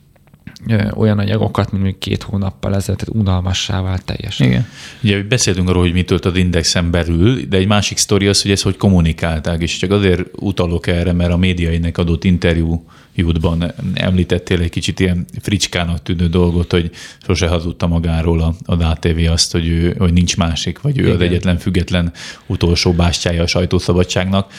olyan 0.94 1.18
anyagokat, 1.18 1.72
mint 1.72 1.84
még 1.84 1.98
két 1.98 2.22
hónappal 2.22 2.74
ezelőtt, 2.74 3.00
tehát 3.00 3.14
unalmassá 3.14 3.82
vált 3.82 4.04
teljesen. 4.04 4.46
Igen. 4.46 4.66
Ugye 5.02 5.22
beszéltünk 5.22 5.68
arról, 5.68 5.82
hogy 5.82 5.92
mi 5.92 6.04
tört 6.04 6.24
az 6.24 6.36
indexen 6.36 6.90
belül, 6.90 7.40
de 7.48 7.56
egy 7.56 7.66
másik 7.66 7.96
sztori 7.96 8.26
az, 8.26 8.42
hogy 8.42 8.50
ezt 8.50 8.62
hogy 8.62 8.76
kommunikálták, 8.76 9.62
és 9.62 9.76
csak 9.76 9.90
azért 9.90 10.22
utalok 10.32 10.86
erre, 10.86 11.12
mert 11.12 11.32
a 11.32 11.36
médiainek 11.36 11.98
adott 11.98 12.24
interjújútban 12.24 13.72
említettél 13.94 14.60
egy 14.60 14.70
kicsit 14.70 15.00
ilyen 15.00 15.26
fricskának 15.40 16.02
tűnő 16.02 16.26
dolgot, 16.26 16.72
hogy 16.72 16.90
sose 17.26 17.48
hazudta 17.48 17.86
magáról 17.86 18.40
a, 18.40 18.54
a 18.64 18.76
DATV 18.76 19.30
azt, 19.30 19.52
hogy, 19.52 19.68
ő, 19.68 19.94
hogy 19.98 20.12
nincs 20.12 20.36
másik, 20.36 20.80
vagy 20.80 20.98
ő 20.98 21.02
Igen. 21.02 21.14
az 21.14 21.20
egyetlen 21.20 21.58
független 21.58 22.12
utolsó 22.46 22.92
bástyája 22.92 23.42
a 23.42 23.46
sajtószabadságnak. 23.46 24.52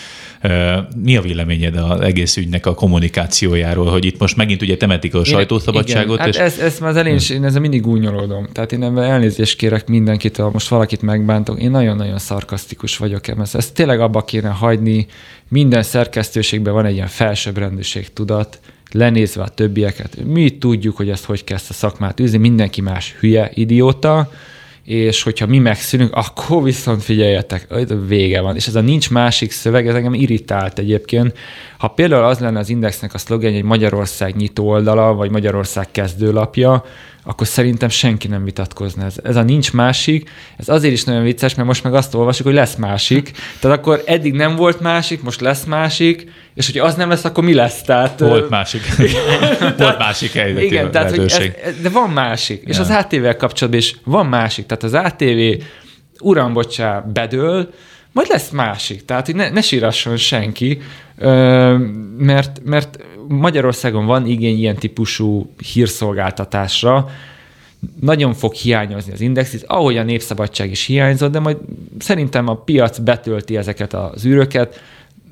Mi 0.96 1.18
a 1.18 1.22
véleményed 1.22 1.76
az 1.76 2.02
egész 2.02 2.38
ügynek 2.38 2.66
a 2.66 2.74
kommunikációjáról, 2.74 3.90
hogy 3.90 4.06
itt 4.06 4.20
most 4.20 4.36
megint 4.36 4.62
ugye 4.62 4.78
temetik 4.78 5.16
a 5.16 5.24
sajtószabadságot, 5.24 5.77
Igen, 5.80 6.18
hát 6.18 6.28
és 6.28 6.36
ezt, 6.36 6.60
ezt 6.60 6.80
már 6.80 6.90
az 6.90 6.96
elején 6.96 7.18
is, 7.18 7.30
én 7.30 7.44
ezzel 7.44 7.62
mindig 7.62 7.82
gúnyolódom. 7.82 8.48
Tehát 8.52 8.72
én 8.72 8.84
ebben 8.84 9.04
elnézést 9.04 9.58
kérek 9.58 9.88
mindenkitől, 9.88 10.50
most 10.54 10.68
valakit 10.68 11.02
megbántok. 11.02 11.62
Én 11.62 11.72
nagyon-nagyon 11.72 12.18
szarkasztikus 12.18 12.98
vagyok 12.98 13.28
ebben. 13.28 13.48
Ezt 13.54 13.74
tényleg 13.74 14.00
abba 14.00 14.22
kéne 14.22 14.50
hagyni. 14.50 15.08
Minden 15.48 15.84
szerkesztőségben 15.84 16.74
van 16.74 16.86
egy 16.86 16.94
ilyen 16.94 17.08
felsőbbrendűség 17.08 18.14
tudat, 18.14 18.60
lenézve 18.92 19.42
a 19.42 19.48
többieket. 19.48 20.26
Mi 20.26 20.58
tudjuk, 20.58 20.98
hogy 20.98 21.10
ezt 21.10 21.26
hogy 21.26 21.44
ezt 21.46 21.70
a 21.70 21.74
szakmát 21.74 22.20
űzni, 22.20 22.38
mindenki 22.38 22.82
más 22.82 23.16
hülye, 23.20 23.52
idióta, 23.54 24.32
és 24.88 25.24
hogyha 25.24 25.46
mi 25.46 25.58
megszűnünk, 25.58 26.16
akkor 26.16 26.64
viszont 26.64 27.04
figyeljetek, 27.04 27.68
vége 28.08 28.42
van. 28.42 28.56
És 28.56 28.68
ez 28.68 28.76
a 28.76 28.82
nincs 28.82 29.10
másik 29.10 29.52
szöveg, 29.52 29.88
ez 29.88 29.96
engem 29.96 30.14
irritált 30.14 30.80
egyébként. 30.80 31.38
Ha 31.78 31.88
például 31.88 32.24
az 32.24 32.40
lenne 32.40 32.60
az 32.60 32.70
Indexnek 32.70 33.14
a 33.14 33.18
szlogen, 33.18 33.54
egy 33.54 33.64
Magyarország 33.64 34.36
nyitó 34.36 34.68
oldala, 34.68 35.14
vagy 35.14 35.32
Magyarország 35.32 35.92
kezdőlapja, 35.92 36.84
akkor 37.28 37.48
szerintem 37.48 37.90
senki 37.90 38.28
nem 38.28 38.44
vitatkozna. 38.44 39.06
Ez, 39.06 39.16
ez 39.24 39.36
a 39.36 39.42
nincs 39.42 39.74
másik, 39.74 40.30
ez 40.58 40.70
azért 40.70 40.94
is 40.94 41.04
nagyon 41.04 41.24
vicces, 41.24 41.56
mert 41.56 41.68
most 41.68 41.84
meg 41.84 41.94
azt 41.94 42.14
olvasjuk, 42.14 42.48
hogy 42.48 42.56
lesz 42.56 42.76
másik. 42.76 43.32
Tehát 43.60 43.78
akkor 43.78 44.04
eddig 44.06 44.34
nem 44.34 44.56
volt 44.56 44.80
másik, 44.80 45.24
most 45.24 45.42
lesz 45.42 45.64
másik, 45.64 46.32
és 46.54 46.66
hogyha 46.66 46.86
az 46.86 46.96
nem 46.96 47.10
lesz, 47.10 47.24
akkor 47.24 47.44
mi 47.44 47.54
lesz? 47.54 47.82
Tehát, 47.82 48.20
volt 48.20 48.50
másik, 48.50 48.82
volt 49.78 49.98
másik 49.98 50.32
helyzeti 50.32 50.66
igen, 50.66 50.92
tehát, 50.92 51.10
hogy 51.10 51.20
ez, 51.20 51.82
de 51.82 51.90
van 51.90 52.10
másik. 52.10 52.64
És 52.66 52.76
Ja. 52.76 52.82
az 52.82 52.90
ATV-vel 52.90 53.36
kapcsolatban 53.36 53.82
is 53.82 53.96
van 54.04 54.26
másik. 54.26 54.66
Tehát 54.66 54.84
az 54.84 54.94
ATV, 54.94 55.64
uram, 56.20 56.54
bocsá, 56.54 57.00
bedől, 57.00 57.74
majd 58.12 58.28
lesz 58.30 58.50
másik. 58.50 59.06
Tehát, 59.06 59.26
hogy 59.26 59.36
ne, 59.36 59.50
ne 59.50 59.62
sírasson 59.62 60.18
senki, 60.18 60.82
mert, 62.18 62.62
mert 62.64 63.00
Magyarországon 63.28 64.06
van 64.06 64.28
igény 64.28 64.58
ilyen 64.58 64.76
típusú 64.76 65.54
hírszolgáltatásra, 65.74 67.10
nagyon 68.00 68.34
fog 68.34 68.54
hiányozni 68.54 69.14
az 69.14 69.22
index, 69.22 69.64
ahogy 69.66 69.98
a 69.98 70.04
népszabadság 70.04 70.72
is 70.72 70.86
hiányzott, 70.86 71.32
de 71.32 71.40
majd 71.40 71.58
szerintem 72.00 72.48
a 72.48 72.56
piac 72.56 72.98
betölti 72.98 73.58
ezeket 73.58 73.94
az 73.94 74.26
űröket. 74.26 74.82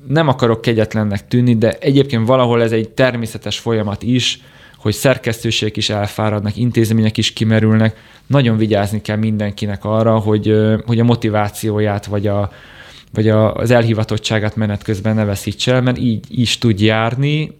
Nem 0.08 0.28
akarok 0.28 0.60
kegyetlennek 0.60 1.28
tűnni, 1.28 1.56
de 1.56 1.72
egyébként 1.80 2.26
valahol 2.26 2.62
ez 2.62 2.72
egy 2.72 2.88
természetes 2.88 3.58
folyamat 3.58 4.02
is, 4.02 4.40
hogy 4.76 4.94
szerkesztőségek 4.94 5.76
is 5.76 5.90
elfáradnak, 5.90 6.56
intézmények 6.56 7.16
is 7.16 7.32
kimerülnek. 7.32 7.96
Nagyon 8.26 8.56
vigyázni 8.56 9.00
kell 9.00 9.16
mindenkinek 9.16 9.84
arra, 9.84 10.18
hogy, 10.18 10.54
hogy 10.86 11.00
a 11.00 11.04
motivációját 11.04 12.06
vagy, 12.06 12.26
a, 12.26 12.50
vagy 13.12 13.28
a, 13.28 13.54
az 13.54 13.70
elhivatottságát 13.70 14.56
menet 14.56 14.82
közben 14.82 15.14
ne 15.14 15.24
veszítse 15.24 15.72
el, 15.72 15.82
mert 15.82 15.98
így 15.98 16.24
is 16.28 16.58
tud 16.58 16.80
járni, 16.80 17.56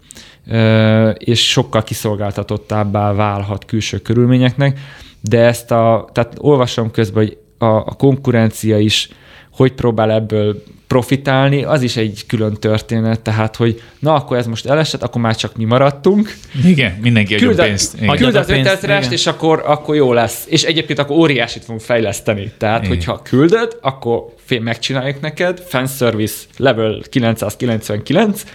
és 1.14 1.51
sokkal 1.51 1.83
kiszolgáltatottabbá 1.83 3.12
válhat 3.12 3.64
külső 3.64 3.99
körülményeknek, 3.99 4.79
de 5.21 5.39
ezt 5.39 5.71
a, 5.71 6.09
tehát 6.12 6.35
olvasom 6.39 6.91
közben, 6.91 7.25
hogy 7.25 7.39
a, 7.59 7.67
a 7.67 7.95
konkurencia 7.99 8.79
is 8.79 9.09
hogy 9.57 9.73
próbál 9.73 10.11
ebből 10.11 10.62
profitálni, 10.87 11.64
az 11.64 11.83
is 11.83 11.97
egy 11.97 12.25
külön 12.27 12.55
történet, 12.55 13.21
tehát, 13.21 13.57
hogy 13.57 13.83
na, 13.99 14.14
akkor 14.14 14.37
ez 14.37 14.47
most 14.47 14.67
elesett, 14.67 15.03
akkor 15.03 15.21
már 15.21 15.37
csak 15.37 15.57
mi 15.57 15.64
maradtunk. 15.64 16.35
Igen, 16.64 16.99
mindenki 17.01 17.35
Küld, 17.35 17.59
a, 17.59 17.62
pénzt. 17.62 17.95
Igen. 18.01 18.17
Küld 18.17 18.35
az 18.35 18.47
pénzt, 18.47 18.71
5000 18.71 18.99
igen. 18.99 19.12
és 19.12 19.27
akkor, 19.27 19.62
akkor 19.67 19.95
jó 19.95 20.12
lesz. 20.12 20.45
És 20.49 20.62
egyébként 20.62 20.99
akkor 20.99 21.17
óriásit 21.17 21.64
fogunk 21.64 21.81
fejleszteni. 21.81 22.53
Tehát, 22.59 22.85
Igen. 22.85 22.97
hogyha 22.97 23.23
küldöd, 23.23 23.79
akkor 23.81 24.35
fél 24.45 24.61
megcsináljuk 24.61 25.21
neked, 25.21 25.62
fanservice 25.69 26.45
level 26.57 27.03
999, 27.11 28.43
ö, 28.43 28.49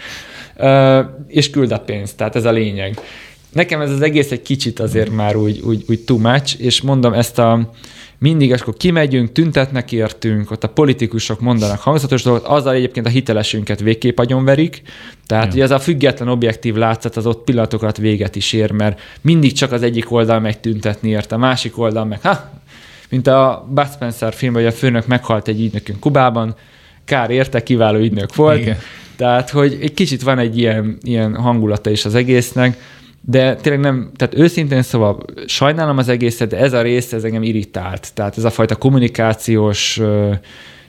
és 1.28 1.50
küld 1.50 1.72
a 1.72 1.80
pénzt. 1.80 2.18
Tehát 2.18 2.36
ez 2.36 2.46
a 2.46 2.52
lényeg. 2.52 3.00
Nekem 3.54 3.82
ez 3.82 3.92
az 3.92 4.02
egész 4.02 4.32
egy 4.32 4.42
kicsit 4.42 4.80
azért 4.80 5.10
már 5.12 5.36
úgy, 5.36 5.60
úgy, 5.60 5.84
úgy 5.88 6.00
too 6.00 6.18
much, 6.18 6.62
és 6.62 6.82
mondom 6.82 7.14
ezt 7.14 7.40
a 7.40 7.72
mindig, 8.18 8.50
és 8.50 8.62
akkor 8.62 8.74
kimegyünk, 8.78 9.32
tüntetnek 9.32 9.92
értünk, 9.92 10.52
ott 10.52 10.64
a 10.64 10.68
politikusok 10.68 11.40
mondanak 11.40 11.80
hangzatos 11.80 12.24
dolgot, 12.24 12.46
azzal 12.46 12.74
egyébként 12.74 13.06
a 13.06 13.10
hitelesünket 13.10 13.80
végképp 13.80 14.20
agyonverik, 14.20 14.82
tehát 15.28 15.46
Ja. 15.46 15.52
ugye 15.52 15.64
ez 15.64 15.72
a 15.72 15.80
független 15.80 16.28
objektív 16.28 16.76
látszat 16.76 17.18
az 17.18 17.26
ott 17.26 17.44
pillanatokat 17.44 17.98
véget 17.98 18.36
is 18.36 18.54
ér, 18.54 18.72
mert 18.72 19.00
mindig 19.22 19.54
csak 19.54 19.72
az 19.72 19.84
egyik 19.84 20.12
oldal 20.12 20.40
megy 20.40 20.60
tüntetni 20.60 21.10
ért, 21.10 21.32
a 21.32 21.38
másik 21.38 21.78
oldal 21.78 22.06
meg, 22.06 22.22
ha, 22.22 22.52
mint 23.10 23.28
a 23.28 23.68
Bud 23.70 23.88
Spencer 23.94 24.34
filmben, 24.34 24.64
hogy 24.64 24.72
a 24.72 24.76
főnök 24.76 25.08
meghalt 25.08 25.48
egy 25.48 25.62
ügynökünk 25.62 26.00
Kubában, 26.00 26.56
kár 27.06 27.30
érte, 27.30 27.64
kiváló 27.64 28.00
ügynök 28.00 28.36
volt, 28.36 28.60
Igen. 28.60 28.78
Tehát, 29.22 29.50
hogy 29.50 29.78
egy 29.82 29.94
kicsit 29.94 30.22
van 30.22 30.40
egy 30.40 30.58
ilyen, 30.58 30.98
ilyen 31.02 31.36
hangulata 31.36 31.90
is 31.90 32.06
az 32.06 32.16
egésznek, 32.16 32.78
de 33.22 33.56
tényleg 33.56 33.82
nem, 33.82 34.12
tehát 34.16 34.36
őszintén 34.38 34.82
szóval 34.82 35.26
sajnálom 35.46 35.98
az 35.98 36.08
egészet, 36.08 36.50
de 36.50 36.58
ez 36.58 36.74
a 36.74 36.82
rész, 36.82 37.14
ez 37.14 37.24
engem 37.24 37.44
irritált. 37.44 38.14
Tehát 38.14 38.38
ez 38.38 38.44
a 38.44 38.50
fajta 38.50 38.76
kommunikációs 38.76 40.02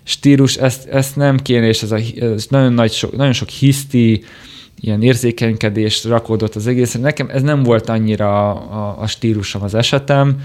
stílus, 0.03 0.57
ezt, 0.57 0.89
ezt 0.89 1.16
nem 1.16 1.37
kéne, 1.37 1.66
és 1.66 1.83
ez, 1.83 1.91
a, 1.91 1.99
ez 2.20 2.47
nagyon, 2.49 2.72
nagy, 2.72 2.93
sok, 2.93 3.16
nagyon 3.16 3.33
sok 3.33 3.49
hiszti, 3.49 4.24
ilyen 4.80 5.03
érzékenykedés 5.03 6.05
rakódott 6.05 6.55
az 6.55 6.66
egészre. 6.66 7.01
Nekem 7.01 7.28
ez 7.28 7.43
nem 7.43 7.62
volt 7.62 7.89
annyira 7.89 8.51
a, 8.51 8.78
a, 8.80 9.01
a 9.01 9.07
stílusom 9.07 9.62
az 9.62 9.74
esetem. 9.74 10.41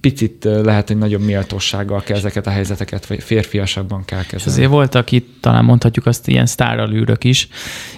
Picit 0.00 0.44
lehet, 0.44 0.88
hogy 0.88 0.98
nagyobb 0.98 1.24
méltósággal 1.24 2.02
kell 2.02 2.16
ezeket 2.16 2.46
a 2.46 2.50
helyzeteket, 2.50 3.06
vagy 3.06 3.22
férfiasabban 3.22 4.04
kell 4.04 4.22
kezelni. 4.22 4.42
És 4.44 4.46
azért 4.46 4.70
voltak 4.70 5.12
itt, 5.12 5.36
talán 5.40 5.64
mondhatjuk 5.64 6.06
azt, 6.06 6.28
ilyen 6.28 6.46
sztáralűrök 6.46 7.24
is, 7.24 7.48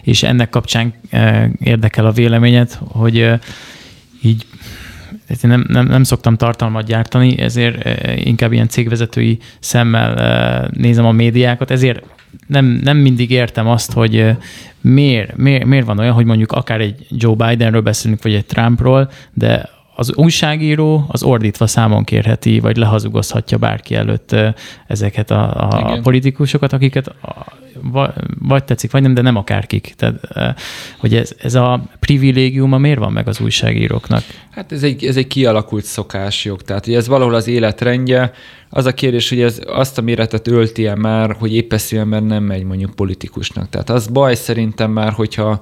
és 0.03 0.23
ennek 0.23 0.51
kapcsán 0.51 0.95
érdekel 1.59 2.07
a 2.07 2.13
véleményed, 2.13 2.73
hogy 2.73 3.31
így 4.23 4.47
nem, 5.41 5.65
nem, 5.69 5.87
nem 5.87 6.03
szoktam 6.03 6.37
tartalmat 6.37 6.87
gyártani, 6.87 7.39
ezért 7.39 8.01
inkább 8.25 8.53
ilyen 8.53 8.69
cégvezetői 8.69 9.39
szemmel 9.59 10.69
nézem 10.73 11.05
a 11.05 11.13
médiákat, 11.13 11.71
ezért 11.71 12.05
nem, 12.47 12.65
nem 12.65 12.97
mindig 12.97 13.31
értem 13.31 13.69
azt, 13.69 13.93
hogy 13.93 14.27
miért, 14.81 15.37
miért, 15.37 15.65
miért 15.65 15.87
van 15.87 15.99
olyan, 15.99 16.15
hogy 16.15 16.25
mondjuk 16.25 16.53
akár 16.53 16.81
egy 16.81 17.07
Joe 17.11 17.35
Bidenről 17.35 17.81
beszélünk, 17.81 18.23
vagy 18.23 18.35
egy 18.35 18.47
Trumpról, 18.47 19.11
de 19.33 19.69
az 20.01 20.15
újságíró 20.15 21.05
az 21.09 21.23
ordítva 21.23 21.67
számon 21.67 22.05
kérheti, 22.05 22.61
vagy 22.61 22.77
lehazugozhatja 22.77 23.59
bárki 23.59 23.95
előtt 23.95 24.37
ezeket 24.87 25.31
a, 25.31 25.69
a 25.69 26.01
politikusokat, 26.03 26.73
akiket 26.73 27.15
vagy 28.39 28.65
tetszik, 28.65 28.91
vagy 28.91 29.03
nem, 29.03 29.15
de 29.15 29.23
nem 29.23 29.37
akárkik. 29.37 29.95
Tehát, 29.97 30.21
hogy 30.99 31.15
ez, 31.15 31.33
ez 31.39 31.55
a 31.55 31.83
privilégiuma 31.99 32.79
miért 32.79 32.99
van 32.99 33.13
meg 33.13 33.29
az 33.29 33.41
újságíróknak? 33.41 34.23
Hát 34.51 34.73
ez 34.73 34.83
egy, 34.83 35.05
ez 35.05 35.17
egy 35.17 35.27
kialakult 35.27 35.85
szokásjog, 35.85 36.63
tehát 36.63 36.85
hogy 36.85 36.95
ez 36.95 37.09
valahol 37.09 37.35
az 37.35 37.49
életrendje. 37.49 38.33
Az 38.69 38.87
a 38.87 38.95
kérdés, 38.95 39.29
hogy 39.29 39.41
ez 39.41 39.61
azt 39.67 39.99
a 39.99 40.03
méretet 40.03 40.49
ölti 40.49 40.87
-e 40.87 40.95
már, 40.95 41.37
hogy 41.39 41.55
épp 41.55 41.73
ember 41.91 42.23
nem 42.23 42.43
megy 42.43 42.65
mondjuk 42.65 42.95
politikusnak. 42.95 43.69
Tehát 43.69 43.91
az 43.91 44.07
baj 44.07 44.35
szerintem 44.35 44.91
már, 44.91 45.13
hogyha 45.13 45.61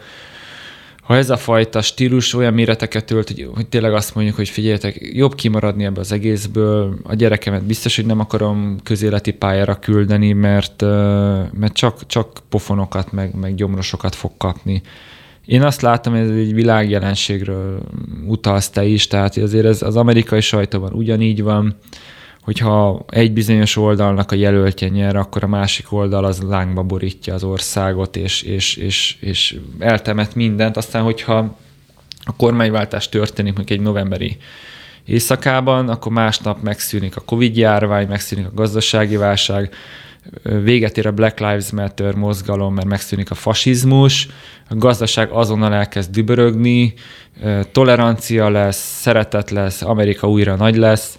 ha 1.08 1.16
ez 1.16 1.30
a 1.30 1.36
fajta 1.36 1.82
stílus 1.82 2.34
olyan 2.34 2.54
méreteket 2.54 3.10
ölt, 3.10 3.28
hogy, 3.28 3.48
hogy 3.54 3.66
tényleg 3.66 3.92
azt 3.92 4.14
mondjuk, 4.14 4.36
hogy 4.36 4.48
figyeljetek, 4.48 4.98
jobb 5.12 5.34
kimaradni 5.34 5.84
ebbe 5.84 6.00
az 6.00 6.12
egészből, 6.12 6.98
a 7.02 7.14
gyerekemet 7.14 7.64
biztos, 7.64 7.96
hogy 7.96 8.06
nem 8.06 8.20
akarom 8.20 8.76
közéleti 8.82 9.32
pályára 9.32 9.78
küldeni, 9.78 10.32
mert, 10.32 10.82
mert 11.52 11.72
csak, 11.72 12.06
csak 12.06 12.38
pofonokat, 12.48 13.12
meg, 13.12 13.34
meg 13.34 13.54
gyomrosokat 13.54 14.14
fog 14.14 14.30
kapni. 14.36 14.82
Én 15.46 15.62
azt 15.62 15.80
látom, 15.80 16.12
hogy 16.12 16.22
ez 16.22 16.30
egy 16.30 16.54
világjelenségről 16.54 17.82
utalsz 18.26 18.68
te 18.68 18.84
is, 18.84 19.06
tehát 19.06 19.36
azért 19.36 19.66
ez 19.66 19.82
az 19.82 19.96
amerikai 19.96 20.40
sajtóban 20.40 20.92
ugyanígy 20.92 21.42
van, 21.42 21.76
hogyha 22.48 23.04
egy 23.08 23.32
bizonyos 23.32 23.76
oldalnak 23.76 24.32
a 24.32 24.34
jelöltje 24.34 24.88
nyer, 24.88 25.16
akkor 25.16 25.44
a 25.44 25.46
másik 25.46 25.92
oldal 25.92 26.24
az 26.24 26.42
lángba 26.42 26.82
borítja 26.82 27.34
az 27.34 27.44
országot, 27.44 28.16
és, 28.16 28.42
és, 28.42 28.76
és, 28.76 29.16
és 29.20 29.56
eltemet 29.78 30.34
mindent. 30.34 30.76
Aztán, 30.76 31.02
hogyha 31.02 31.36
a 32.24 32.36
kormányváltás 32.36 33.08
történik 33.08 33.54
mondjuk 33.54 33.78
egy 33.78 33.84
novemberi 33.84 34.36
éjszakában, 35.04 35.88
akkor 35.88 36.12
másnap 36.12 36.62
megszűnik 36.62 37.16
a 37.16 37.20
Covid-járvány, 37.20 38.08
megszűnik 38.08 38.46
a 38.46 38.54
gazdasági 38.54 39.16
válság, 39.16 39.74
véget 40.42 40.98
ér 40.98 41.06
a 41.06 41.12
Black 41.12 41.38
Lives 41.38 41.70
Matter 41.70 42.14
mozgalom, 42.14 42.74
mert 42.74 42.88
megszűnik 42.88 43.30
a 43.30 43.34
fasizmus, 43.34 44.28
a 44.68 44.74
gazdaság 44.74 45.30
azonnal 45.30 45.74
elkezd 45.74 46.10
dübörögni, 46.10 46.94
tolerancia 47.72 48.48
lesz, 48.48 49.00
szeretet 49.00 49.50
lesz, 49.50 49.82
Amerika 49.82 50.28
újra 50.28 50.56
nagy 50.56 50.76
lesz, 50.76 51.18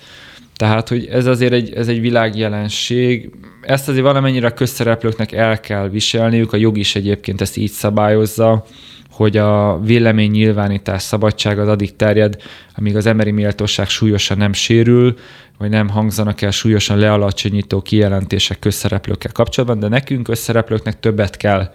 tehát, 0.60 0.90
hogy 0.90 1.06
ez 1.06 1.26
azért 1.26 1.54
egy, 1.54 1.74
ez 1.74 1.88
egy 1.88 2.02
világjelenség. 2.02 3.30
Ezt 3.62 3.90
azért 3.90 4.04
valamennyire 4.04 4.48
a 4.48 4.54
közszereplőknek 4.54 5.32
el 5.32 5.60
kell 5.60 5.90
viselniük, 5.90 6.54
a 6.54 6.58
jog 6.58 6.78
is 6.78 6.96
egyébként 6.96 7.42
ezt 7.42 7.58
így 7.58 7.72
szabályozza, 7.72 8.66
hogy 9.10 9.38
a 9.38 9.80
vélemény 9.80 10.32
nyilvánítás 10.32 11.02
szabadság 11.02 11.60
az 11.60 11.68
addig 11.68 11.96
terjed, 11.96 12.36
amíg 12.76 12.96
az 12.96 13.06
emberi 13.06 13.32
méltóság 13.32 13.90
súlyosan 13.90 14.38
nem 14.38 14.54
sérül, 14.54 15.18
vagy 15.58 15.70
nem 15.70 15.90
hangzanak 15.90 16.42
el 16.42 16.52
súlyosan 16.52 16.98
lealacsonyító 16.98 17.82
kijelentések 17.82 18.60
közszereplőkkel 18.60 19.32
kapcsolatban, 19.32 19.80
de 19.80 19.88
nekünk 19.88 20.24
közszereplőknek 20.24 21.00
többet 21.00 21.38
kell 21.38 21.74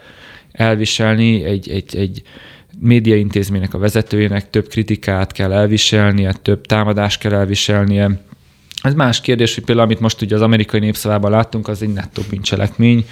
elviselni, 0.53 1.45
egy, 1.45 1.71
egy, 1.71 1.97
egy 1.97 2.23
médiaintézménynek 2.79 3.75
a 3.75 3.79
vezetőjének 3.79 4.51
több 4.51 4.69
kritikát 4.69 5.33
kell 5.33 5.53
elviselnie, 5.53 6.33
több 6.33 6.67
támadást 6.67 7.21
kell 7.21 7.33
elviselnie, 7.33 8.23
ez 8.85 8.95
más 8.95 9.21
kérdés, 9.21 9.55
hogy 9.55 9.65
például 9.65 9.87
amit 9.87 10.01
most 10.01 10.23
ugye 10.23 10.35
az 10.35 10.41
amerikai 10.41 10.81
népszavában 10.81 11.31
láttunk, 11.31 11.69
az 11.69 11.83
egy 11.83 11.93
nettó 11.93 12.23
bűncselekmény, 12.31 13.07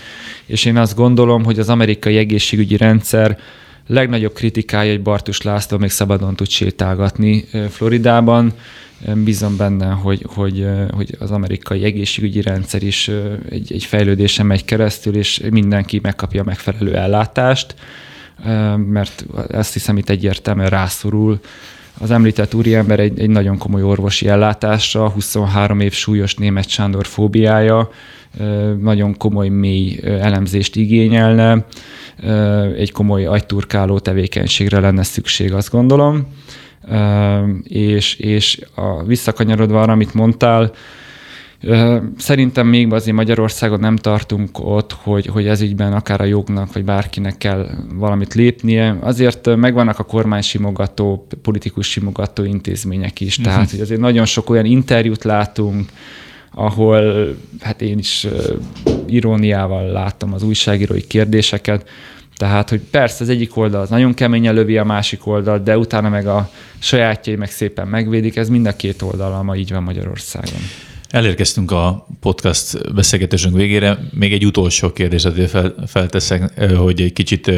és 0.47 0.65
én 0.65 0.77
azt 0.77 0.97
gondolom, 0.97 1.45
hogy 1.45 1.59
az 1.59 1.69
amerikai 1.69 2.17
egészségügyi 2.17 2.77
rendszer 2.77 3.39
legnagyobb 3.87 4.33
kritikája, 4.33 4.91
hogy 4.91 5.03
Bartus 5.03 5.43
László 5.43 5.79
még 5.79 5.91
szabadon 5.91 6.37
tud 6.37 6.49
sétálgatni 6.49 7.45
Floridában. 7.71 8.53
Bízom 9.15 9.57
benne, 9.57 9.91
hogy, 9.91 10.27
hogy, 10.35 10.67
hogy 10.91 11.17
az 11.19 11.31
amerikai 11.31 11.85
egészségügyi 11.85 12.41
rendszer 12.41 12.83
is 12.83 13.11
egy, 13.51 13.73
egy 13.73 13.85
fejlődésen 13.85 14.47
megy 14.47 14.65
keresztül, 14.65 15.17
és 15.17 15.43
mindenki 15.51 15.99
megkapja 16.03 16.41
a 16.41 16.45
megfelelő 16.45 16.95
ellátást, 16.95 17.75
mert 18.77 19.25
ezt 19.51 19.73
hiszem 19.73 19.97
itt 19.97 20.09
egyértelműen 20.09 20.69
rászorul 20.69 21.41
az 22.03 22.11
említett 22.11 22.55
úriember 22.55 23.01
egy, 23.01 23.21
egy 23.21 23.31
nagyon 23.31 23.59
komoly 23.59 23.83
orvosi 23.83 24.29
ellátásra, 24.29 25.09
23 25.09 25.81
év 25.81 25.93
súlyos 25.93 26.35
német 26.35 26.69
Sándor 26.69 27.07
fóbiája, 27.07 27.91
nagyon 28.81 29.17
komoly 29.17 29.49
mély 29.49 29.99
elemzést 30.03 30.77
igényelne, 30.77 31.67
egy 32.77 32.93
komoly 32.93 33.25
agyturkáló 33.25 33.99
tevékenységre 33.99 34.81
lenne 34.81 35.03
szükség, 35.03 35.53
azt 35.53 35.71
gondolom. 35.71 36.27
És, 37.63 38.15
és 38.15 38.61
a, 38.75 39.05
visszakanyarodva 39.05 39.81
arra, 39.81 39.93
amit 39.93 40.15
mondtál, 40.15 40.73
Szerintem 42.19 42.67
még 42.67 42.93
azért 42.93 43.17
Magyarországon 43.17 43.81
nem 43.81 43.97
tartunk 43.97 44.59
ott, 44.59 44.93
hogy, 44.93 45.27
hogy 45.27 45.47
ez 45.47 45.61
ügyben 45.61 45.93
akár 45.93 46.21
a 46.21 46.25
jognak, 46.25 46.73
vagy 46.73 46.85
bárkinek 46.85 47.39
kell 47.39 47.69
valamit 47.95 48.35
lépnie. 48.35 48.97
Azért 49.01 49.57
megvannak 49.57 49.99
a 49.99 50.05
kormány 50.05 50.43
simogató, 50.43 51.27
politikus 51.43 51.91
simogató 51.91 52.45
intézmények 52.45 53.21
is. 53.21 53.39
Uh-huh. 53.39 53.55
Tehát 53.55 53.71
hogy 53.71 53.81
azért 53.81 54.01
nagyon 54.01 54.25
sok 54.25 54.51
olyan 54.51 54.65
interjút 54.65 55.25
látunk, 55.25 55.91
ahol 56.55 57.29
hát 57.61 57.83
én 57.83 57.99
is 57.99 58.27
iróniával 59.07 59.87
láttam 59.87 60.33
az 60.33 60.43
újságírói 60.43 61.07
kérdéseket, 61.07 61.89
tehát, 62.37 62.71
hogy 62.71 62.81
persze 62.91 63.23
az 63.23 63.29
egyik 63.29 63.57
oldal 63.57 63.81
az 63.81 63.89
nagyon 63.89 64.15
keményen 64.15 64.55
lövi 64.55 64.79
a 64.79 64.85
másik 64.85 65.27
oldal, 65.27 65.59
de 65.59 65.79
utána 65.79 66.09
meg 66.09 66.27
a 66.27 66.51
sajátjai 66.79 67.37
meg 67.37 67.51
szépen 67.51 67.89
megvédik, 67.89 68.37
ez 68.37 68.49
mind 68.49 68.67
a 68.67 68.77
két 68.77 69.03
oldal, 69.03 69.43
ma 69.43 69.57
így 69.57 69.73
van 69.73 69.83
Magyarországon. 69.83 70.61
Elérkeztünk 71.13 71.71
a 71.71 72.07
podcast 72.21 72.95
beszélgetésünk 72.95 73.57
végére. 73.57 73.99
Még 74.11 74.33
egy 74.33 74.47
utolsó 74.47 74.93
kérdést 74.93 75.49
fel, 75.49 75.75
felteszek, 75.87 76.61
hogy 76.77 77.01
egy 77.01 77.13
kicsit 77.13 77.51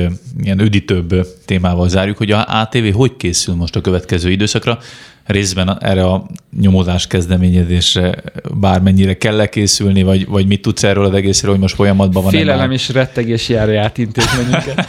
ilyen 0.42 0.60
üdítőbb 0.60 1.26
témával 1.44 1.88
zárjuk, 1.88 2.16
hogy 2.16 2.30
a 2.30 2.44
ATV 2.48 2.94
hogy 2.94 3.16
készül 3.16 3.54
most 3.54 3.76
a 3.76 3.80
következő 3.80 4.30
időszakra? 4.30 4.78
Részben 5.24 5.82
erre 5.82 6.04
a 6.04 6.26
nyomozás 6.60 7.06
kezdeményezésre 7.06 8.22
bármennyire 8.60 9.16
kell 9.16 9.40
-e 9.40 9.48
készülni, 9.48 10.02
vagy, 10.02 10.26
vagy 10.26 10.46
mit 10.46 10.62
tudsz 10.62 10.82
erről 10.82 11.04
az 11.04 11.14
egészről, 11.14 11.50
hogy 11.50 11.60
most 11.60 11.74
folyamatban 11.74 12.22
van? 12.22 12.32
Félelem 12.32 12.70
és 12.70 12.88
rettegés 12.88 13.48
járja 13.48 13.82
át 13.82 13.98
intézményünket. 13.98 14.86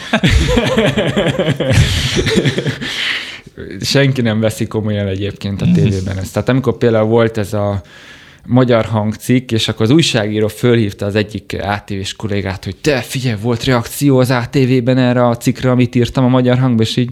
Senki 3.80 4.20
nem 4.20 4.40
veszi 4.40 4.66
komolyan 4.66 5.06
egyébként 5.06 5.62
a 5.62 5.66
tévében 5.74 6.18
ezt. 6.18 6.32
Tehát 6.32 6.48
amikor 6.48 6.76
például 6.76 7.08
volt 7.08 7.38
ez 7.38 7.52
a 7.52 7.82
magyar 8.46 8.84
hangcikk, 8.84 9.52
és 9.52 9.68
akkor 9.68 9.82
az 9.82 9.90
újságíró 9.90 10.48
fölhívta 10.48 11.06
az 11.06 11.14
egyik 11.14 11.56
ATV-s 11.60 12.14
kollégát, 12.14 12.64
hogy 12.64 12.76
te 12.76 13.00
figyelj, 13.00 13.36
volt 13.42 13.64
reakció 13.64 14.18
az 14.18 14.30
ATV-ben 14.30 14.98
erre 14.98 15.26
a 15.26 15.36
cikkre, 15.36 15.70
amit 15.70 15.94
írtam 15.94 16.24
a 16.24 16.28
magyar 16.28 16.58
hangba, 16.58 16.82
és 16.82 16.96
így 16.96 17.10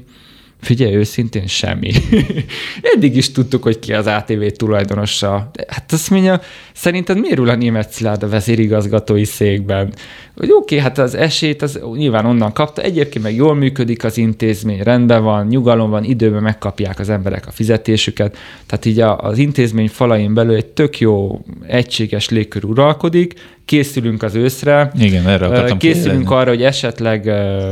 Figyelj, 0.60 0.94
őszintén 0.94 1.46
semmi. 1.46 1.92
Eddig 2.94 3.16
is 3.16 3.32
tudtuk, 3.32 3.62
hogy 3.62 3.78
ki 3.78 3.92
az 3.92 4.06
ATV 4.06 4.46
tulajdonosa. 4.56 5.50
De 5.52 5.64
hát 5.68 5.92
azt 5.92 6.10
mondja, 6.10 6.40
szerinted 6.74 7.20
miért 7.20 7.38
ül 7.38 7.48
a 7.48 7.54
német 7.54 7.90
Szilárd 7.90 8.22
a 8.22 8.28
vezérigazgatói 8.28 9.24
székben? 9.24 9.94
Hogy 10.36 10.50
oké, 10.50 10.56
okay, 10.56 10.78
hát 10.78 10.98
az 10.98 11.14
esélyt 11.14 11.62
az 11.62 11.80
nyilván 11.94 12.26
onnan 12.26 12.52
kapta, 12.52 12.82
egyébként 12.82 13.24
meg 13.24 13.34
jól 13.34 13.54
működik 13.54 14.04
az 14.04 14.18
intézmény, 14.18 14.82
rendben 14.82 15.22
van, 15.22 15.46
nyugalom 15.46 15.90
van, 15.90 16.04
időben 16.04 16.42
megkapják 16.42 16.98
az 16.98 17.08
emberek 17.08 17.46
a 17.46 17.50
fizetésüket. 17.50 18.36
Tehát 18.66 18.84
így 18.84 19.00
az 19.00 19.38
intézmény 19.38 19.88
falain 19.88 20.34
belül 20.34 20.54
egy 20.54 20.66
tök 20.66 21.00
jó, 21.00 21.44
egységes 21.66 22.28
légkör 22.28 22.64
uralkodik, 22.64 23.34
készülünk 23.64 24.22
az 24.22 24.34
őszre. 24.34 24.90
Igen, 24.98 25.28
erre 25.28 25.46
akartam 25.46 25.78
Készülünk 25.78 26.10
kérdezni. 26.10 26.34
arra, 26.36 26.50
hogy 26.50 26.62
esetleg 26.62 27.30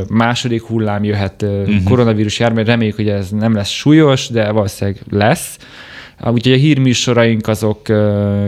második 0.08 0.62
hullám 0.62 1.04
jöhet 1.04 1.42
uh-huh. 1.42 1.82
koronavírus 1.84 2.38
járvány, 2.38 2.64
reméljük, 2.64 2.96
hogy 2.96 3.08
ez 3.08 3.30
nem 3.30 3.54
lesz 3.54 3.68
súlyos, 3.68 4.28
de 4.28 4.50
valószínűleg 4.50 5.00
lesz. 5.10 5.56
Úgyhogy 6.24 6.52
a 6.52 6.56
hírműsoraink 6.56 7.48
azok 7.48 7.80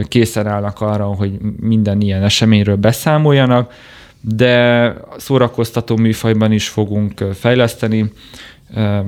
készen 0.09 0.47
állnak 0.47 0.80
arra, 0.80 1.05
hogy 1.05 1.32
minden 1.61 2.01
ilyen 2.01 2.22
eseményről 2.22 2.76
beszámoljanak. 2.76 3.72
de 4.20 4.95
szórakoztató 5.16 5.97
műfajban 5.97 6.53
is 6.53 6.68
fogunk 6.68 7.24
fejleszteni. 7.34 8.12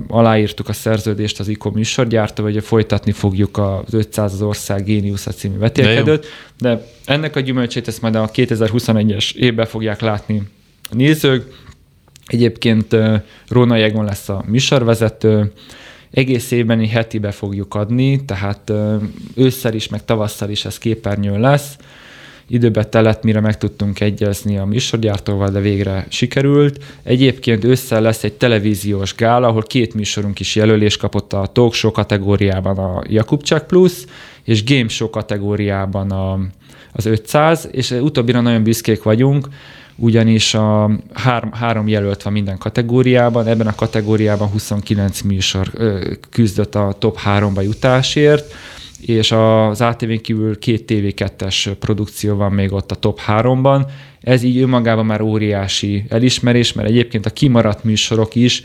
Aláírtuk 0.09 0.68
a 0.68 0.72
szerződést 0.72 1.40
az 1.40 1.48
ICO 1.48 1.70
műsorgyártó, 1.70 2.42
hogy 2.42 2.64
folytatni 2.64 3.12
fogjuk 3.12 3.59
az 3.59 3.94
500 3.94 4.32
az 4.32 4.42
ország 4.42 4.84
Géniusza 4.84 5.30
című 5.30 5.59
vetélkedőt, 5.59 6.26
de, 6.59 6.74
de 6.74 6.86
ennek 7.04 7.36
a 7.36 7.40
gyümölcsét 7.40 7.88
ezt 7.88 8.02
majd 8.02 8.14
a 8.14 8.30
2021-es 8.30 9.34
évben 9.34 9.66
fogják 9.66 10.00
látni 10.00 10.42
a 10.90 10.94
nézők. 10.94 11.64
Egyébként 12.26 12.96
Róna 13.48 13.76
Jegon 13.76 14.04
lesz 14.04 14.28
a 14.28 14.44
műsorvezető, 14.46 15.52
egész 16.11 16.50
évben 16.50 16.88
hetibe 16.88 17.30
fogjuk 17.30 17.74
adni, 17.74 18.24
tehát 18.24 18.72
ősszel 19.34 19.74
is, 19.74 19.88
meg 19.88 20.04
tavasszal 20.04 20.50
is 20.50 20.64
ez 20.64 20.78
képernyő 20.78 21.38
lesz. 21.38 21.76
Időbe 22.49 22.84
telett, 22.84 23.22
mire 23.22 23.40
meg 23.40 23.59
tudtunk 23.59 24.01
egyezni 24.01 24.59
a 24.59 24.64
műsorgyártóval, 24.64 25.49
de 25.49 25.61
végre 25.61 26.07
sikerült. 26.09 26.84
Egyébként 27.03 27.64
ősszel 27.64 28.01
lesz 28.01 28.24
egy 28.24 28.32
televíziós 28.32 29.14
gála, 29.14 29.47
ahol 29.47 29.62
két 29.62 29.94
műsorunk 29.94 30.40
is 30.40 30.55
jelölés 30.55 30.97
kapott 30.97 31.32
a 31.32 31.47
Talk 31.53 31.74
Show 31.74 31.90
kategóriában 31.90 32.78
a 32.78 33.03
Jakubcsák 33.09 33.66
Plus, 33.66 33.92
és 34.44 34.64
Game 34.64 34.88
Show 34.88 35.11
kategóriában 35.11 36.11
a, 36.11 36.38
az 36.92 37.07
500, 37.07 37.68
és 37.72 37.90
utóbbira 37.90 38.40
nagyon 38.40 38.62
büszkék 38.62 39.03
vagyunk, 39.03 39.49
ugyanis 39.97 40.55
a 40.55 40.90
három, 41.12 41.53
három 41.53 41.88
jelölt 41.88 42.22
van 42.22 42.32
minden 42.32 42.59
kategóriában, 42.59 43.47
ebben 43.47 43.66
a 43.66 43.74
kategóriában 43.74 44.49
29 44.49 45.20
műsor 45.20 45.70
ö, 45.74 46.11
küzdött 46.30 46.74
a 46.74 46.97
top 46.99 47.18
3-ba 47.24 47.62
jutásért, 47.62 48.53
és 49.01 49.32
az 49.32 49.80
ATV-n 49.80 50.20
kívül 50.20 50.59
két 50.59 50.84
TV2-es 50.92 51.72
produkció 51.78 52.36
van 52.36 52.53
még 52.53 52.72
ott 52.72 52.90
a 52.90 52.94
top 52.94 53.20
3-ban. 53.26 53.86
Ez 54.20 54.42
így 54.42 54.59
önmagában 54.59 55.07
már 55.07 55.20
óriási 55.20 56.05
elismerés, 56.09 56.72
mert 56.72 56.88
egyébként 56.88 57.26
a 57.26 57.30
kimaradt 57.30 57.84
műsorok 57.84 58.34
is 58.34 58.62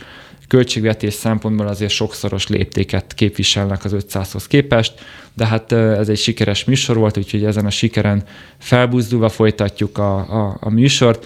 költségvetés 0.51 1.13
szempontból 1.13 1.67
azért 1.67 1.91
sokszoros 1.91 2.47
léptéket 2.47 3.13
képviselnek 3.13 3.83
az 3.83 3.95
500-hoz 3.99 4.47
képest, 4.47 4.93
de 5.33 5.45
hát 5.45 5.71
ez 5.71 6.09
egy 6.09 6.17
sikeres 6.17 6.63
műsor 6.63 6.97
volt, 6.97 7.17
úgyhogy 7.17 7.45
ezen 7.45 7.65
a 7.65 7.69
sikeren 7.69 8.23
felbuzdulva 8.57 9.29
folytatjuk 9.29 9.97
a, 9.97 10.15
a, 10.17 10.57
a 10.59 10.69
műsort 10.69 11.25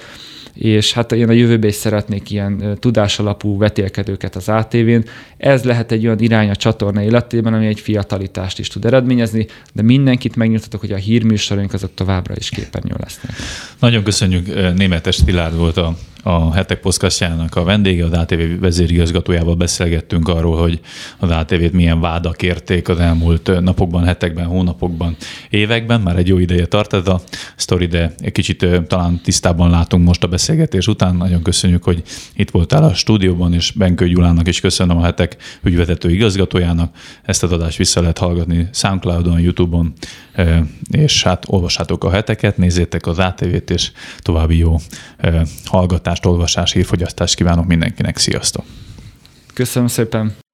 és 0.55 0.93
hát 0.93 1.11
én 1.11 1.29
a 1.29 1.31
jövőben 1.31 1.69
is 1.69 1.75
szeretnék 1.75 2.31
ilyen 2.31 2.77
tudásalapú 2.79 3.57
vetélkedőket 3.57 4.35
az 4.35 4.49
ATV-n. 4.49 5.05
Ez 5.37 5.63
lehet 5.63 5.91
egy 5.91 6.05
olyan 6.05 6.19
irány 6.19 6.49
a 6.49 6.55
csatorna 6.55 7.01
életében, 7.01 7.53
ami 7.53 7.67
egy 7.67 7.79
fiatalitást 7.79 8.59
is 8.59 8.67
tud 8.67 8.85
eredményezni, 8.85 9.47
de 9.73 9.81
mindenkit 9.81 10.35
megnyugtatok, 10.35 10.79
hogy 10.79 10.91
a 10.91 10.95
hírműsoraink 10.95 11.73
azok 11.73 11.93
továbbra 11.93 12.33
is 12.37 12.49
képernyőn 12.49 12.97
lesznek. 12.99 13.31
Nagyon 13.79 14.03
köszönjük, 14.03 14.75
Németes 14.75 15.15
Szilárd 15.15 15.57
volt 15.57 15.77
a 15.77 15.97
a 16.27 16.53
Hetek 16.53 16.79
Poszkasztjának 16.79 17.55
a 17.55 17.63
vendége, 17.63 18.05
az 18.05 18.11
ATV 18.11 18.39
vezérigazgatójával 18.59 19.55
beszélgettünk 19.55 20.27
arról, 20.27 20.57
hogy 20.57 20.79
az 21.17 21.29
ATV-t 21.29 21.71
milyen 21.71 21.99
vádak 21.99 22.41
érték 22.41 22.89
az 22.89 22.99
elmúlt 22.99 23.61
napokban, 23.61 24.03
hetekben, 24.03 24.45
hónapokban, 24.45 25.15
években. 25.49 26.01
Már 26.01 26.17
egy 26.17 26.27
jó 26.27 26.37
ideje 26.37 26.65
tart 26.65 26.93
ez 26.93 27.07
a 27.07 27.21
sztori, 27.55 27.85
de 27.85 28.13
egy 28.17 28.31
kicsit 28.31 28.67
talán 28.87 29.21
tisztában 29.23 29.69
látunk 29.69 30.05
most 30.05 30.23
a 30.23 30.27
beszélgetés 30.27 30.87
után. 30.87 31.15
Nagyon 31.15 31.41
köszönjük, 31.41 31.83
hogy 31.83 32.03
itt 32.35 32.51
voltál 32.51 32.83
a 32.83 32.93
stúdióban, 32.93 33.53
és 33.53 33.71
Benkő 33.71 34.07
Gyulának 34.07 34.47
is 34.47 34.59
köszönöm 34.59 34.97
a 34.97 35.03
Hetek 35.03 35.37
ügyvezető 35.63 36.09
igazgatójának. 36.09 36.95
Ezt 37.23 37.43
az 37.43 37.51
adást 37.51 37.77
vissza 37.77 38.01
lehet 38.01 38.17
hallgatni 38.17 38.69
Soundcloudon, 38.71 39.39
YouTube-on, 39.39 39.93
és 40.91 41.23
hát 41.23 41.45
olvassátok 41.47 42.03
a 42.03 42.11
heteket, 42.11 42.57
nézzétek 42.57 43.07
az 43.07 43.19
ATV-t, 43.19 43.69
és 43.69 43.91
további 44.19 44.57
jó 44.57 44.75
hallgatást, 45.65 46.14
olvasást, 46.23 46.73
hírfogyasztást 46.73 47.35
kívánok 47.35 47.65
mindenkinek. 47.65 48.17
Sziasztok! 48.17 48.65
Köszönöm 49.53 49.87
szépen! 49.87 50.44